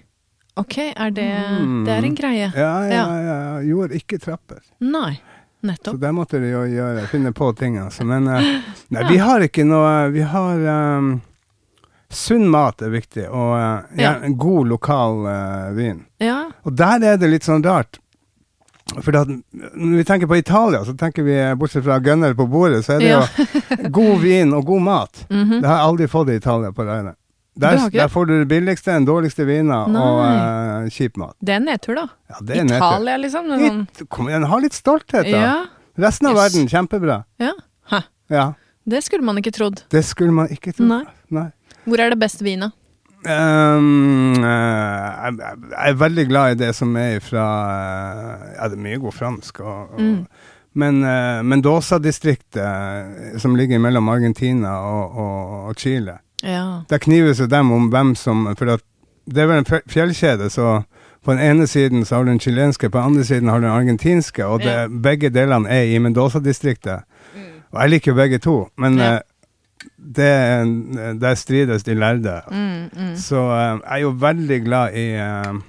Ok, 0.56 0.78
er 0.96 1.10
det 1.14 1.28
Mm. 1.60 1.84
Det 1.84 1.92
er 1.94 2.04
en 2.04 2.14
greie. 2.16 2.52
Ja, 2.56 2.72
ja, 2.88 2.94
Ja. 2.94 3.20
ja. 3.22 3.60
Gjorde 3.62 3.94
ikke 3.94 4.18
trapper. 4.18 4.58
Nei. 4.80 5.20
Nettopp. 5.62 5.94
Så 5.94 6.00
der 6.00 6.12
måtte 6.14 6.38
de 6.40 6.50
jo 6.52 6.62
gjøre, 6.70 7.06
finne 7.10 7.32
på 7.34 7.52
ting, 7.58 7.76
altså. 7.78 8.04
Men 8.06 8.26
eh, 8.28 8.60
nei, 8.94 9.02
vi 9.10 9.16
har 9.18 9.40
ikke 9.42 9.64
noe 9.66 10.10
Vi 10.14 10.20
har 10.22 10.64
um, 10.98 11.20
Sunn 12.10 12.46
mat 12.48 12.80
er 12.82 12.88
viktig, 12.94 13.26
og 13.28 13.54
uh, 13.58 13.82
Ja. 14.00 14.14
god 14.32 14.68
lokal 14.70 15.26
uh, 15.28 15.72
vin. 15.76 16.06
Ja. 16.24 16.46
Og 16.64 16.72
der 16.76 17.02
er 17.04 17.16
det 17.20 17.28
litt 17.30 17.44
sånn 17.44 17.62
rart. 17.64 17.98
For 19.04 19.12
at 19.20 19.28
når 19.28 19.96
vi 19.98 20.04
tenker 20.08 20.26
på 20.30 20.38
Italia, 20.40 20.80
så 20.88 20.94
tenker 20.96 21.22
vi, 21.26 21.34
eh, 21.36 21.52
bortsett 21.60 21.84
fra 21.84 21.98
gunner 22.00 22.32
på 22.34 22.46
bordet, 22.48 22.80
så 22.86 22.94
er 22.96 22.98
det 23.02 23.10
Ja. 23.10 23.18
jo 23.76 23.90
god 23.92 24.20
vin 24.22 24.54
og 24.56 24.64
god 24.64 24.80
mat. 24.82 25.24
Mhm. 25.30 25.60
Det 25.60 25.68
har 25.68 25.76
jeg 25.76 25.86
aldri 25.90 26.06
fått 26.08 26.30
i 26.32 26.36
Italia 26.40 26.70
på 26.72 26.86
regnet. 26.88 27.16
Der, 27.58 27.76
der 27.90 28.08
får 28.08 28.26
du 28.30 28.32
det 28.38 28.48
billigste, 28.48 28.92
den 28.94 29.04
dårligste 29.04 29.44
viner 29.44 29.88
Nei. 29.90 30.00
og 30.00 30.18
uh, 30.22 30.88
kjip 30.94 31.16
mat. 31.18 31.34
Det 31.42 31.56
er 31.56 31.60
nedtur, 31.60 31.94
da. 31.98 32.06
Ja, 32.30 32.36
det 32.40 32.56
er 32.56 32.64
nedtur. 32.64 32.76
Italia, 32.86 33.16
liksom. 33.18 33.48
Noen... 33.50 33.60
Sånn. 33.66 33.80
Litt- 33.98 34.08
Kom 34.14 34.28
igjen, 34.30 34.46
ha 34.48 34.58
litt 34.62 34.72
stolthet, 34.78 35.26
da. 35.28 35.40
Ja. 35.42 35.56
Resten 35.98 36.28
av 36.30 36.36
Yes. 36.38 36.40
verden, 36.54 36.68
kjempebra. 36.72 37.24
ja. 37.42 37.52
Ja. 38.30 38.52
Det 38.88 39.02
skulle 39.04 39.24
man 39.24 39.36
ikke 39.36 39.52
trodd. 39.52 39.82
Det 39.92 40.00
skulle 40.04 40.32
man 40.32 40.48
ikke 40.48 40.72
trodd. 40.72 40.88
Nei. 40.88 41.04
Nei. 41.30 41.50
Hvor 41.88 42.00
er 42.04 42.12
det 42.12 42.20
best 42.20 42.42
vina? 42.44 42.70
Um, 43.26 44.34
eh, 44.44 45.06
jeg, 45.24 45.38
jeg 45.72 45.90
er 45.90 45.96
veldig 45.98 46.26
glad 46.28 46.52
i 46.54 46.58
det 46.60 46.68
som 46.76 46.92
er 46.96 47.18
fra 47.24 47.46
Ja, 48.54 48.68
det 48.70 48.78
er 48.78 48.84
mye 48.84 49.00
god 49.02 49.12
fransk. 49.16 49.60
Og, 49.60 49.92
og, 49.94 50.00
Mm. 50.00 50.26
Men 50.78 51.00
uh, 51.02 51.42
Mendoza-distriktet, 51.42 52.60
eh, 52.62 53.38
som 53.42 53.56
ligger 53.56 53.80
mellom 53.82 54.08
Argentina 54.08 54.76
og, 54.78 55.16
og, 55.68 55.74
Chile, 55.76 56.18
Ja. 56.44 56.82
der 56.90 56.98
knives 57.02 57.40
jo 57.40 57.46
dem 57.46 57.72
om 57.72 57.88
hvem 57.90 58.14
som 58.14 58.54
For 58.58 58.64
det 59.26 59.42
er 59.42 59.46
vel 59.50 59.58
en 59.64 59.80
fjellkjede, 59.90 60.50
så 60.50 60.82
på 61.24 61.32
den 61.34 61.40
ene 61.42 61.66
siden 61.66 62.04
så 62.04 62.14
har 62.16 62.24
du 62.24 62.30
den 62.30 62.40
chilenske, 62.40 62.90
på 62.90 62.98
den 62.98 63.06
andre 63.10 63.24
siden 63.24 63.48
har 63.48 63.58
du 63.58 63.66
den 63.66 63.72
argentinske, 63.74 64.46
og 64.46 64.60
det, 64.60 64.66
Ja. 64.70 64.86
begge 64.88 65.30
delene 65.30 65.68
er 65.68 65.82
i 65.82 65.98
Mendoza-distriktet. 65.98 67.02
Og 67.72 67.80
jeg 67.82 67.90
liker 67.90 68.12
jo 68.12 68.16
begge 68.16 68.38
to, 68.38 68.68
men 68.78 68.98
Ja. 68.98 69.18
Det, 69.96 70.32
der 71.20 71.34
strides 71.38 71.86
de 71.86 71.94
lærde. 71.94 72.40
Mm, 72.50 72.88
mm. 72.92 73.12
Så 73.20 73.42
uh, 73.42 73.78
jeg 73.82 73.98
er 73.98 74.02
jo 74.04 74.14
veldig 74.20 74.58
glad 74.64 74.96
i, 74.98 75.06
uh, 75.18 75.60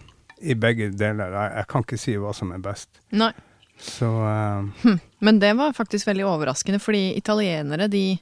i 0.42 0.56
begge 0.56 0.90
deler. 0.92 1.36
Jeg, 1.36 1.54
jeg 1.58 1.70
kan 1.74 1.86
ikke 1.86 2.02
si 2.02 2.18
hva 2.20 2.34
som 2.36 2.56
er 2.56 2.64
best. 2.64 2.90
Nei. 3.12 3.34
Så 3.80 4.06
eh, 4.28 4.96
Men 5.20 5.40
det 5.40 5.54
var 5.54 5.74
faktisk 5.74 6.08
veldig 6.08 6.26
overraskende, 6.28 6.80
fordi 6.84 7.14
italienere 7.16 7.88
de 7.88 8.20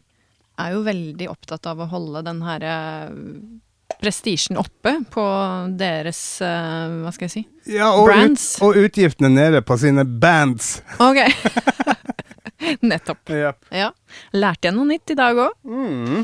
er 0.58 0.74
jo 0.74 0.84
veldig 0.86 1.30
opptatt 1.30 1.66
av 1.70 1.82
å 1.82 1.90
holde 1.90 2.24
den 2.26 2.42
herre 2.46 2.76
prestisjen 4.02 4.60
oppe 4.62 4.94
på 5.12 5.26
deres 5.80 6.20
uh, 6.46 7.04
Hva 7.04 7.14
skal 7.16 7.28
jeg 7.28 7.34
si? 7.34 7.44
Ja, 7.74 7.92
og, 7.98 8.12
ut, 8.12 8.44
og 8.64 8.78
utgiftene 8.84 9.32
nede 9.34 9.64
på 9.66 9.78
sine 9.82 10.06
bands. 10.08 10.78
Ok. 11.04 11.20
Nettopp. 12.90 13.30
Yep. 13.30 13.68
Ja. 13.76 13.92
Lærte 14.38 14.70
jeg 14.70 14.78
noe 14.78 14.88
nytt 14.90 15.14
i 15.14 15.18
dag 15.18 15.42
òg. 15.48 15.58
Mm. 15.68 16.24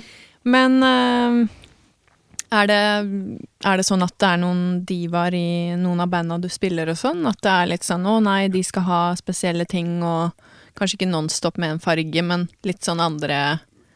Men 0.53 0.79
uh, 0.83 1.43
er, 2.53 2.69
det, 2.69 2.79
er 3.65 3.79
det 3.79 3.86
sånn 3.88 4.05
at 4.05 4.15
det 4.21 4.29
er 4.29 4.41
noen 4.43 4.63
divaer 4.88 5.36
i 5.38 5.49
noen 5.79 6.03
av 6.03 6.12
banda 6.12 6.38
du 6.41 6.49
spiller 6.51 6.91
og 6.93 6.99
sånn? 6.99 7.25
At 7.29 7.41
det 7.43 7.53
er 7.53 7.71
litt 7.73 7.88
sånn 7.88 8.05
å 8.09 8.19
nei, 8.23 8.47
de 8.53 8.63
skal 8.65 8.88
ha 8.88 9.03
spesielle 9.19 9.65
ting 9.69 10.01
og 10.05 10.33
kanskje 10.77 10.99
ikke 10.99 11.12
nonstop 11.12 11.59
med 11.62 11.75
en 11.75 11.81
farge, 11.83 12.25
men 12.25 12.47
litt 12.65 12.86
sånn 12.86 13.01
andre 13.03 13.39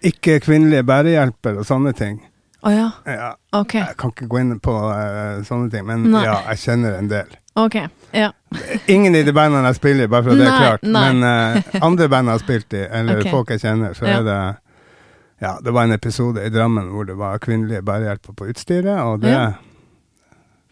Ikke 0.06 0.38
kvinnelige 0.46 0.86
bærehjelper 0.86 1.58
og 1.58 1.66
sånne 1.66 1.94
ting. 1.98 2.20
Å 2.66 2.72
ja, 2.74 2.86
Ja, 3.06 3.28
ok. 3.54 3.74
jeg 3.78 3.96
kan 4.02 4.12
ikke 4.14 4.28
gå 4.32 4.40
inn 4.42 4.56
på 4.64 4.74
uh, 4.74 5.44
sånne 5.46 5.70
ting, 5.72 5.86
men 5.86 6.08
Nei. 6.10 6.24
ja, 6.26 6.40
jeg 6.52 6.64
kjenner 6.64 6.96
en 6.98 7.10
del. 7.12 7.36
Ok, 7.58 7.76
ja. 8.14 8.32
Ingen 8.90 9.16
i 9.18 9.22
de 9.26 9.34
bandene 9.34 9.70
jeg 9.70 9.78
spiller 9.80 10.08
i, 10.08 10.12
bare 10.12 10.26
for 10.26 10.34
at 10.34 10.42
det 10.42 10.48
er 10.48 10.58
klart. 10.64 10.84
nei. 10.88 11.04
Men 11.14 11.22
uh, 11.62 11.78
andre 11.86 12.08
band 12.10 12.32
jeg 12.32 12.34
har 12.40 12.44
spilt 12.44 12.74
i, 12.74 12.82
eller 13.00 13.22
okay. 13.22 13.32
folk 13.34 13.54
jeg 13.54 13.62
kjenner, 13.66 13.94
så 13.98 14.08
Ja. 14.10 14.18
er 14.20 14.28
det 14.28 14.40
Ja, 15.40 15.52
det 15.62 15.70
var 15.74 15.86
en 15.86 15.94
episode 15.94 16.42
i 16.42 16.50
Drammen 16.50 16.90
hvor 16.90 17.06
det 17.06 17.14
var 17.18 17.38
kvinnelige 17.38 17.84
bærehjelper 17.86 18.34
på 18.34 18.50
utstyret, 18.50 18.98
og 19.06 19.22
det 19.22 19.32
Ja. 19.36 19.52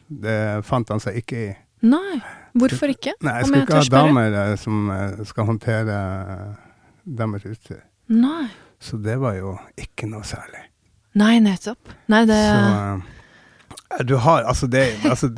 Det 0.07 0.65
fant 0.65 0.89
han 0.89 0.99
seg 1.01 1.15
ikke 1.21 1.37
i. 1.37 1.47
Nei, 1.85 2.19
hvorfor 2.53 2.91
ikke? 2.93 3.13
Nei, 3.25 3.39
jeg 3.39 3.47
skulle 3.47 3.63
ikke 3.65 3.79
ha 3.79 3.89
damer 3.89 4.35
eh, 4.41 4.55
som 4.61 4.91
skal 5.25 5.47
håndtere 5.49 5.95
deres 7.05 7.45
utstyr. 7.45 7.81
Nei. 8.13 8.47
Så 8.79 8.97
det 9.01 9.17
var 9.21 9.33
jo 9.37 9.55
ikke 9.81 10.09
noe 10.09 10.21
særlig. 10.25 10.61
Nei, 11.15 11.39
nettopp. 11.43 11.93
Nei, 12.11 12.25
det 12.27 12.39
Så 12.43 12.55
eh, 12.59 13.11
du 14.03 14.15
har 14.19 14.43
altså 14.43 14.67
det 14.67 14.83
altså, 15.07 15.29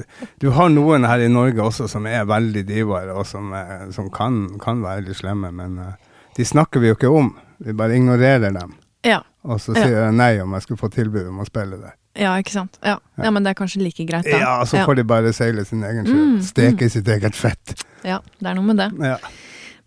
Du 0.41 0.49
har 0.55 0.69
noen 0.73 1.05
her 1.05 1.21
i 1.21 1.29
Norge 1.29 1.61
også 1.61 1.87
som 1.91 2.07
er 2.09 2.25
veldig 2.25 2.63
divaer, 2.67 3.11
og 3.13 3.27
som, 3.29 3.53
eh, 3.53 3.87
som 3.93 4.09
kan, 4.13 4.57
kan 4.61 4.81
være 4.85 5.05
litt 5.09 5.19
slemme, 5.21 5.51
men 5.53 5.77
eh, 5.83 5.93
de 6.37 6.45
snakker 6.45 6.81
vi 6.81 6.91
jo 6.91 6.97
ikke 6.97 7.11
om. 7.13 7.31
Vi 7.63 7.73
bare 7.77 7.97
ignorerer 7.97 8.53
dem. 8.53 8.75
Ja. 9.05 9.21
Og 9.47 9.61
så 9.61 9.73
sier 9.77 9.93
jeg 9.93 10.17
nei 10.17 10.35
om 10.43 10.53
jeg 10.57 10.65
skulle 10.65 10.81
få 10.81 10.89
tilbud 10.93 11.29
om 11.29 11.41
å 11.41 11.47
spille 11.47 11.79
der. 11.81 11.95
Ja, 12.17 12.33
ikke 12.41 12.55
sant. 12.55 12.79
Ja. 12.81 12.97
ja, 13.21 13.31
men 13.33 13.45
det 13.45 13.53
er 13.53 13.57
kanskje 13.59 13.83
like 13.83 14.05
greit, 14.09 14.25
da. 14.25 14.37
Ja, 14.41 14.53
så 14.65 14.81
får 14.85 14.97
de 14.99 15.05
bare 15.07 15.33
seile 15.37 15.65
sin 15.69 15.83
egen 15.85 16.07
sjø. 16.07 16.17
Mm, 16.17 16.39
Steke 16.45 16.89
sitt 16.89 17.09
eget 17.13 17.37
fett. 17.37 17.75
Ja, 18.05 18.17
det 18.41 18.49
er 18.49 18.57
noe 18.57 18.65
med 18.65 18.81
det. 18.81 18.89
Ja. 19.05 19.17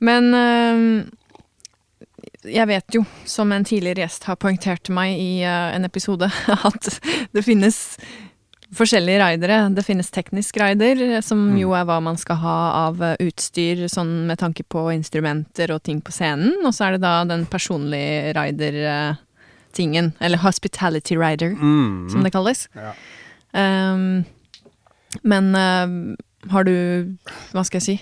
Men 0.07 0.31
øhm, 0.35 0.93
jeg 2.45 2.67
vet 2.71 2.95
jo, 2.95 3.05
som 3.29 3.53
en 3.53 3.65
tidligere 3.65 4.05
gjest 4.07 4.25
har 4.25 4.37
poengtert 4.41 4.83
til 4.87 4.95
meg 4.97 5.19
i 5.21 5.43
øh, 5.45 5.75
en 5.77 5.85
episode, 5.85 6.31
at 6.71 6.89
det 7.35 7.45
finnes 7.45 7.97
forskjellige 8.73 9.19
ridere. 9.19 9.57
Det 9.75 9.83
finnes 9.85 10.11
teknisk 10.15 10.57
rider, 10.63 11.21
som 11.27 11.39
Mm. 11.51 11.57
jo 11.59 11.73
er 11.75 11.85
hva 11.89 11.97
man 12.03 12.17
skal 12.17 12.37
ha 12.39 12.57
av 12.87 13.01
øh, 13.03 13.17
utstyr 13.27 13.83
sånn 13.91 14.27
med 14.29 14.39
tanke 14.39 14.63
på 14.63 14.87
instrumenter 14.95 15.73
og 15.75 15.83
ting 15.83 16.01
på 16.01 16.13
scenen. 16.15 16.53
Og 16.65 16.73
så 16.73 16.87
er 16.87 16.93
det 16.97 17.03
da 17.03 17.25
den 17.27 17.47
personlige 17.51 18.33
rider-tingen, 18.39 20.13
eller 20.21 20.39
hospitality 20.39 21.17
rider, 21.19 21.57
Mm. 21.59 22.09
som 22.11 22.23
det 22.23 22.33
kalles. 22.33 22.69
Ja. 22.77 22.93
Um, 23.53 24.25
men 25.27 25.55
uh, 25.59 26.15
har 26.53 26.63
du 26.65 27.17
Hva 27.53 27.65
skal 27.67 27.81
jeg 27.81 27.83
si? 27.83 27.97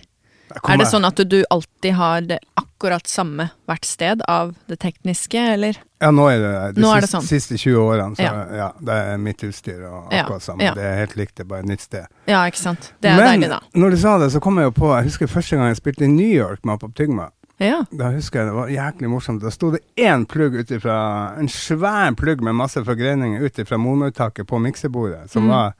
Er 0.56 0.76
det 0.80 0.86
sånn 0.88 1.04
at 1.04 1.16
du 1.28 1.44
alltid 1.50 1.92
har 1.94 2.20
det 2.20 2.38
akkurat 2.56 3.06
samme 3.06 3.50
hvert 3.68 3.84
sted 3.84 4.22
av 4.28 4.54
det 4.68 4.78
tekniske, 4.80 5.38
eller? 5.54 5.76
Ja, 6.00 6.10
nå 6.14 6.28
er 6.30 6.38
det 6.38 6.50
de 6.76 6.84
er 6.86 7.00
det 7.00 7.08
siste, 7.08 7.10
sånn. 7.16 7.26
siste 7.26 7.56
20 7.58 7.76
årene, 7.82 8.16
så 8.16 8.22
ja. 8.22 8.32
Ja. 8.56 8.68
det 8.80 8.94
er 9.12 9.16
mitt 9.18 9.42
utstyr 9.44 9.82
og 9.88 10.12
akkurat 10.12 10.42
samme. 10.42 10.62
ja. 10.64 10.74
Det 10.74 10.84
er 10.84 10.96
helt 11.02 11.16
likt, 11.16 11.34
det 11.36 11.44
er 11.44 11.48
bare 11.50 11.60
et 11.60 11.70
nytt 11.72 11.80
sted. 11.84 12.06
Ja, 12.30 12.44
ikke 12.46 12.58
sant. 12.62 12.92
Det 13.02 13.10
er 13.10 13.16
Men 13.16 13.40
deilig, 13.40 13.48
da. 13.50 13.60
når 13.74 13.90
du 13.90 13.96
sa 13.98 14.18
det, 14.18 14.30
så 14.32 14.40
kom 14.40 14.56
jeg 14.58 14.64
jo 14.70 14.76
på 14.78 14.92
Jeg 14.96 15.04
husker 15.10 15.26
første 15.26 15.56
gang 15.56 15.66
jeg 15.68 15.76
spilte 15.82 16.04
i 16.04 16.08
New 16.08 16.30
York 16.32 16.64
med 16.64 16.74
Apop 16.78 16.94
Tygma. 16.94 17.30
Ja. 17.58 17.80
Da 17.90 18.12
husker 18.14 18.38
jeg 18.44 18.46
det 18.46 18.54
var 18.54 18.68
jæklig 18.70 19.08
morsomt. 19.10 19.42
Da 19.42 19.50
sto 19.50 19.72
det 19.74 19.80
én 19.98 20.24
plugg 20.30 20.54
ut 20.54 20.70
ifra 20.70 21.34
En 21.38 21.48
svær 21.48 22.14
plugg 22.14 22.40
med 22.40 22.54
masse 22.54 22.78
forgreininger 22.86 23.42
ut 23.42 23.58
ifra 23.58 23.76
monouttaket 23.76 24.46
på 24.46 24.60
miksebordet, 24.62 25.28
som 25.30 25.42
Mm. 25.42 25.48
var 25.50 25.72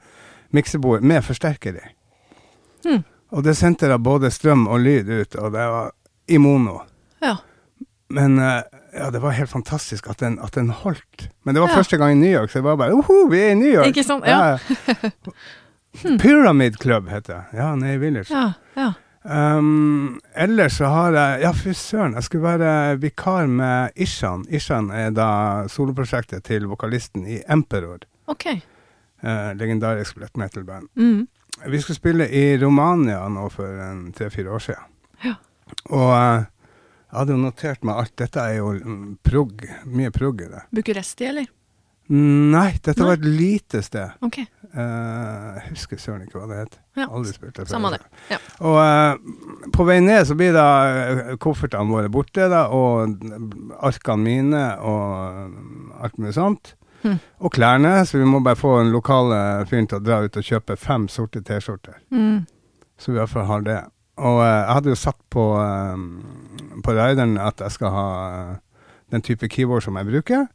miksebord 0.51 1.01
med 1.01 1.23
forsterker 1.23 1.79
i. 1.79 1.87
Mm. 2.85 3.03
Og 3.31 3.43
det 3.45 3.53
sendte 3.57 3.87
da 3.91 3.97
både 4.01 4.31
strøm 4.33 4.67
og 4.67 4.79
lyd 4.81 5.09
ut, 5.09 5.35
og 5.35 5.51
det 5.53 5.65
var 5.69 5.91
i 6.27 6.37
mono. 6.41 6.79
Ja. 7.21 7.35
Men 8.09 8.39
eh, 8.41 8.61
ja, 8.97 9.09
det 9.13 9.19
var 9.21 9.35
helt 9.37 9.49
fantastisk 9.51 10.07
at 10.09 10.17
den, 10.23 10.39
at 10.41 10.55
den 10.57 10.69
holdt. 10.73 11.27
Men 11.45 11.55
det 11.55 11.61
var 11.61 11.69
Ja. 11.69 11.75
første 11.77 11.97
gang 12.01 12.11
i 12.15 12.19
New 12.23 12.31
York, 12.39 12.49
så 12.49 12.57
jeg 12.59 12.63
var 12.65 12.75
bare 12.81 12.93
Oho, 12.97 13.27
vi 13.29 13.39
er 13.43 13.51
i 13.51 13.59
New 13.59 13.69
York! 13.69 13.85
Ikke 13.91 14.03
sant? 14.03 14.25
Ja. 14.25 14.57
Pyramid 16.21 16.77
Club 16.81 17.09
heter 17.09 17.33
det. 17.33 17.57
Ja, 17.59 17.75
nede 17.75 17.93
i 17.93 17.97
Village. 18.01 18.33
Ja. 18.33 18.51
ja. 18.75 18.93
Um, 19.57 20.19
ellers 20.35 20.77
så 20.79 20.85
har 20.89 21.11
jeg 21.13 21.41
Ja, 21.43 21.51
fy 21.53 21.73
søren, 21.75 22.13
jeg 22.15 22.23
skulle 22.23 22.43
være 22.57 22.97
vikar 23.01 23.47
med 23.51 23.89
Ishan. 23.99 24.45
Ishan 24.49 24.89
er 24.95 25.09
da 25.11 25.27
soloprosjektet 25.69 26.43
til 26.47 26.65
vokalisten 26.71 27.27
i 27.27 27.41
Emperor. 27.51 27.99
Ok. 28.31 28.45
Uh, 29.23 29.51
legendarisk 29.59 30.15
black 30.15 30.37
metal-band. 30.39 30.87
Mm. 30.95 31.27
Vi 31.67 31.81
skulle 31.81 31.97
spille 31.97 32.29
i 32.29 32.57
Romania 32.57 33.25
nå 33.31 33.49
for 33.51 33.81
en 33.83 34.07
tre-fire 34.15 34.55
år 34.55 34.63
siden. 34.63 34.95
Ja. 35.25 35.35
Og 35.91 36.09
eh, 36.15 36.47
jeg 37.09 37.17
hadde 37.17 37.35
jo 37.35 37.41
notert 37.41 37.85
meg 37.87 38.03
alt. 38.03 38.15
Dette 38.21 38.43
er 38.43 38.59
jo 38.59 38.73
prog. 39.25 39.63
Mye 39.89 40.11
prog 40.13 40.43
i 40.45 40.49
det. 40.51 40.61
Bucuresti, 40.75 41.25
eller? 41.31 41.49
Nei, 42.09 42.71
dette 42.81 43.03
Nei. 43.03 43.07
var 43.07 43.19
et 43.19 43.25
lite 43.25 43.81
sted. 43.85 44.15
Ok. 44.25 44.39
Uh, 44.69 45.57
jeg 45.57 45.65
husker 45.75 45.99
søren 46.01 46.23
ikke 46.25 46.39
hva 46.39 46.47
det 46.49 46.59
het. 46.63 46.77
Ja. 46.97 47.05
Aldri 47.05 47.33
spilt 47.35 47.57
det 47.57 47.67
før. 47.69 47.97
Ja. 48.31 48.39
Og 48.65 48.77
uh, 48.81 49.69
på 49.73 49.85
vei 49.85 49.99
ned 50.01 50.25
så 50.29 50.37
blir 50.37 50.53
da 50.57 50.65
koffertene 51.41 51.89
våre 51.89 52.09
borte, 52.13 52.47
da, 52.49 52.63
og 52.73 53.13
arkene 53.85 54.25
mine 54.25 54.63
og 54.81 56.01
alt 56.01 56.17
mulig 56.17 56.33
sånt. 56.37 56.73
Hm. 57.03 57.17
Og 57.39 57.53
klærne, 57.55 57.93
så 58.05 58.19
vi 58.19 58.27
må 58.27 58.41
bare 58.43 58.59
få 58.59 58.75
en 58.81 58.91
lokale 58.91 59.65
fyren 59.69 59.87
til 59.87 59.99
å 59.99 60.03
dra 60.03 60.19
ut 60.25 60.39
og 60.39 60.45
kjøpe 60.45 60.75
fem 60.79 61.07
sorte 61.11 61.41
T-skjorter. 61.45 61.99
Mm. 62.11 62.45
Så 62.99 63.11
vi 63.11 63.17
i 63.17 63.21
hvert 63.21 63.31
fall 63.31 63.47
har 63.47 63.65
det. 63.67 63.79
Og 64.19 64.41
eh, 64.43 64.55
jeg 64.55 64.73
hadde 64.75 64.91
jo 64.91 64.99
satt 64.99 65.19
på, 65.31 65.45
eh, 65.63 66.81
på 66.83 66.95
rideren 66.97 67.37
at 67.39 67.63
jeg 67.63 67.77
skal 67.77 67.95
ha 67.95 68.07
eh, 68.29 68.55
den 69.15 69.23
type 69.25 69.47
keyboard 69.51 69.85
som 69.85 69.99
jeg 69.99 70.09
bruker. 70.09 70.47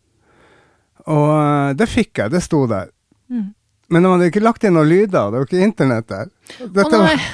Og 1.11 1.31
eh, 1.39 1.71
det 1.79 1.89
fikk 1.91 2.21
jeg, 2.21 2.35
det 2.35 2.45
sto 2.45 2.65
der. 2.71 2.93
Mm. 3.33 3.53
Men 3.93 4.05
de 4.05 4.13
hadde 4.13 4.29
ikke 4.33 4.45
lagt 4.45 4.65
inn 4.65 4.77
noen 4.77 4.89
lyder, 4.89 5.33
det 5.33 5.41
var 5.41 5.49
ikke 5.49 5.65
internett 5.65 6.09
der. 6.09 6.31
Dette 6.61 6.99
oh, 6.99 7.05
var, 7.05 7.25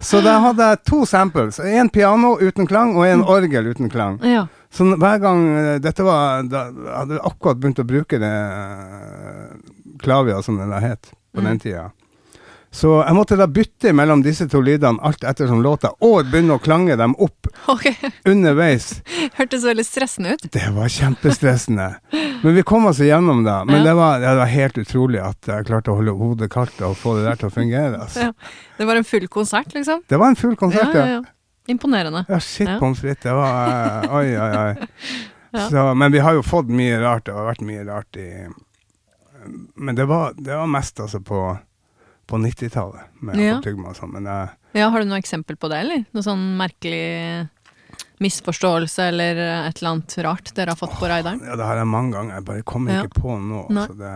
så 0.00 0.20
da 0.24 0.38
hadde 0.44 0.68
jeg 0.70 0.82
to 0.88 1.02
samples. 1.08 1.58
En 1.60 1.90
piano 1.92 2.36
uten 2.40 2.68
klang, 2.68 2.94
og 2.96 3.06
en 3.08 3.24
orgel 3.24 3.72
uten 3.72 3.92
klang. 3.92 4.18
Ja. 4.24 4.46
Så 4.76 4.84
hver 5.00 5.20
gang 5.22 5.44
eh, 5.56 5.76
dette 5.80 6.04
var 6.04 6.42
Da 6.52 6.66
hadde 6.98 7.16
jeg 7.16 7.24
akkurat 7.30 7.60
begynt 7.62 7.78
å 7.80 7.86
bruke 7.88 8.18
det 8.20 8.32
eh, 8.32 9.54
Klavia, 10.02 10.42
som 10.44 10.58
det 10.60 10.68
da 10.70 10.80
het 10.84 11.12
på 11.34 11.40
Mm. 11.40 11.44
den 11.50 11.58
tida. 11.60 11.90
Så 12.76 12.90
jeg 13.06 13.14
måtte 13.16 13.36
da 13.38 13.46
bytte 13.48 13.92
mellom 13.96 14.20
disse 14.24 14.44
to 14.52 14.60
lydene 14.60 15.00
alt 15.04 15.22
ettersom 15.24 15.62
låta, 15.64 15.90
og 16.04 16.26
begynne 16.28 16.56
å 16.58 16.60
klange 16.60 16.96
dem 16.96 17.14
opp 17.24 17.48
okay. 17.72 17.94
underveis. 18.28 18.98
Hørtes 19.38 19.64
veldig 19.64 19.84
stressende 19.86 20.34
ut. 20.36 20.44
Det 20.52 20.66
var 20.74 20.88
kjempestressende. 20.92 21.86
Men 22.42 22.54
vi 22.58 22.64
kom 22.68 22.84
oss 22.90 23.00
igjennom 23.00 23.44
da. 23.46 23.62
Men 23.64 23.78
Ja. 23.80 23.84
det, 23.84 23.94
var, 23.96 24.20
det 24.20 24.34
var 24.42 24.46
helt 24.52 24.76
utrolig 24.82 25.22
at 25.24 25.48
jeg 25.48 25.68
klarte 25.70 25.92
å 25.94 25.96
holde 26.00 26.16
hodet 26.20 26.50
kaldt 26.52 26.80
og 26.84 26.96
få 27.00 27.16
det 27.16 27.24
der 27.30 27.40
til 27.40 27.48
å 27.48 27.54
fungere. 27.54 28.00
Altså. 28.02 28.28
Ja. 28.28 28.32
Det 28.76 28.86
var 28.90 28.96
en 29.00 29.08
full 29.08 29.28
konsert, 29.28 29.72
liksom? 29.72 30.02
Det 30.08 30.18
var 30.20 30.28
en 30.34 30.36
full 30.36 30.56
konsert, 30.56 30.92
ja, 30.94 31.06
ja. 31.16 31.22
Imponerende. 31.66 32.24
Ja, 32.28 32.38
shit 32.40 32.68
Ja. 32.68 32.78
pommes 32.80 33.00
frites. 33.00 33.22
Det 33.24 33.32
var 33.34 34.04
uh, 34.06 34.14
Oi, 34.20 34.36
oi, 34.36 34.52
oi. 34.56 34.88
Ja. 35.56 35.68
Så, 35.70 35.82
men 35.96 36.12
vi 36.12 36.18
har 36.20 36.34
jo 36.36 36.42
fått 36.44 36.68
mye 36.68 36.98
rart. 37.00 37.24
Det 37.24 37.32
har 37.32 37.46
vært 37.46 37.62
mye 37.64 37.84
rart 37.86 38.16
i 38.20 38.26
Men 39.76 39.94
det 39.96 40.04
var, 40.10 40.34
det 40.36 40.52
var 40.58 40.66
mest 40.68 41.00
altså 41.00 41.20
på, 41.24 41.38
på 42.28 42.36
90-tallet, 42.42 43.06
med 43.24 43.40
Ja. 43.40 43.54
Og 43.62 43.96
sånn. 43.96 44.12
Men 44.18 44.26
jeg, 44.28 44.48
Ja, 44.76 44.88
Har 44.90 45.00
du 45.00 45.06
noe 45.08 45.18
eksempel 45.22 45.56
på 45.56 45.70
det, 45.72 45.78
eller? 45.86 46.04
Noe 46.12 46.22
sånn 46.26 46.42
merkelig 46.58 47.46
misforståelse 48.20 49.06
eller 49.10 49.36
et 49.68 49.78
eller 49.80 49.90
annet 49.90 50.14
rart 50.24 50.50
dere 50.56 50.72
har 50.72 50.78
fått 50.80 50.94
på 50.98 51.08
raideren? 51.08 51.40
ja, 51.44 51.56
det 51.56 51.64
har 51.68 51.76
jeg 51.80 51.88
mange 51.88 52.16
ganger. 52.16 52.34
Jeg 52.40 52.44
bare 52.48 52.62
kommer 52.62 52.92
Ja. 52.92 53.04
ikke 53.04 53.20
på 53.20 53.36
nå. 53.40 53.62
Altså, 53.70 53.94
det, 53.96 54.12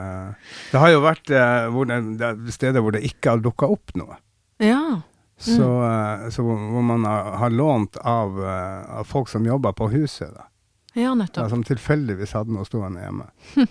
det 0.73 0.81
har 0.81 0.91
jo 0.91 1.01
vært 1.05 1.31
eh, 1.31 1.69
hvor 1.73 1.89
det, 1.89 1.99
det 2.21 2.27
er 2.31 2.53
steder 2.57 2.81
hvor 2.85 2.93
det 2.97 3.03
ikke 3.07 3.31
har 3.35 3.43
dukka 3.45 3.69
opp 3.71 3.95
noe. 3.97 4.17
Ja. 4.61 5.01
Så, 5.41 5.65
mm. 5.65 6.31
så 6.35 6.43
hvor 6.45 6.83
man 6.85 7.05
har, 7.09 7.31
har 7.41 7.51
lånt 7.51 7.97
av, 7.97 8.35
eh, 8.45 8.99
av 9.01 9.05
folk 9.09 9.29
som 9.33 9.47
jobber 9.49 9.73
på 9.73 9.87
huset, 9.89 10.29
da. 10.37 10.47
Ja, 10.99 11.15
nettopp. 11.15 11.49
som 11.51 11.63
tilfeldigvis 11.65 12.33
hadde 12.37 12.53
noe 12.53 12.67
stående 12.69 13.01
hjemme. 13.01 13.31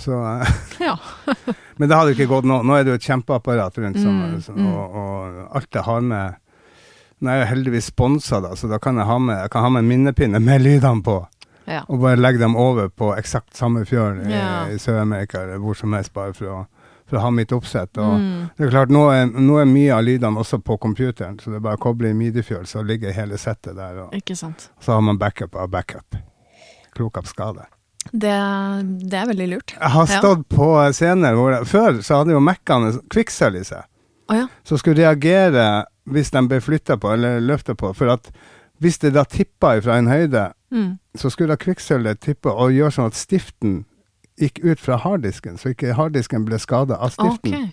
Så, 0.00 0.14
eh, 0.22 0.46
Ja. 0.80 0.94
men 1.76 1.88
det 1.88 1.96
hadde 1.98 2.12
jo 2.12 2.16
ikke 2.18 2.28
gått 2.30 2.46
nå. 2.46 2.60
Nå 2.62 2.76
er 2.78 2.84
det 2.86 2.92
jo 2.94 2.98
et 3.00 3.08
kjempeapparat 3.08 3.78
rundt, 3.82 3.98
som, 4.00 4.20
Mm, 4.22 4.38
mm. 4.62 4.68
og, 4.70 4.94
og 5.00 5.56
alt 5.58 5.74
jeg 5.74 5.82
har 5.88 6.00
med 6.00 6.38
Nå 7.20 7.28
er 7.28 7.42
jeg 7.42 7.48
heldigvis 7.50 7.90
sponsa, 7.90 8.38
da, 8.40 8.54
så 8.56 8.68
da 8.70 8.78
kan 8.80 8.96
jeg 8.96 9.04
ha 9.04 9.18
med, 9.20 9.42
jeg 9.42 9.50
kan 9.52 9.66
ha 9.66 9.68
med 9.74 9.84
minnepinne 9.84 10.38
med 10.40 10.62
lydene 10.64 11.02
på. 11.04 11.18
ja. 11.68 11.82
Og 11.88 12.00
bare 12.00 12.16
legge 12.16 12.38
dem 12.40 12.54
over 12.56 12.88
på 12.88 13.10
eksakt 13.18 13.56
samme 13.58 13.82
fjøl 13.84 14.22
i, 14.24 14.30
Ja. 14.32 14.68
i 14.72 14.78
Sør-Amerika 14.80 15.42
eller 15.42 15.58
hvor 15.60 15.74
som 15.76 15.92
helst, 15.92 16.14
bare 16.14 16.32
for 16.32 16.46
å, 16.46 16.66
for 17.10 17.18
å 17.18 17.24
ha 17.24 17.30
mitt 17.34 17.50
oppsett. 17.52 17.98
Og 17.98 18.14
Mm. 18.20 18.50
det 18.56 18.66
er 18.66 18.70
klart, 18.70 18.88
nå 18.94 19.02
er, 19.10 19.26
nå 19.26 19.58
er 19.60 19.66
mye 19.66 19.90
av 19.96 20.04
lydene 20.06 20.38
også 20.38 20.60
på 20.62 20.78
computeren, 20.78 21.36
så 21.42 21.50
det 21.50 21.56
er 21.58 21.66
bare 21.66 21.76
å 21.76 21.82
koble 21.82 22.10
i 22.10 22.14
midi-fjøl, 22.16 22.64
så 22.70 22.84
ligger 22.86 23.12
hele 23.12 23.36
settet 23.38 23.74
der. 23.76 23.98
Og 24.06 24.14
Ikke 24.14 24.36
sant. 24.38 24.70
så 24.80 24.92
har 24.94 25.00
man 25.02 25.18
backup 25.18 25.54
av 25.56 25.68
backup. 25.70 26.16
Klokap 26.94 27.26
skade. 27.26 27.66
Det, 28.12 28.32
det 29.10 29.18
er 29.18 29.26
veldig 29.28 29.48
lurt. 29.50 29.74
Jeg 29.76 29.90
har 29.90 30.06
Ja. 30.06 30.20
stått 30.20 30.48
på 30.48 30.92
scener 30.94 31.34
hvor 31.34 31.52
jeg, 31.52 31.66
Før 31.68 32.00
så 32.02 32.16
hadde 32.22 32.32
jo 32.32 32.40
Mac-ene 32.40 32.94
kvikksølv 33.10 33.60
i 33.60 33.64
seg. 33.64 33.84
Oh, 34.30 34.36
ja. 34.36 34.46
som 34.64 34.78
skulle 34.78 34.94
reagere 35.02 35.84
hvis 36.08 36.30
de 36.30 36.40
ble 36.46 36.60
flytta 36.60 36.96
på 36.96 37.12
eller 37.12 37.40
løfta 37.40 37.74
på. 37.74 37.92
For 37.96 38.08
at 38.08 38.30
hvis 38.80 38.98
det 39.02 39.12
da 39.12 39.24
tippa 39.24 39.80
fra 39.82 39.96
en 39.98 40.06
høyde, 40.06 40.52
Mm. 40.72 40.98
så 41.16 41.30
skulle 41.30 41.48
da 41.48 41.56
kvikksølvet 41.56 42.20
tippe 42.20 42.46
og 42.46 42.70
gjøre 42.70 42.92
sånn 42.94 43.06
at 43.06 43.14
stiften 43.18 43.84
gikk 44.40 44.62
ut 44.64 44.80
fra 44.80 44.96
harddisken, 44.96 45.58
så 45.60 45.68
ikke 45.74 45.92
harddisken 45.94 46.44
ble 46.48 46.58
skada 46.58 46.96
av 46.98 47.10
stiften. 47.14 47.54
Okay. 47.54 47.68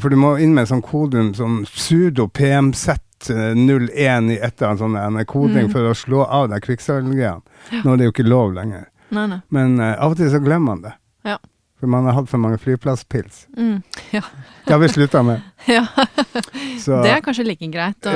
For 0.00 0.08
du 0.10 0.16
må 0.16 0.36
inn 0.38 0.54
med 0.54 0.62
en 0.66 0.70
sånn 0.76 0.82
kodum 0.86 1.32
som 1.34 1.64
sudo 1.66 2.28
PMZ01 2.28 4.30
i 4.30 4.38
et 4.38 4.62
eller 4.62 4.68
annet 4.68 4.78
sånn 4.82 4.96
en 5.00 5.24
koding 5.26 5.66
Mm. 5.68 5.72
for 5.72 5.80
å 5.90 5.94
slå 5.94 6.26
av 6.28 6.48
deg 6.50 6.62
kvikksølvgreiene. 6.62 7.42
Nå 7.84 7.92
er 7.92 7.96
det 7.96 8.04
jo 8.04 8.12
ikke 8.12 8.28
lov 8.28 8.52
lenger. 8.54 8.86
Nei, 9.10 9.26
nei. 9.26 9.40
Men 9.50 9.80
eh, 9.80 9.96
av 9.98 10.10
og 10.12 10.16
til 10.16 10.30
så 10.30 10.38
glemmer 10.42 10.66
man 10.74 10.82
det. 10.82 10.92
For 11.84 11.90
man 11.92 12.06
har 12.08 12.14
hatt 12.16 12.30
for 12.32 12.40
mange 12.40 12.56
flyplasspils. 12.62 13.42
Mm. 13.60 13.82
Ja. 14.14 14.22
Det 14.64 14.72
har 14.72 14.78
vi 14.80 14.88
slutta 14.88 15.20
med. 15.22 15.42
ja. 15.68 15.82
Så 16.80 17.02
Det 17.04 17.10
er 17.12 17.20
kanskje 17.20 17.44
like 17.44 17.68
greit 17.68 18.08
å 18.08 18.14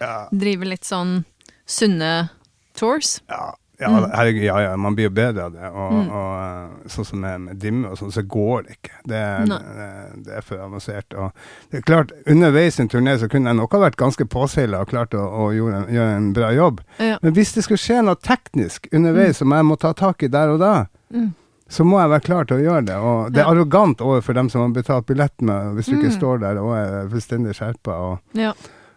ja, 0.00 0.10
drive 0.32 0.68
litt 0.68 0.84
sånn 0.84 1.22
sunne 1.64 2.28
tours. 2.76 3.22
ja, 3.30 3.54
ja, 3.80 3.88
Mm. 3.88 4.10
herregud, 4.12 4.42
ja, 4.44 4.58
ja, 4.60 4.74
man 4.76 4.92
blir 4.94 5.06
jo 5.08 5.10
bedre 5.16 5.46
av 5.46 5.52
det. 5.54 5.68
Og, 5.72 5.92
Mm. 5.94 6.10
og 6.12 6.34
eh, 6.42 6.88
sånn 6.92 7.06
som 7.08 7.20
med, 7.24 7.40
med 7.40 7.56
dimme 7.62 7.88
og 7.88 7.96
sånn, 7.96 8.12
så 8.12 8.20
går 8.28 8.66
det 8.66 8.76
ikke. 8.76 8.92
Det, 9.08 9.22
det, 9.48 9.88
det 10.26 10.34
er 10.36 10.44
for 10.44 10.60
avansert. 10.60 11.14
Og 11.16 11.32
det 11.70 11.78
er 11.80 11.86
klart, 11.88 12.12
underveis 12.28 12.76
i 12.78 12.82
en 12.84 12.90
turné 12.92 13.16
så 13.18 13.30
kunne 13.32 13.48
jeg 13.48 13.56
nok 13.62 13.72
ha 13.72 13.80
vært 13.86 13.96
ganske 13.96 14.28
påseila 14.28 14.82
og 14.84 14.92
klart 14.92 15.16
å, 15.16 15.24
å 15.24 15.48
gjøre, 15.56 15.80
en, 15.86 15.88
gjøre 15.96 16.16
en 16.18 16.32
bra 16.36 16.52
jobb. 16.52 16.82
Ja. 17.00 17.16
Men 17.24 17.32
hvis 17.32 17.54
det 17.56 17.64
skulle 17.64 17.80
skje 17.80 18.02
noe 18.04 18.20
teknisk 18.20 18.90
underveis 18.92 19.40
som 19.40 19.56
jeg 19.56 19.64
må 19.72 19.80
ta 19.80 19.94
tak 19.96 20.22
i 20.28 20.28
der 20.28 20.52
og 20.52 20.60
da, 20.60 20.74
Mm. 21.10 21.32
Så 21.70 21.84
må 21.86 22.00
jeg 22.00 22.10
være 22.10 22.24
klar 22.26 22.48
til 22.50 22.58
å 22.58 22.64
gjøre 22.64 22.84
det. 22.88 22.96
Og 22.98 23.30
det 23.34 23.42
er 23.44 23.48
arrogant 23.52 24.00
overfor 24.02 24.34
dem 24.34 24.48
som 24.50 24.64
har 24.64 24.72
betalt 24.74 25.06
billett 25.06 25.36
med, 25.46 25.76
hvis 25.76 25.86
du 25.86 25.96
ikke 25.96 26.10
Mm. 26.10 26.16
står 26.18 26.40
der 26.42 26.58
og 26.58 26.72
er 26.76 27.08
fullstendig 27.12 27.54
skjerpa. 27.54 27.94
Og, 27.94 28.18
ja. 28.34 28.52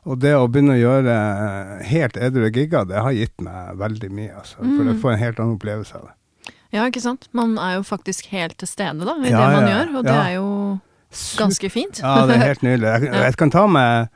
og 0.10 0.20
det 0.24 0.34
å 0.34 0.48
begynne 0.50 0.74
å 0.74 0.82
gjøre 0.82 1.18
helt 1.86 2.18
edru 2.18 2.50
gigger, 2.50 2.88
det 2.90 3.04
har 3.06 3.14
gitt 3.14 3.38
meg 3.46 3.78
veldig 3.78 4.10
mye. 4.12 4.34
Altså, 4.42 4.58
For 4.58 4.84
å 4.90 4.96
få 4.98 5.02
får 5.06 5.14
en 5.14 5.20
helt 5.22 5.40
annen 5.44 5.56
opplevelse 5.60 5.96
av 6.02 6.08
det. 6.10 6.54
Ja, 6.74 6.88
ikke 6.90 7.04
sant. 7.04 7.28
Man 7.38 7.60
er 7.62 7.76
jo 7.78 7.84
faktisk 7.86 8.32
helt 8.34 8.58
til 8.58 8.68
stede 8.68 9.06
da, 9.06 9.14
i 9.22 9.30
Ja, 9.30 9.38
det 9.46 9.54
man 9.54 9.68
ja, 9.70 9.78
gjør, 9.78 9.96
og 10.00 10.04
det 10.10 10.18
er 10.18 10.34
jo 10.40 10.48
ganske 11.38 11.70
fint. 11.70 12.00
Ja, 12.02 12.26
det 12.26 12.40
er 12.40 12.48
helt 12.48 12.64
nydelig. 12.66 12.90
Jeg, 12.90 13.14
jeg 13.28 13.38
kan 13.38 13.54
ta 13.54 13.68
med 13.70 14.10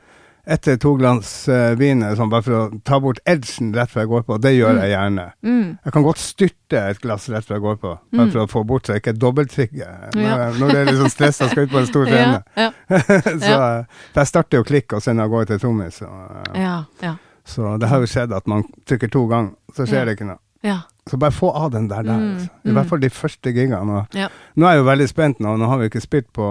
ett 0.48 0.66
eller 0.68 0.78
to 0.80 0.94
glass 0.96 1.30
uh, 1.52 1.74
vin 1.76 2.00
sånn, 2.16 2.30
bare 2.32 2.42
for 2.46 2.54
å 2.56 2.80
ta 2.88 2.98
bort 3.04 3.18
edgen 3.28 3.74
rett 3.76 3.90
før 3.92 4.00
jeg 4.04 4.08
går 4.08 4.22
på. 4.28 4.38
Det 4.40 4.52
gjør 4.56 4.78
jeg 4.80 4.90
gjerne. 4.94 5.26
Mm. 5.44 5.66
Jeg 5.84 5.92
kan 5.92 6.06
godt 6.06 6.18
styrte 6.22 6.82
et 6.90 7.00
glass 7.04 7.28
rett 7.28 7.44
før 7.46 7.58
jeg 7.58 7.64
går 7.66 7.76
på, 7.82 7.92
bare 8.16 8.26
Mm. 8.26 8.32
for 8.32 8.40
å 8.40 8.48
få 8.48 8.64
bort 8.66 8.86
så 8.88 8.94
jeg 8.96 9.02
ikke 9.04 9.16
dobbelttrigger 9.20 10.14
når, 10.14 10.22
Ja. 10.24 10.50
når 10.58 10.68
det 10.72 10.76
er 10.80 10.84
litt 10.90 11.00
sånn 11.02 11.10
stress 11.12 11.40
og 11.44 11.50
skal 11.50 11.64
ut 11.68 11.70
på 11.70 11.78
en 11.82 11.86
stor 11.86 12.06
Ja, 12.08 12.12
scene. 12.18 12.42
ja, 12.56 12.70
så, 13.46 13.54
eh, 13.60 13.84
for 14.12 14.20
jeg 14.22 14.26
starter 14.32 14.58
jo 14.58 14.64
klikk, 14.64 14.92
og 14.96 15.02
sender 15.02 15.24
av 15.24 15.30
gårde 15.30 15.46
til 15.52 15.58
trommis. 15.66 16.00
Så, 16.00 16.08
eh, 16.08 16.60
ja, 16.62 16.84
ja, 17.02 17.14
så 17.44 17.78
det 17.78 17.88
har 17.88 18.00
jo 18.00 18.06
skjedd 18.06 18.32
at 18.36 18.46
man 18.48 18.64
trykker 18.88 19.10
to 19.12 19.26
ganger, 19.28 19.52
så 19.76 19.84
skjer 19.86 20.00
Ja. 20.00 20.04
det 20.04 20.16
ikke 20.18 20.26
noe. 20.32 20.38
ja. 20.64 20.80
Så 21.08 21.16
bare 21.16 21.32
få 21.32 21.48
av 21.56 21.70
den 21.72 21.86
der 21.88 22.02
der. 22.02 22.18
Mm, 22.20 22.34
Altså. 22.36 22.48
I 22.64 22.68
mm. 22.68 22.74
hvert 22.76 22.88
fall 22.90 23.00
de 23.00 23.08
første 23.08 23.52
gigene. 23.54 24.06
Ja. 24.12 24.28
Nå 24.56 24.66
er 24.66 24.74
jeg 24.74 24.82
jo 24.82 24.88
veldig 24.90 25.06
spent 25.08 25.38
nå, 25.40 25.54
nå 25.56 25.66
har 25.70 25.78
vi 25.78 25.86
ikke 25.88 26.02
spilt 26.04 26.26
på 26.36 26.48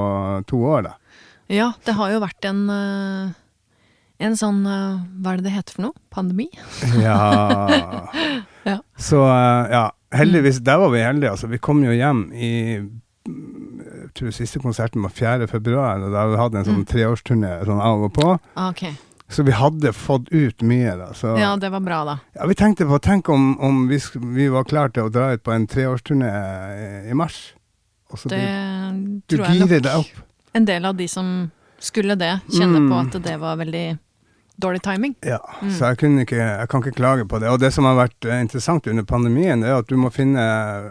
to 0.47 0.57
år, 0.65 0.81
da. 0.87 0.93
Ja, 1.47 1.67
det 1.85 1.93
har 1.93 2.09
jo 2.09 2.19
vært 2.23 2.43
en 2.49 2.63
eh, 2.73 3.33
en 4.19 4.35
sånn 4.39 4.63
eh, 4.65 4.99
Hva 5.21 5.33
er 5.33 5.37
det 5.37 5.43
det 5.45 5.51
heter 5.53 5.75
for 5.77 5.81
noe? 5.87 5.93
Pandemi? 6.13 6.49
Ja. 7.05 7.19
Ja. 8.67 8.81
Så 8.99 9.21
eh, 9.23 9.69
ja, 9.71 9.83
heldigvis, 10.11 10.57
der 10.59 10.77
var 10.81 10.89
vi 10.91 10.99
heldige. 10.99 11.31
Altså, 11.31 11.47
vi 11.47 11.57
kom 11.63 11.79
jo 11.85 11.93
hjem 11.95 12.25
i 12.35 12.49
mm, 12.81 13.83
jeg 13.87 14.09
tror 14.17 14.31
siste 14.35 14.59
konserten 14.59 15.03
var 15.05 15.13
4. 15.15 15.47
februar, 15.47 16.01
og 16.03 16.11
da 16.11 16.23
hadde 16.25 16.33
vi 16.33 16.41
hatt 16.41 16.57
en 16.59 16.65
sånn 16.67 16.81
Mm. 16.81 16.87
treårsturné 16.89 17.51
sånn 17.67 17.79
av 17.83 18.03
og 18.09 18.11
på. 18.17 18.27
Okay. 18.69 18.91
Så 19.29 19.43
vi 19.47 19.51
hadde 19.55 19.91
fått 19.95 20.27
ut 20.31 20.61
mye, 20.67 20.97
da. 20.99 21.07
Så 21.15 21.37
Ja, 21.39 21.53
det 21.59 21.69
var 21.71 21.79
bra, 21.83 22.01
da. 22.07 22.17
ja, 22.35 22.45
vi 22.47 22.55
tenkte 22.59 22.85
på 22.87 22.99
Tenk 23.03 23.29
om, 23.29 23.57
om 23.59 23.87
vi, 23.87 23.99
vi 24.35 24.47
var 24.51 24.63
klare 24.67 24.91
til 24.95 25.03
å 25.07 25.11
dra 25.11 25.31
ut 25.35 25.43
på 25.43 25.51
en 25.55 25.67
treårsturné 25.67 26.31
i, 26.31 27.09
i 27.11 27.13
mars. 27.13 27.53
Og 28.11 28.19
så 28.19 28.29
Det 28.31 28.41
du, 28.41 29.21
du 29.27 29.37
tror 29.37 29.47
jeg 29.47 29.81
nok. 29.83 30.11
en 30.55 30.65
del 30.65 30.85
av 30.85 30.95
de 30.99 31.07
som 31.07 31.51
skulle 31.79 32.15
det, 32.19 32.33
kjenne 32.51 32.79
Mm. 32.83 32.89
på 32.91 32.99
at 32.99 33.23
det 33.23 33.37
var 33.39 33.55
veldig 33.59 33.97
dårlig 34.57 34.81
timing. 34.81 35.15
Ja, 35.25 35.37
så 35.69 35.91
jeg, 35.93 35.97
ikke, 36.25 36.35
jeg 36.37 36.67
kan 36.69 36.81
ikke 36.83 36.95
klage 36.97 37.25
på 37.29 37.39
det. 37.39 37.49
Og 37.49 37.59
det 37.61 37.69
som 37.73 37.85
har 37.85 37.95
vært 37.95 38.25
eh, 38.25 38.39
interessant 38.41 38.87
under 38.87 39.03
pandemien, 39.03 39.63
er 39.63 39.77
at 39.77 39.87
du 39.89 39.95
må 39.97 40.09
finne 40.13 40.41
eh, 40.41 40.87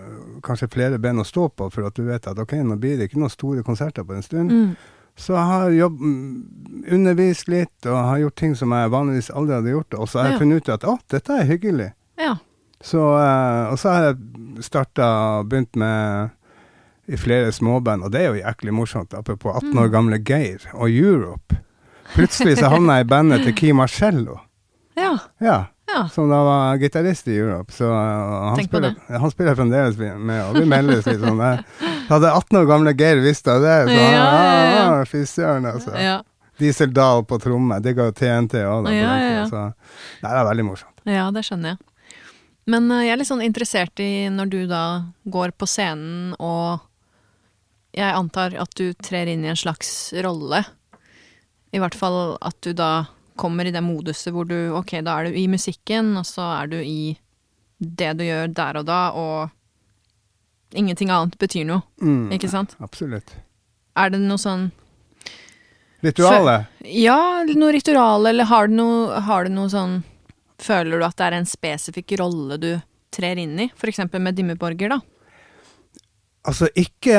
kanskje 0.47 0.69
flere 0.73 0.99
ben 1.03 1.19
å 1.19 1.25
stå 1.27 1.49
på, 1.51 1.71
for 1.75 1.87
at 1.89 1.95
du 1.99 2.05
vet 2.07 2.27
at 2.31 2.39
ok, 2.39 2.53
nå 2.63 2.77
blir 2.79 2.97
det 3.01 3.09
ikke 3.11 3.19
noen 3.23 3.33
store 3.35 3.63
konserter 3.67 4.07
på 4.07 4.15
en 4.15 4.23
stund. 4.23 4.53
Mm. 4.53 4.77
Så 5.17 5.33
jeg 5.33 5.49
har 5.49 5.71
jobb, 5.73 6.01
mm, 6.01 6.87
undervist 6.93 7.49
litt, 7.49 7.87
og 7.89 7.97
har 7.97 8.19
gjort 8.21 8.37
ting 8.37 8.55
som 8.55 8.75
jeg 8.77 8.91
vanligvis 8.93 9.31
aldri 9.33 9.55
hadde 9.57 9.73
gjort. 9.73 9.95
Og 9.99 10.09
så 10.13 10.19
har 10.21 10.27
jeg 10.31 10.35
Ja. 10.37 10.39
funnet 10.45 10.57
ut 10.63 10.69
at 10.75 10.85
å, 10.85 10.99
dette 11.09 11.33
er 11.41 11.45
hyggelig. 11.49 11.91
Ja. 12.21 12.35
Så, 12.85 13.01
eh, 13.19 13.71
og 13.73 13.79
så 13.81 13.89
har 13.95 14.03
jeg 14.11 14.63
starta 14.63 15.07
og 15.41 15.49
begynt 15.49 15.75
med 15.75 16.31
i 17.09 17.17
flere 17.17 17.53
småband, 17.55 18.03
og 18.05 18.11
det 18.13 18.21
er 18.21 18.35
jo 18.35 18.43
jæklig 18.43 18.73
morsomt, 18.75 19.15
apropos 19.15 19.55
18 19.57 19.73
Mm. 19.73 19.79
år 19.79 19.89
gamle 19.93 20.19
Geir 20.19 20.59
og 20.75 20.91
Europe. 20.91 21.57
Plutselig 22.17 22.59
så 22.59 22.71
havna 22.73 22.99
jeg 22.99 23.07
i 23.07 23.09
bandet 23.11 23.47
til 23.47 23.57
Key 23.57 23.73
Marcello. 23.77 24.39
Ja. 24.97 25.13
Ja, 25.45 25.57
ja. 25.91 26.07
som 26.13 26.31
da 26.33 26.39
var 26.47 26.79
gitarist 26.81 27.29
i 27.29 27.37
Europe. 27.37 27.73
Så 27.73 27.89
uh, 27.91 28.55
han, 28.55 28.63
spiller, 28.65 28.95
han 29.09 29.33
spiller 29.33 29.59
fremdeles 29.59 29.99
med, 30.01 30.39
og 30.47 30.57
vi 30.57 30.65
meldes 30.69 31.05
litt 31.09 31.21
sånn. 31.21 31.43
Jeg 31.43 31.91
hadde 32.09 32.33
18 32.33 32.61
år 32.63 32.71
gamle 32.71 32.95
Geir 32.97 33.21
visst 33.25 33.49
av 33.53 33.61
det, 33.65 33.77
så 33.91 33.99
Ja, 33.99 34.09
ja, 34.15 34.23
ja. 34.23 34.73
ja, 34.79 35.05
fy 35.11 35.27
søren, 35.29 35.69
altså. 35.69 35.93
Diesel 36.57 36.93
Dahl 36.97 37.27
på 37.29 37.37
tromme, 37.43 37.77
digga 37.85 38.09
jo 38.09 38.17
TNT 38.17 38.63
òg, 38.65 38.87
da. 38.87 38.95
Ja, 38.97 39.13
ja, 39.21 39.29
ja. 39.43 39.45
Så 39.51 39.61
nei, 39.67 40.31
det 40.31 40.39
er 40.41 40.49
veldig 40.49 40.67
morsomt. 40.71 41.05
ja, 41.05 41.29
det 41.35 41.45
skjønner 41.45 41.75
jeg. 41.75 41.83
Men 42.67 42.91
eh, 42.91 43.05
jeg 43.07 43.15
er 43.15 43.21
litt 43.21 43.29
sånn 43.29 43.45
interessert 43.45 44.03
i 44.03 44.27
når 44.33 44.51
du 44.51 44.61
da 44.71 44.85
går 45.31 45.53
på 45.59 45.69
scenen 45.71 46.33
og 46.41 46.81
jeg 47.97 48.13
antar 48.13 48.57
at 48.61 48.73
du 48.77 48.91
trer 49.01 49.31
inn 49.33 49.45
i 49.47 49.53
en 49.53 49.59
slags 49.59 50.11
rolle. 50.25 50.65
I 51.75 51.81
hvert 51.83 51.95
fall 51.99 52.37
at 52.41 52.57
du 52.63 52.73
da 52.77 53.07
kommer 53.37 53.67
i 53.69 53.73
det 53.75 53.83
moduset 53.85 54.33
hvor 54.33 54.47
du 54.49 54.55
Ok, 54.79 54.95
da 55.05 55.19
er 55.21 55.29
du 55.29 55.37
i 55.37 55.47
musikken, 55.51 56.15
og 56.17 56.25
så 56.29 56.45
er 56.63 56.71
du 56.73 56.77
i 56.81 57.17
det 57.79 58.15
du 58.17 58.25
gjør 58.25 58.53
der 58.57 58.79
og 58.81 58.87
da, 58.89 59.01
og 59.13 59.51
ingenting 60.77 61.11
annet 61.13 61.37
betyr 61.39 61.67
noe, 61.69 61.83
Mm, 62.01 62.31
ikke 62.33 62.49
sant? 62.49 62.77
Absolutt. 62.81 63.35
Er 63.97 64.11
det 64.13 64.21
noe 64.21 64.41
sånn 64.41 64.71
Ritualet? 66.05 66.67
Ja, 66.85 67.43
noe 67.57 67.73
ritual, 67.73 68.27
eller 68.29 68.45
har 68.45 68.69
du 68.69 68.75
noe, 68.77 69.21
har 69.27 69.45
du 69.47 69.55
noe 69.55 69.71
sånn 69.73 70.03
Føler 70.63 70.97
du 71.01 71.05
at 71.05 71.17
det 71.19 71.27
er 71.27 71.35
en 71.37 71.49
spesifikk 71.49 72.15
rolle 72.21 72.57
du 72.57 72.71
trer 73.13 73.37
inn 73.37 73.59
i? 73.61 73.67
Eksempel 73.85 74.23
med 74.25 74.39
Dimmeborger, 74.39 74.89
da. 74.95 75.01
Altså, 76.47 76.69
ikke, 76.79 77.19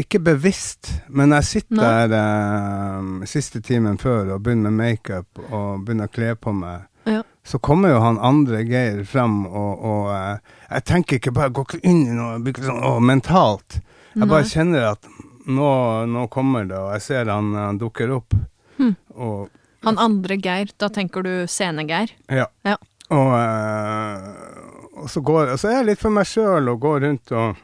ikke 0.00 0.18
bevisst, 0.24 0.88
men 1.12 1.34
jeg 1.36 1.44
sitter 1.44 2.08
der 2.08 2.14
eh, 2.16 3.26
siste 3.28 3.60
timen 3.60 3.98
før 4.00 4.36
og 4.36 4.46
begynner 4.46 4.72
med 4.72 4.94
makeup 4.94 5.42
og 5.50 5.84
begynner 5.84 6.08
å 6.08 6.14
kle 6.14 6.30
på 6.40 6.54
meg. 6.56 6.86
Ja. 7.04 7.20
Så 7.46 7.60
kommer 7.62 7.92
jo 7.92 8.00
han 8.00 8.16
andre 8.18 8.62
Geir 8.66 9.02
frem, 9.06 9.42
og, 9.46 9.84
og 9.84 10.08
eh, 10.14 10.54
jeg 10.70 10.86
tenker 10.88 11.20
ikke 11.20 11.34
bare 11.36 11.52
gå 11.52 11.66
ikke 11.66 11.82
inn 11.84 12.00
i 12.08 12.16
noe 12.16 12.54
sånn, 12.56 12.80
å, 12.80 12.96
mentalt. 13.04 13.78
Jeg 14.16 14.30
bare 14.32 14.48
kjenner 14.48 14.88
at 14.94 15.10
nå, 15.46 15.68
nå 16.08 16.24
kommer 16.32 16.64
det, 16.64 16.80
og 16.80 16.96
jeg 16.96 17.04
ser 17.04 17.30
han, 17.30 17.52
han 17.60 17.78
dukker 17.78 18.16
opp. 18.16 18.34
Hm. 18.80 18.96
Og 19.20 19.52
Han 19.86 20.00
andre 20.02 20.40
Geir, 20.42 20.72
da 20.80 20.88
tenker 20.90 21.22
du 21.22 21.32
Scene-Geir? 21.46 22.16
Ja. 22.32 22.48
Ja. 22.66 22.80
Og, 23.12 23.30
eh, 23.36 24.96
og 24.96 25.12
så, 25.12 25.20
går, 25.20 25.52
og 25.52 25.60
så 25.60 25.70
er 25.70 25.80
jeg 25.82 25.90
litt 25.92 26.02
for 26.02 26.16
meg 26.16 26.26
sjøl 26.26 26.72
og 26.72 26.80
går 26.82 27.04
rundt 27.04 27.36
og 27.36 27.60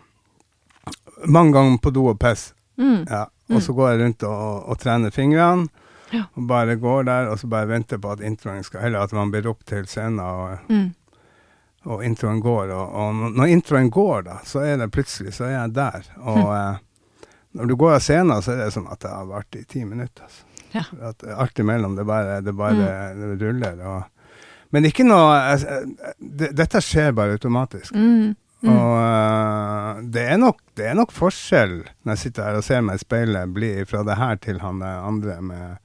Mange 1.26 1.52
ganger 1.52 1.78
på 1.82 1.90
do 1.94 2.06
og 2.10 2.18
piss. 2.20 2.52
Mm. 2.78 3.04
Ja. 3.10 3.26
Og 3.52 3.62
så 3.62 3.72
går 3.76 3.90
jeg 3.92 4.00
rundt 4.00 4.22
og, 4.24 4.68
og 4.72 4.78
trener 4.80 5.10
fingrene. 5.12 5.68
Ja. 6.12 6.24
Og 6.36 6.46
bare 6.48 6.74
går 6.76 7.04
der, 7.08 7.28
og 7.32 7.38
så 7.40 7.46
bare 7.48 7.68
venter 7.70 7.98
på 8.00 8.10
at 8.12 8.20
introen 8.20 8.62
skal 8.64 8.84
Eller 8.86 9.00
at 9.06 9.12
man 9.16 9.30
blir 9.32 9.46
opp 9.48 9.62
til 9.68 9.86
scenen, 9.88 10.20
og, 10.20 10.58
Mm. 10.68 10.90
og 11.84 12.04
introen 12.04 12.40
går. 12.44 12.70
Og, 12.70 12.92
og 12.94 13.14
når 13.38 13.46
introen 13.54 13.90
går, 13.90 14.22
da, 14.28 14.36
så 14.44 14.60
er 14.66 14.76
det 14.80 14.90
plutselig 14.92 15.32
så 15.34 15.44
er 15.48 15.54
jeg 15.56 15.74
der. 15.78 16.04
Og 16.20 16.42
eh, 16.56 16.76
når 17.58 17.66
du 17.72 17.76
går 17.76 17.94
av 17.96 18.00
scenen, 18.04 18.42
så 18.44 18.52
er 18.52 18.64
det 18.64 18.72
som 18.76 18.86
at 18.92 19.00
det 19.04 19.10
har 19.12 19.26
vært 19.30 19.56
i 19.60 19.64
ti 19.64 19.84
minutter. 19.84 20.24
Altså. 20.28 20.44
Ja. 20.72 20.84
At 21.10 21.24
alt 21.36 21.58
imellom, 21.60 21.96
det 21.98 22.06
bare, 22.08 22.40
det 22.40 22.54
bare 22.56 22.92
det 23.18 23.32
ruller. 23.42 23.80
Og, 23.84 24.02
men 24.72 24.86
ikke 24.88 25.04
noe 25.04 25.34
eh, 25.52 25.82
det, 26.18 26.52
Dette 26.56 26.80
skjer 26.84 27.12
bare 27.16 27.34
automatisk. 27.36 27.92
Mm. 27.96 28.34
Mm. 28.62 28.70
Og 28.70 28.92
øh, 29.00 29.71
det, 30.00 30.24
er 30.34 30.38
nok, 30.40 30.60
det 30.78 30.88
er 30.90 30.98
nok 30.98 31.12
forskjell 31.14 31.78
når 31.82 32.14
jeg 32.14 32.20
sitter 32.24 32.48
her 32.48 32.58
og 32.58 32.66
ser 32.66 32.84
meg 32.84 32.98
i 32.98 33.02
speilet 33.04 33.54
bli 33.54 33.72
fra 33.88 34.02
det 34.06 34.18
her 34.20 34.38
til 34.42 34.60
han 34.62 34.82
andre 34.82 35.38
med 35.44 35.80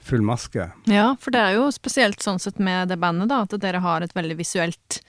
full 0.00 0.22
maske. 0.24 0.70
Ja, 0.88 1.14
for 1.20 1.34
det 1.34 1.40
er 1.40 1.58
jo 1.58 1.68
spesielt 1.74 2.22
sånn 2.24 2.40
sett 2.40 2.60
med 2.62 2.88
det 2.88 2.96
bandet, 3.00 3.28
da, 3.30 3.42
at 3.44 3.56
dere 3.60 3.82
har 3.84 4.04
et 4.04 4.14
veldig 4.16 4.38
visuelt 4.38 5.00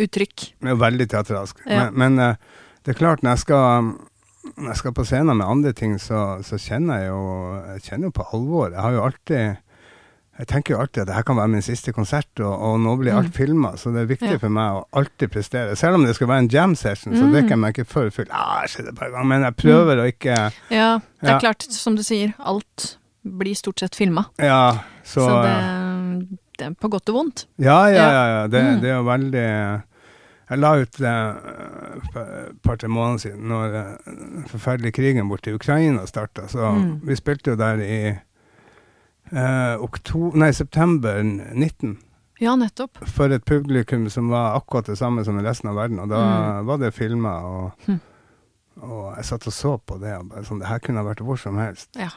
uttrykk. 0.00 0.50
Er 0.66 0.78
veldig 0.78 1.08
teatralsk. 1.10 1.64
Ja. 1.66 1.88
Men, 1.90 2.16
men 2.16 2.22
øh, 2.22 2.62
det 2.84 2.94
er 2.94 3.00
klart, 3.00 3.24
når 3.24 3.36
jeg 3.36 3.44
skal, 3.46 3.92
når 4.54 4.70
jeg 4.70 4.80
skal 4.82 4.96
på 4.96 5.06
scenen 5.08 5.40
med 5.40 5.46
andre 5.46 5.72
ting, 5.76 5.96
så, 6.02 6.42
så 6.46 6.60
kjenner 6.60 7.02
jeg 7.02 7.10
jo 7.10 7.22
jeg 7.72 7.86
kjenner 7.88 8.10
jo 8.10 8.16
på 8.20 8.28
alvor. 8.36 8.68
Jeg 8.70 8.84
har 8.84 8.96
jo 8.96 9.06
alltid 9.08 9.62
jeg 10.38 10.46
tenker 10.46 10.74
jo 10.74 10.80
alltid 10.80 11.02
at 11.02 11.08
dette 11.08 11.22
kan 11.24 11.36
være 11.36 11.48
min 11.48 11.62
siste 11.62 11.92
konsert, 11.92 12.28
og, 12.40 12.52
og 12.60 12.80
nå 12.80 12.96
blir 13.00 13.14
alt 13.16 13.30
Mm. 13.32 13.32
filma, 13.32 13.70
så 13.76 13.92
det 13.92 14.02
er 14.02 14.06
viktig 14.14 14.30
Ja. 14.32 14.38
for 14.38 14.48
meg 14.50 14.72
å 14.72 14.84
alltid 14.92 15.30
prestere. 15.32 15.76
Selv 15.76 15.94
om 15.94 16.04
det 16.04 16.14
skal 16.14 16.28
være 16.28 16.38
en 16.44 16.48
jam 16.48 16.74
session, 16.74 17.14
så 17.14 17.24
Mm. 17.24 17.32
drikker 17.32 17.48
jeg 17.50 17.58
meg 17.58 17.74
ikke 17.74 17.86
for 17.86 18.10
full. 18.10 18.26
Ah, 18.30 18.62
skjedde 18.66 18.94
par 18.94 19.10
ganger, 19.10 19.24
men 19.24 19.42
jeg 19.42 19.56
prøver 19.56 19.96
å 19.96 20.06
ikke 20.12 20.52
Ja, 20.70 20.98
det 21.20 21.28
er 21.28 21.32
Ja. 21.32 21.38
klart, 21.40 21.62
som 21.62 21.96
du 21.96 22.02
sier, 22.02 22.34
alt 22.38 22.98
blir 23.26 23.54
stort 23.54 23.78
sett 23.80 23.94
filma. 23.96 24.26
Ja, 24.38 24.78
så, 25.04 25.20
Så, 25.26 25.42
det, 25.42 26.28
det 26.58 26.66
er 26.66 26.74
på 26.74 26.88
godt 26.90 27.08
og 27.08 27.14
vondt. 27.14 27.46
Ja, 27.58 27.86
ja, 27.88 27.94
Ja. 28.10 28.26
ja. 28.42 28.46
Det, 28.46 28.62
Mm. 28.62 28.80
det 28.80 28.90
er 28.90 28.96
jo 28.96 29.04
veldig 29.04 29.82
Jeg 30.48 30.58
la 30.60 30.74
ut 30.78 30.92
det 30.92 31.02
eh, 31.02 32.00
for 32.12 32.20
et 32.22 32.62
par-tre 32.62 32.86
måneder 32.88 33.18
siden, 33.18 33.48
når 33.48 33.74
eh, 33.74 33.96
den 34.06 34.44
forferdelige 34.46 34.92
krigen 34.92 35.28
borte 35.28 35.50
i 35.50 35.54
Ukraina 35.54 36.06
starta. 36.06 36.46
Så 36.46 36.58
Mm. 36.72 37.00
vi 37.02 37.14
spilte 37.16 37.50
jo 37.50 37.56
der 37.56 37.80
i 37.82 38.18
eh, 39.32 39.76
oktober, 39.82 40.36
nei, 40.38 40.50
september 40.52 41.22
19 41.22 41.96
Ja, 42.38 42.54
nettopp. 42.56 42.98
for 43.08 43.32
et 43.32 43.44
publikum 43.44 44.10
som 44.10 44.28
var 44.28 44.56
akkurat 44.60 44.86
det 44.86 44.98
samme 44.98 45.24
som 45.24 45.38
i 45.38 45.42
resten 45.42 45.70
av 45.70 45.76
verden. 45.76 45.98
Og 46.00 46.08
da 46.08 46.20
Mm. 46.60 46.66
var 46.66 46.76
det 46.78 46.94
filma, 46.94 47.32
og, 47.44 47.72
mm. 47.88 48.00
og 48.82 49.16
jeg 49.16 49.24
satt 49.24 49.46
og 49.46 49.52
så 49.52 49.78
på 49.78 49.98
det. 50.00 50.12
og 50.18 50.28
bare 50.28 50.44
sånn, 50.44 50.58
Det 50.60 50.68
her 50.68 50.78
kunne 50.78 50.98
ha 50.98 51.04
vært 51.14 51.24
hvor 51.24 51.36
som 51.38 51.56
helst. 51.56 51.88
Ja. 51.96 52.10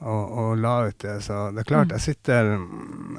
og, 0.00 0.30
og 0.38 0.56
la 0.58 0.86
ut 0.88 0.98
det. 0.98 1.22
Så 1.22 1.50
det 1.54 1.60
er 1.60 1.64
klart, 1.64 1.88
Mm. 1.88 1.90
jeg 1.92 2.00
sitter, 2.00 2.44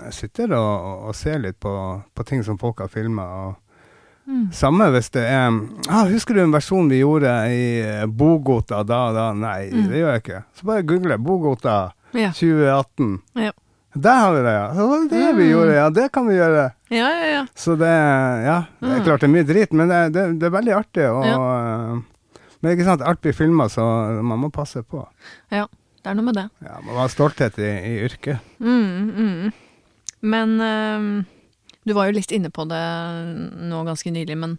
jeg 0.06 0.14
sitter 0.14 0.54
og, 0.58 1.08
og, 1.10 1.16
ser 1.16 1.38
litt 1.40 1.60
på, 1.60 2.04
på 2.16 2.24
ting 2.26 2.44
som 2.44 2.58
folk 2.58 2.80
har 2.80 2.88
filma. 2.88 3.56
Mm. 4.28 4.52
samme 4.54 4.86
hvis 4.92 5.10
det 5.12 5.24
er 5.26 5.48
ah, 5.90 6.06
'Husker 6.08 6.34
du 6.36 6.42
en 6.44 6.52
versjon 6.54 6.88
vi 6.90 7.00
gjorde 7.02 7.32
i 7.50 8.06
Bogota 8.08 8.84
da 8.84 9.08
og 9.10 9.16
da?' 9.16 9.34
Nei, 9.34 9.70
Mm. 9.72 9.88
det 9.90 9.98
gjør 9.98 10.12
jeg 10.14 10.22
ikke. 10.24 10.44
Så 10.56 10.64
bare 10.66 10.84
google 10.84 11.18
'Bogota 11.18 11.92
Ja. 12.14 12.32
2018'. 12.36 13.20
Ja. 13.36 13.52
Der 13.94 14.16
har 14.22 14.34
vi 14.34 14.42
det, 14.46 14.52
ja. 14.56 14.68
Det 14.74 14.86
var 14.88 15.08
det 15.12 15.34
vi 15.36 15.50
gjorde, 15.50 15.74
ja. 15.76 15.90
Det 15.92 16.06
kan 16.16 16.28
vi 16.28 16.36
gjøre. 16.38 16.70
ja, 16.90 17.10
ja, 17.12 17.26
ja. 17.34 17.42
Så 17.56 17.76
det 17.80 17.90
Ja, 18.46 18.64
det 18.80 18.88
er 18.90 19.00
Mm. 19.00 19.04
klart 19.04 19.20
det 19.22 19.28
er 19.30 19.34
mye 19.36 19.44
dritt, 19.48 19.74
men 19.74 19.90
det, 19.92 20.00
det, 20.14 20.40
det 20.40 20.46
er 20.48 20.54
veldig 20.56 20.74
artig. 20.78 21.10
Og, 21.12 21.26
ja. 21.26 22.02
Men 22.62 22.72
ikke 22.78 22.86
sant, 22.88 23.02
alt 23.02 23.22
blir 23.22 23.34
filma, 23.34 23.68
så 23.70 23.84
man 24.24 24.40
må 24.40 24.50
passe 24.54 24.84
på. 24.84 25.04
Ja, 25.52 25.66
det 26.04 26.08
er 26.12 26.16
noe 26.16 26.24
med 26.30 26.36
det. 26.40 26.48
Ja, 26.62 26.78
Man 26.86 26.94
må 26.96 27.00
ha 27.02 27.08
stolthet 27.10 27.58
i, 27.60 27.68
i 27.68 27.94
yrket. 28.06 28.40
Mm, 28.60 29.12
mm. 29.12 29.54
Men 30.22 30.60
øh, 30.62 31.24
du 31.84 31.94
var 31.98 32.06
jo 32.08 32.16
litt 32.20 32.32
inne 32.32 32.50
på 32.54 32.64
det 32.70 32.82
nå 33.68 33.84
ganske 33.88 34.12
nylig, 34.14 34.38
men 34.38 34.58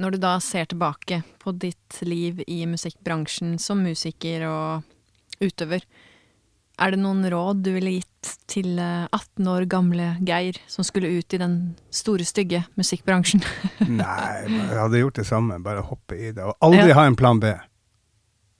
når 0.00 0.10
du 0.16 0.18
da 0.22 0.38
ser 0.40 0.64
tilbake 0.64 1.22
på 1.38 1.52
ditt 1.60 1.98
liv 2.02 2.40
i 2.48 2.64
musikkbransjen 2.66 3.58
som 3.60 3.82
musiker 3.84 4.46
og 4.48 4.82
utøver, 5.44 5.84
er 6.82 6.94
det 6.94 7.00
noen 7.02 7.22
råd 7.30 7.62
du 7.64 7.70
ville 7.76 7.94
gitt 8.00 8.32
til 8.50 8.76
eh, 8.78 9.06
18 9.14 9.48
år 9.48 9.64
gamle 9.70 10.10
Geir 10.26 10.58
som 10.70 10.84
skulle 10.86 11.08
ut 11.18 11.34
i 11.34 11.40
den 11.40 11.56
store, 11.94 12.26
stygge 12.28 12.64
musikkbransjen? 12.78 13.42
Nei, 14.02 14.46
jeg 14.50 14.78
hadde 14.78 15.00
gjort 15.04 15.18
det 15.22 15.26
samme. 15.28 15.58
Bare 15.64 15.84
hoppe 15.88 16.18
i 16.18 16.32
det. 16.32 16.42
Og 16.44 16.56
aldri 16.68 16.88
Ja. 16.92 16.98
ha 17.00 17.06
en 17.10 17.16
plan 17.18 17.40
B. 17.42 17.52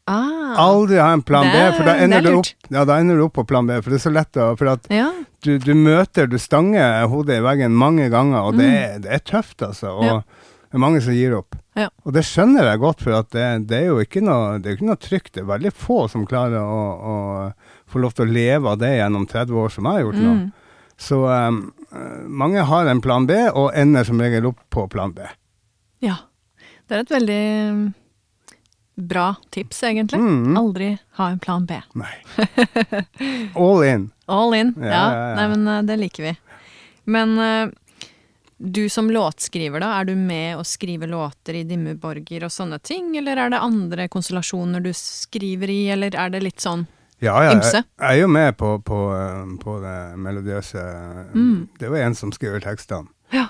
Ah, 0.04 0.56
Aldri 0.58 0.98
ha 0.98 1.12
en 1.14 1.22
plan 1.22 1.44
Det 1.46 1.52
B, 1.52 1.58
er- 1.62 1.72
for 1.76 1.84
da 1.86 1.92
er 1.94 2.00
ender, 2.08 2.22
du 2.26 2.32
opp, 2.40 2.46
ja, 2.74 2.84
da 2.84 2.96
ender 2.98 3.16
du 3.16 3.22
opp 3.28 3.34
på 3.38 3.44
plan 3.46 3.66
B. 3.68 3.76
For 3.80 3.90
det 3.94 4.00
er 4.00 4.02
så 4.10 4.12
lett 4.12 4.34
å 4.42 4.48
For 4.58 4.72
at 4.72 4.88
ja. 4.90 5.12
du, 5.46 5.52
du 5.62 5.74
møter 5.78 6.26
Du 6.28 6.38
stanger 6.42 7.06
hodet 7.08 7.38
i 7.38 7.44
veggen 7.44 7.70
mange 7.78 8.08
ganger, 8.10 8.48
og 8.48 8.58
det, 8.58 8.66
Mm. 8.66 8.78
er, 8.82 8.98
det 9.04 9.12
er 9.14 9.22
tøft, 9.30 9.62
altså. 9.62 9.92
Og 9.94 10.24
det 10.26 10.74
er 10.74 10.82
mange 10.82 11.00
som 11.04 11.14
gir 11.14 11.36
opp. 11.38 11.54
Ja. 11.78 11.86
Og 12.04 12.12
det 12.16 12.24
skjønner 12.26 12.66
jeg 12.66 12.80
godt, 12.82 13.00
for 13.00 13.14
at 13.20 13.30
det, 13.30 13.46
det 13.70 13.78
er 13.78 13.86
jo 13.92 14.00
ikke 14.02 14.20
noe, 14.26 14.58
det 14.58 14.72
er 14.72 14.76
ikke 14.76 14.90
noe 14.90 14.96
trygt. 15.00 15.32
Det 15.38 15.44
er 15.44 15.48
veldig 15.54 15.72
få 15.72 16.08
som 16.10 16.26
klarer 16.26 16.58
å, 16.66 16.82
å 16.98 17.16
få 17.92 18.02
lov 18.02 18.16
til 18.16 18.26
å 18.26 18.32
leve 18.32 18.72
av 18.72 18.80
det 18.80 18.96
gjennom 18.96 19.28
30 19.28 19.62
år, 19.62 19.72
som 19.74 19.88
jeg 19.88 19.98
har 19.98 20.06
gjort 20.06 20.20
nå. 20.20 20.34
Mm. 20.40 20.50
Så 21.02 21.18
um, 21.28 21.62
eh, 21.92 22.20
mange 22.42 22.66
har 22.68 22.86
en 22.86 23.00
plan 23.04 23.26
B, 23.26 23.38
og 23.50 23.72
ender 23.78 24.06
som 24.08 24.20
regel 24.22 24.50
opp 24.52 24.60
på 24.70 24.86
plan 24.92 25.14
B. 25.16 25.26
Ja. 26.04 26.20
Det 26.86 26.98
er 26.98 27.04
et 27.04 27.14
veldig 27.14 27.42
bra 29.08 29.34
tips, 29.50 29.82
egentlig. 29.88 30.20
Mm. 30.20 30.56
Aldri 30.56 30.96
ha 31.18 31.28
en 31.30 31.38
plan 31.38 31.66
B. 31.66 31.78
Nei. 31.94 32.12
All 33.54 33.84
in. 33.84 34.10
All 34.26 34.54
in. 34.54 34.74
Ja, 34.76 34.86
Ja, 34.86 35.04
ja, 35.14 35.28
ja. 35.28 35.36
Nei, 35.40 35.46
men 35.56 35.68
eh, 35.68 35.82
det 35.88 35.96
liker 36.02 36.28
vi. 36.28 36.34
Men 37.04 37.38
uh, 37.38 37.70
du 38.62 38.88
som 38.88 39.10
låtskriver, 39.10 39.80
da, 39.82 39.94
er 39.98 40.04
du 40.04 40.14
med 40.14 40.60
å 40.60 40.64
skrive 40.64 41.08
låter 41.10 41.56
i 41.58 41.64
Dimmeborger 41.66 42.44
og 42.46 42.52
sånne 42.54 42.78
ting, 42.78 43.16
eller 43.18 43.40
er 43.40 43.50
det 43.50 43.58
andre 43.58 44.06
konstellasjoner 44.12 44.84
du 44.84 44.92
skriver 44.94 45.72
i, 45.72 45.80
eller 45.90 46.14
er 46.14 46.30
det 46.30 46.44
litt 46.44 46.62
sånn 46.62 46.86
Ja, 47.22 47.36
ja, 47.44 47.52
jeg, 47.54 47.84
jeg 47.84 48.08
er 48.08 48.18
jo 48.18 48.28
med 48.34 48.56
på, 48.58 48.74
på, 48.82 48.98
eh, 49.14 49.42
på 49.62 49.76
det 49.82 49.96
melodiøse. 50.18 50.82
Mm. 51.34 51.68
Det 51.78 51.86
jo 51.86 51.98
en 52.00 52.16
som 52.18 52.32
skriver 52.34 52.62
tekstene. 52.64 53.06
Ja. 53.32 53.46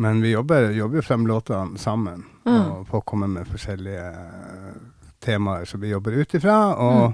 Men 0.00 0.22
vi 0.24 0.32
jobber, 0.32 0.70
jobber 0.72 1.00
jo 1.00 1.04
frem 1.04 1.26
låtene 1.28 1.78
sammen, 1.78 2.26
Mm. 2.40 2.70
og 2.72 2.86
folk 2.88 3.04
kommer 3.04 3.28
med 3.28 3.44
forskjellige 3.46 4.06
eh, 4.08 4.78
temaer 5.20 5.66
som 5.68 5.82
vi 5.82 5.90
jobber 5.92 6.16
ut 6.16 6.32
ifra. 6.34 6.54
Og 6.80 7.12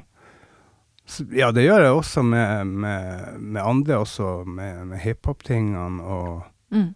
Mm. 1.09 1.33
ja, 1.35 1.51
det 1.53 1.65
gjør 1.67 1.83
jeg 1.83 1.93
også 1.93 2.23
med, 2.23 2.67
med, 2.67 3.41
med 3.41 3.63
andre, 3.63 3.99
også 3.99 4.45
med, 4.47 4.85
med 4.87 4.99
hiphop-tingene 5.03 6.03
og 6.03 6.45
mm. 6.71 6.95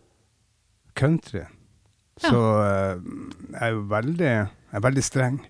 country. 0.94 1.42
Så 2.20 2.36
ja. 2.36 2.94
jeg 2.94 3.60
er 3.60 3.70
jo 3.74 3.80
veldig, 3.90 4.30
jeg 4.30 4.78
er 4.78 4.80
veldig 4.86 5.04
streng. 5.04 5.40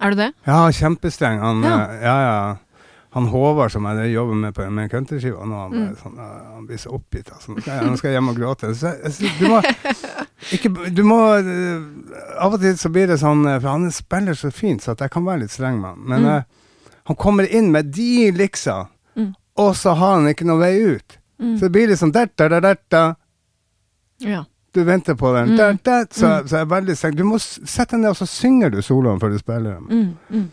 Er 0.00 0.10
du 0.10 0.16
det? 0.22 0.32
Ja, 0.46 0.70
kjempestreng. 0.70 1.40
Han, 1.42 1.62
ja. 1.64 1.78
ja, 2.00 2.16
ja. 2.22 2.56
Han 3.12 3.26
Håvard 3.26 3.72
som 3.74 3.84
jeg 3.90 4.12
jobber 4.14 4.34
med 4.38 4.54
på 4.54 4.66
med 4.70 4.90
countryskiva 4.92 5.42
nå, 5.46 5.56
han, 5.64 5.72
Mm. 5.72 5.96
sånn, 5.98 6.18
uh, 6.18 6.54
han 6.54 6.66
blir 6.66 6.78
så 6.78 6.92
oppgitt. 6.94 7.30
Altså. 7.34 7.52
Nå 7.56 7.60
skal 7.60 7.74
jeg, 7.80 7.86
nå 7.90 7.96
skal 7.98 8.10
jeg 8.10 8.16
hjem 8.20 8.28
og 8.30 8.36
gråte. 8.38 8.74
Så, 8.78 8.92
jeg, 9.02 9.32
du 9.40 9.48
må, 9.50 9.62
ikke, 10.54 10.70
du 10.94 11.02
må 11.02 11.18
uh, 11.42 12.44
Av 12.44 12.54
og 12.54 12.60
til 12.62 12.76
så 12.78 12.88
blir 12.94 13.08
det 13.10 13.18
sånn 13.18 13.42
uh, 13.48 13.56
For 13.58 13.68
han 13.68 13.90
spiller 13.90 14.34
så 14.38 14.50
fint, 14.54 14.82
så 14.84 14.92
at 14.94 15.00
jeg 15.00 15.10
kan 15.10 15.26
være 15.26 15.42
litt 15.42 15.50
streng 15.56 15.80
med 15.82 15.90
han. 15.90 16.04
Men 16.06 16.22
Mm. 16.22 16.28
uh, 16.36 16.42
han 17.10 17.16
kommer 17.16 17.50
inn 17.50 17.72
med 17.72 17.90
de 17.96 18.30
liksa, 18.30 18.86
Mm. 19.16 19.32
og 19.58 19.74
så 19.74 19.94
har 19.98 20.14
han 20.20 20.28
ikke 20.30 20.46
noe 20.46 20.60
vei 20.60 20.76
ut. 20.94 21.18
Mm. 21.42 21.56
Så 21.58 21.60
det 21.66 21.72
blir 21.72 21.88
litt 21.90 21.98
sånn 21.98 22.12
der, 22.14 22.28
der, 22.38 22.60
der, 22.60 22.76
der. 22.90 23.14
Ja. 24.22 24.44
Du 24.72 24.84
venter 24.86 25.14
på 25.18 25.32
den. 25.34 25.48
Mm. 25.50 25.56
Der, 25.56 25.72
der. 25.82 26.06
Så, 26.14 26.26
Mm. 26.28 26.46
så 26.48 26.56
jeg 26.56 26.62
er 26.62 26.70
veldig 26.76 26.96
streng. 26.96 27.16
Du 27.16 27.24
må 27.24 27.38
sette 27.42 27.96
deg 27.96 28.00
ned, 28.04 28.10
og 28.10 28.16
så 28.16 28.26
synger 28.30 28.70
du 28.70 28.78
soloen 28.82 29.18
før 29.18 29.30
du 29.34 29.38
spiller 29.38 29.80
den. 29.80 30.14
Mm. 30.30 30.50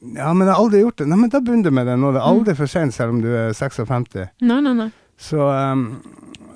Mm. 0.00 0.16
Ja, 0.16 0.30
men 0.32 0.46
jeg 0.46 0.54
har 0.54 0.62
aldri 0.62 0.80
gjort 0.84 0.96
det. 1.02 1.06
Nei, 1.10 1.18
men 1.20 1.30
da 1.32 1.40
begynner 1.44 1.70
du 1.70 1.76
med 1.76 1.86
det 1.90 1.96
nå. 2.00 2.12
Det 2.14 2.20
er 2.22 2.28
aldri 2.30 2.54
for 2.58 2.70
sent, 2.70 2.94
selv 2.96 3.16
om 3.16 3.20
du 3.24 3.28
er 3.36 3.50
56. 3.56 4.16
Nei, 4.46 4.60
nei, 4.64 4.74
nei. 4.78 4.90
Så, 5.20 5.42
um, 5.50 5.86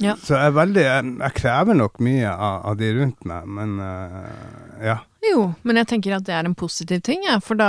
Ja. 0.00 0.14
så 0.18 0.34
jeg 0.34 0.48
er 0.48 0.54
veldig 0.56 0.82
Jeg, 0.82 1.10
jeg 1.20 1.34
krever 1.36 1.76
nok 1.78 2.00
mye 2.02 2.30
av, 2.32 2.64
av 2.70 2.76
de 2.80 2.88
rundt 2.96 3.24
meg, 3.28 3.44
men 3.46 3.76
uh, 3.78 4.80
ja. 4.82 4.96
Jo, 5.24 5.52
men 5.62 5.76
jeg 5.80 5.86
tenker 5.92 6.16
at 6.16 6.24
det 6.26 6.34
er 6.34 6.48
en 6.48 6.56
positiv 6.58 7.00
ting, 7.06 7.22
ja, 7.28 7.36
for 7.40 7.54
da 7.60 7.68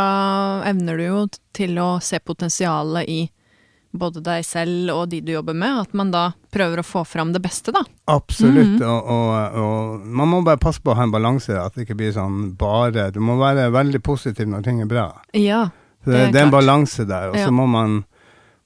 evner 0.68 0.98
du 0.98 1.04
jo 1.06 1.20
til 1.56 1.78
å 1.80 2.00
se 2.04 2.20
potensialet 2.20 3.08
i 3.12 3.20
både 3.96 4.20
deg 4.26 4.44
selv 4.44 4.90
og 4.96 5.06
de 5.14 5.22
du 5.24 5.32
jobber 5.36 5.56
med, 5.56 5.86
at 5.86 5.94
man 5.96 6.10
da 6.12 6.26
prøver 6.56 6.82
å 6.82 6.88
få 6.88 7.04
fram 7.08 7.36
det 7.36 7.44
beste, 7.44 7.74
da. 7.76 7.84
Absolutt. 8.12 8.80
Mhm. 8.80 8.88
og, 8.90 9.14
og, 9.16 9.62
og 9.62 10.10
man 10.22 10.32
må 10.32 10.42
bare 10.48 10.62
passe 10.62 10.82
på 10.82 10.94
å 10.94 10.98
ha 10.98 11.06
en 11.08 11.14
balanse, 11.14 11.56
at 11.60 11.76
det 11.76 11.86
ikke 11.86 12.00
blir 12.00 12.16
sånn 12.16 12.54
bare 12.60 13.10
Du 13.14 13.22
må 13.24 13.38
være 13.40 13.70
veldig 13.76 14.02
positiv 14.06 14.50
når 14.50 14.66
ting 14.66 14.82
er 14.84 14.90
bra. 14.90 15.08
Ja. 15.36 15.68
Det 16.06 16.20
er 16.20 16.34
det 16.34 16.42
er 16.42 16.48
en 16.48 16.54
balanse 16.54 17.06
der, 17.10 17.32
og 17.34 17.40
så 17.42 17.52
må 17.54 17.66
man 17.70 18.04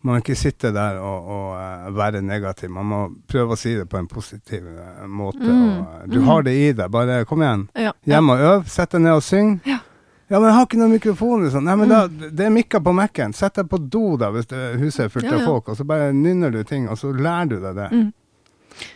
må 0.07 0.15
ikke 0.19 0.35
sitte 0.37 0.71
der 0.71 0.99
og, 1.03 1.27
og 1.27 1.47
eh, 1.59 1.89
være 1.95 2.21
negativ. 2.23 2.71
Man 2.71 2.87
må 2.87 2.99
prøve 3.27 3.55
å 3.55 3.59
si 3.59 3.73
det 3.75 3.87
på 3.91 3.99
en 3.99 4.07
positiv 4.07 4.67
eh, 4.71 5.03
måte. 5.11 5.43
Mm, 5.43 5.65
Og, 5.75 6.05
du 6.07 6.19
mm. 6.21 6.27
har 6.29 6.45
det 6.47 6.55
i 6.55 6.69
deg. 6.71 6.87
Bare 6.93 7.23
kom 7.27 7.43
igjen. 7.43 7.67
ja. 7.75 7.91
Hjem 8.07 8.31
og 8.31 8.45
øv, 8.51 8.69
sett 8.71 8.95
deg 8.95 9.03
ned 9.03 9.19
og 9.19 9.25
syng. 9.25 9.57
Ja. 9.67 9.81
Ja, 10.29 10.37
men 10.39 10.49
jeg 10.49 10.55
har 10.59 10.65
ikke 10.67 10.77
noen 10.77 10.91
mikrofon. 10.93 11.47
Sånn. 11.51 11.63
Nei, 11.65 11.75
men 11.75 11.89
Mm. 11.89 11.95
da, 12.19 12.29
det 12.29 12.45
er 12.45 12.49
mikker 12.53 12.79
på 12.85 12.93
Mac-en. 12.93 13.33
Sett 13.33 13.55
deg 13.55 13.67
på 13.69 13.79
do 13.89 14.15
da, 14.17 14.29
hvis 14.31 14.45
huset 14.79 15.05
er 15.05 15.09
fullt 15.09 15.25
Ja, 15.25 15.39
av 15.39 15.45
folk, 15.45 15.69
og 15.69 15.77
så 15.77 15.85
bare 15.85 16.11
nynner 16.13 16.51
du 16.51 16.63
ting, 16.63 16.87
og 16.87 16.97
så 16.97 17.11
lærer 17.13 17.49
du 17.49 17.59
deg 17.59 17.75
det. 17.75 17.89
Mm. 17.91 18.13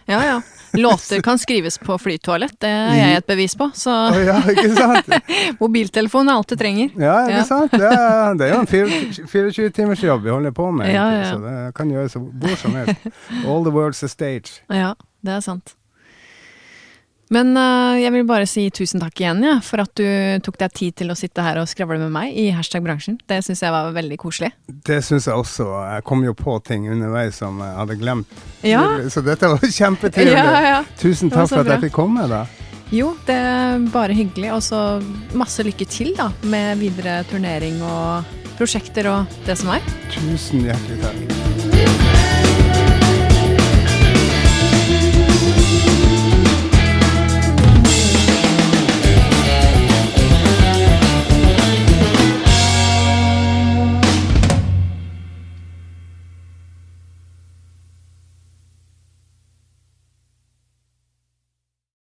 Ja, 0.07 0.19
ja. 0.23 0.41
Låter 0.73 1.21
kan 1.21 1.37
skrives 1.37 1.77
på 1.77 1.97
flytoalett, 1.99 2.53
det 2.61 2.69
er 2.69 2.93
jeg 2.95 3.17
et 3.17 3.25
bevis 3.27 3.55
på. 3.59 3.67
Så 3.75 3.91
oh, 3.91 4.15
ja, 4.23 4.37
mobiltelefon 5.59 6.29
er 6.29 6.37
alt 6.37 6.47
du 6.47 6.55
trenger. 6.55 6.89
Ja, 6.95 7.17
ikke 7.27 7.37
Ja. 7.41 7.43
sant? 7.43 7.71
Det 7.71 7.89
er, 7.91 8.33
det 8.39 8.47
er 8.47 8.53
jo 8.53 8.61
en 8.61 8.67
24-timersjobb 9.27 10.23
vi 10.23 10.29
holder 10.31 10.51
på 10.55 10.69
med, 10.71 10.87
egentlig, 10.87 11.19
ja, 11.19 11.23
ja. 11.23 11.31
så 11.33 11.41
det 11.43 11.75
kan 11.75 11.91
gjøres 11.91 12.15
hvor 12.17 12.55
som 12.61 12.75
helst. 12.79 13.07
All 13.45 13.63
the 13.65 13.71
world's 13.75 14.03
a 14.03 14.07
stage. 14.07 14.61
Ja, 14.69 14.93
det 15.25 15.35
er 15.37 15.41
sant. 15.41 15.75
Men 17.33 17.53
uh, 17.57 17.95
jeg 17.97 18.13
vil 18.13 18.25
bare 18.29 18.45
si 18.49 18.67
tusen 18.73 19.01
takk 19.01 19.17
igjen 19.23 19.41
ja, 19.45 19.55
for 19.65 19.81
at 19.83 19.93
du 19.97 20.05
tok 20.45 20.59
deg 20.61 20.73
tid 20.77 20.97
til 21.01 21.13
å 21.13 21.17
sitte 21.17 21.41
her 21.45 21.57
og 21.61 21.69
skravle 21.71 21.97
med 22.03 22.11
meg 22.13 22.35
i 22.37 22.49
hashtag 22.53 22.83
bransjen. 22.85 23.17
Det 23.29 23.39
syns 23.45 23.63
jeg 23.65 23.73
var 23.73 23.89
veldig 23.95 24.17
koselig. 24.21 24.51
Det 24.85 24.99
syns 25.05 25.25
jeg 25.29 25.37
også. 25.39 25.65
Jeg 25.95 26.05
kom 26.09 26.21
jo 26.27 26.35
på 26.37 26.57
ting 26.67 26.85
underveis 26.93 27.39
som 27.41 27.57
jeg 27.63 27.77
hadde 27.79 27.97
glemt. 28.01 28.43
Ja, 28.67 28.83
Så 29.09 29.23
dette 29.25 29.49
var 29.55 29.65
kjempetrivelig. 29.79 30.67
ja. 30.69 30.83
Tusen 31.01 31.33
takk 31.33 31.49
for 31.49 31.63
at 31.63 31.73
jeg 31.75 31.87
fikk 31.87 31.97
komme. 31.97 32.27
da. 32.29 32.43
Jo, 32.93 33.15
det 33.25 33.35
er 33.39 33.87
bare 33.93 34.13
hyggelig. 34.13 34.51
Og 34.53 34.61
så 34.61 34.81
masse 35.33 35.65
lykke 35.65 35.87
til 35.89 36.13
da, 36.19 36.29
med 36.45 36.77
videre 36.83 37.23
turnering 37.31 37.81
og 37.87 38.29
prosjekter 38.59 39.09
og 39.09 39.39
det 39.47 39.57
som 39.57 39.73
er. 39.73 39.89
Tusen 40.13 40.67
hjertelig 40.67 41.01
takk. 41.01 42.22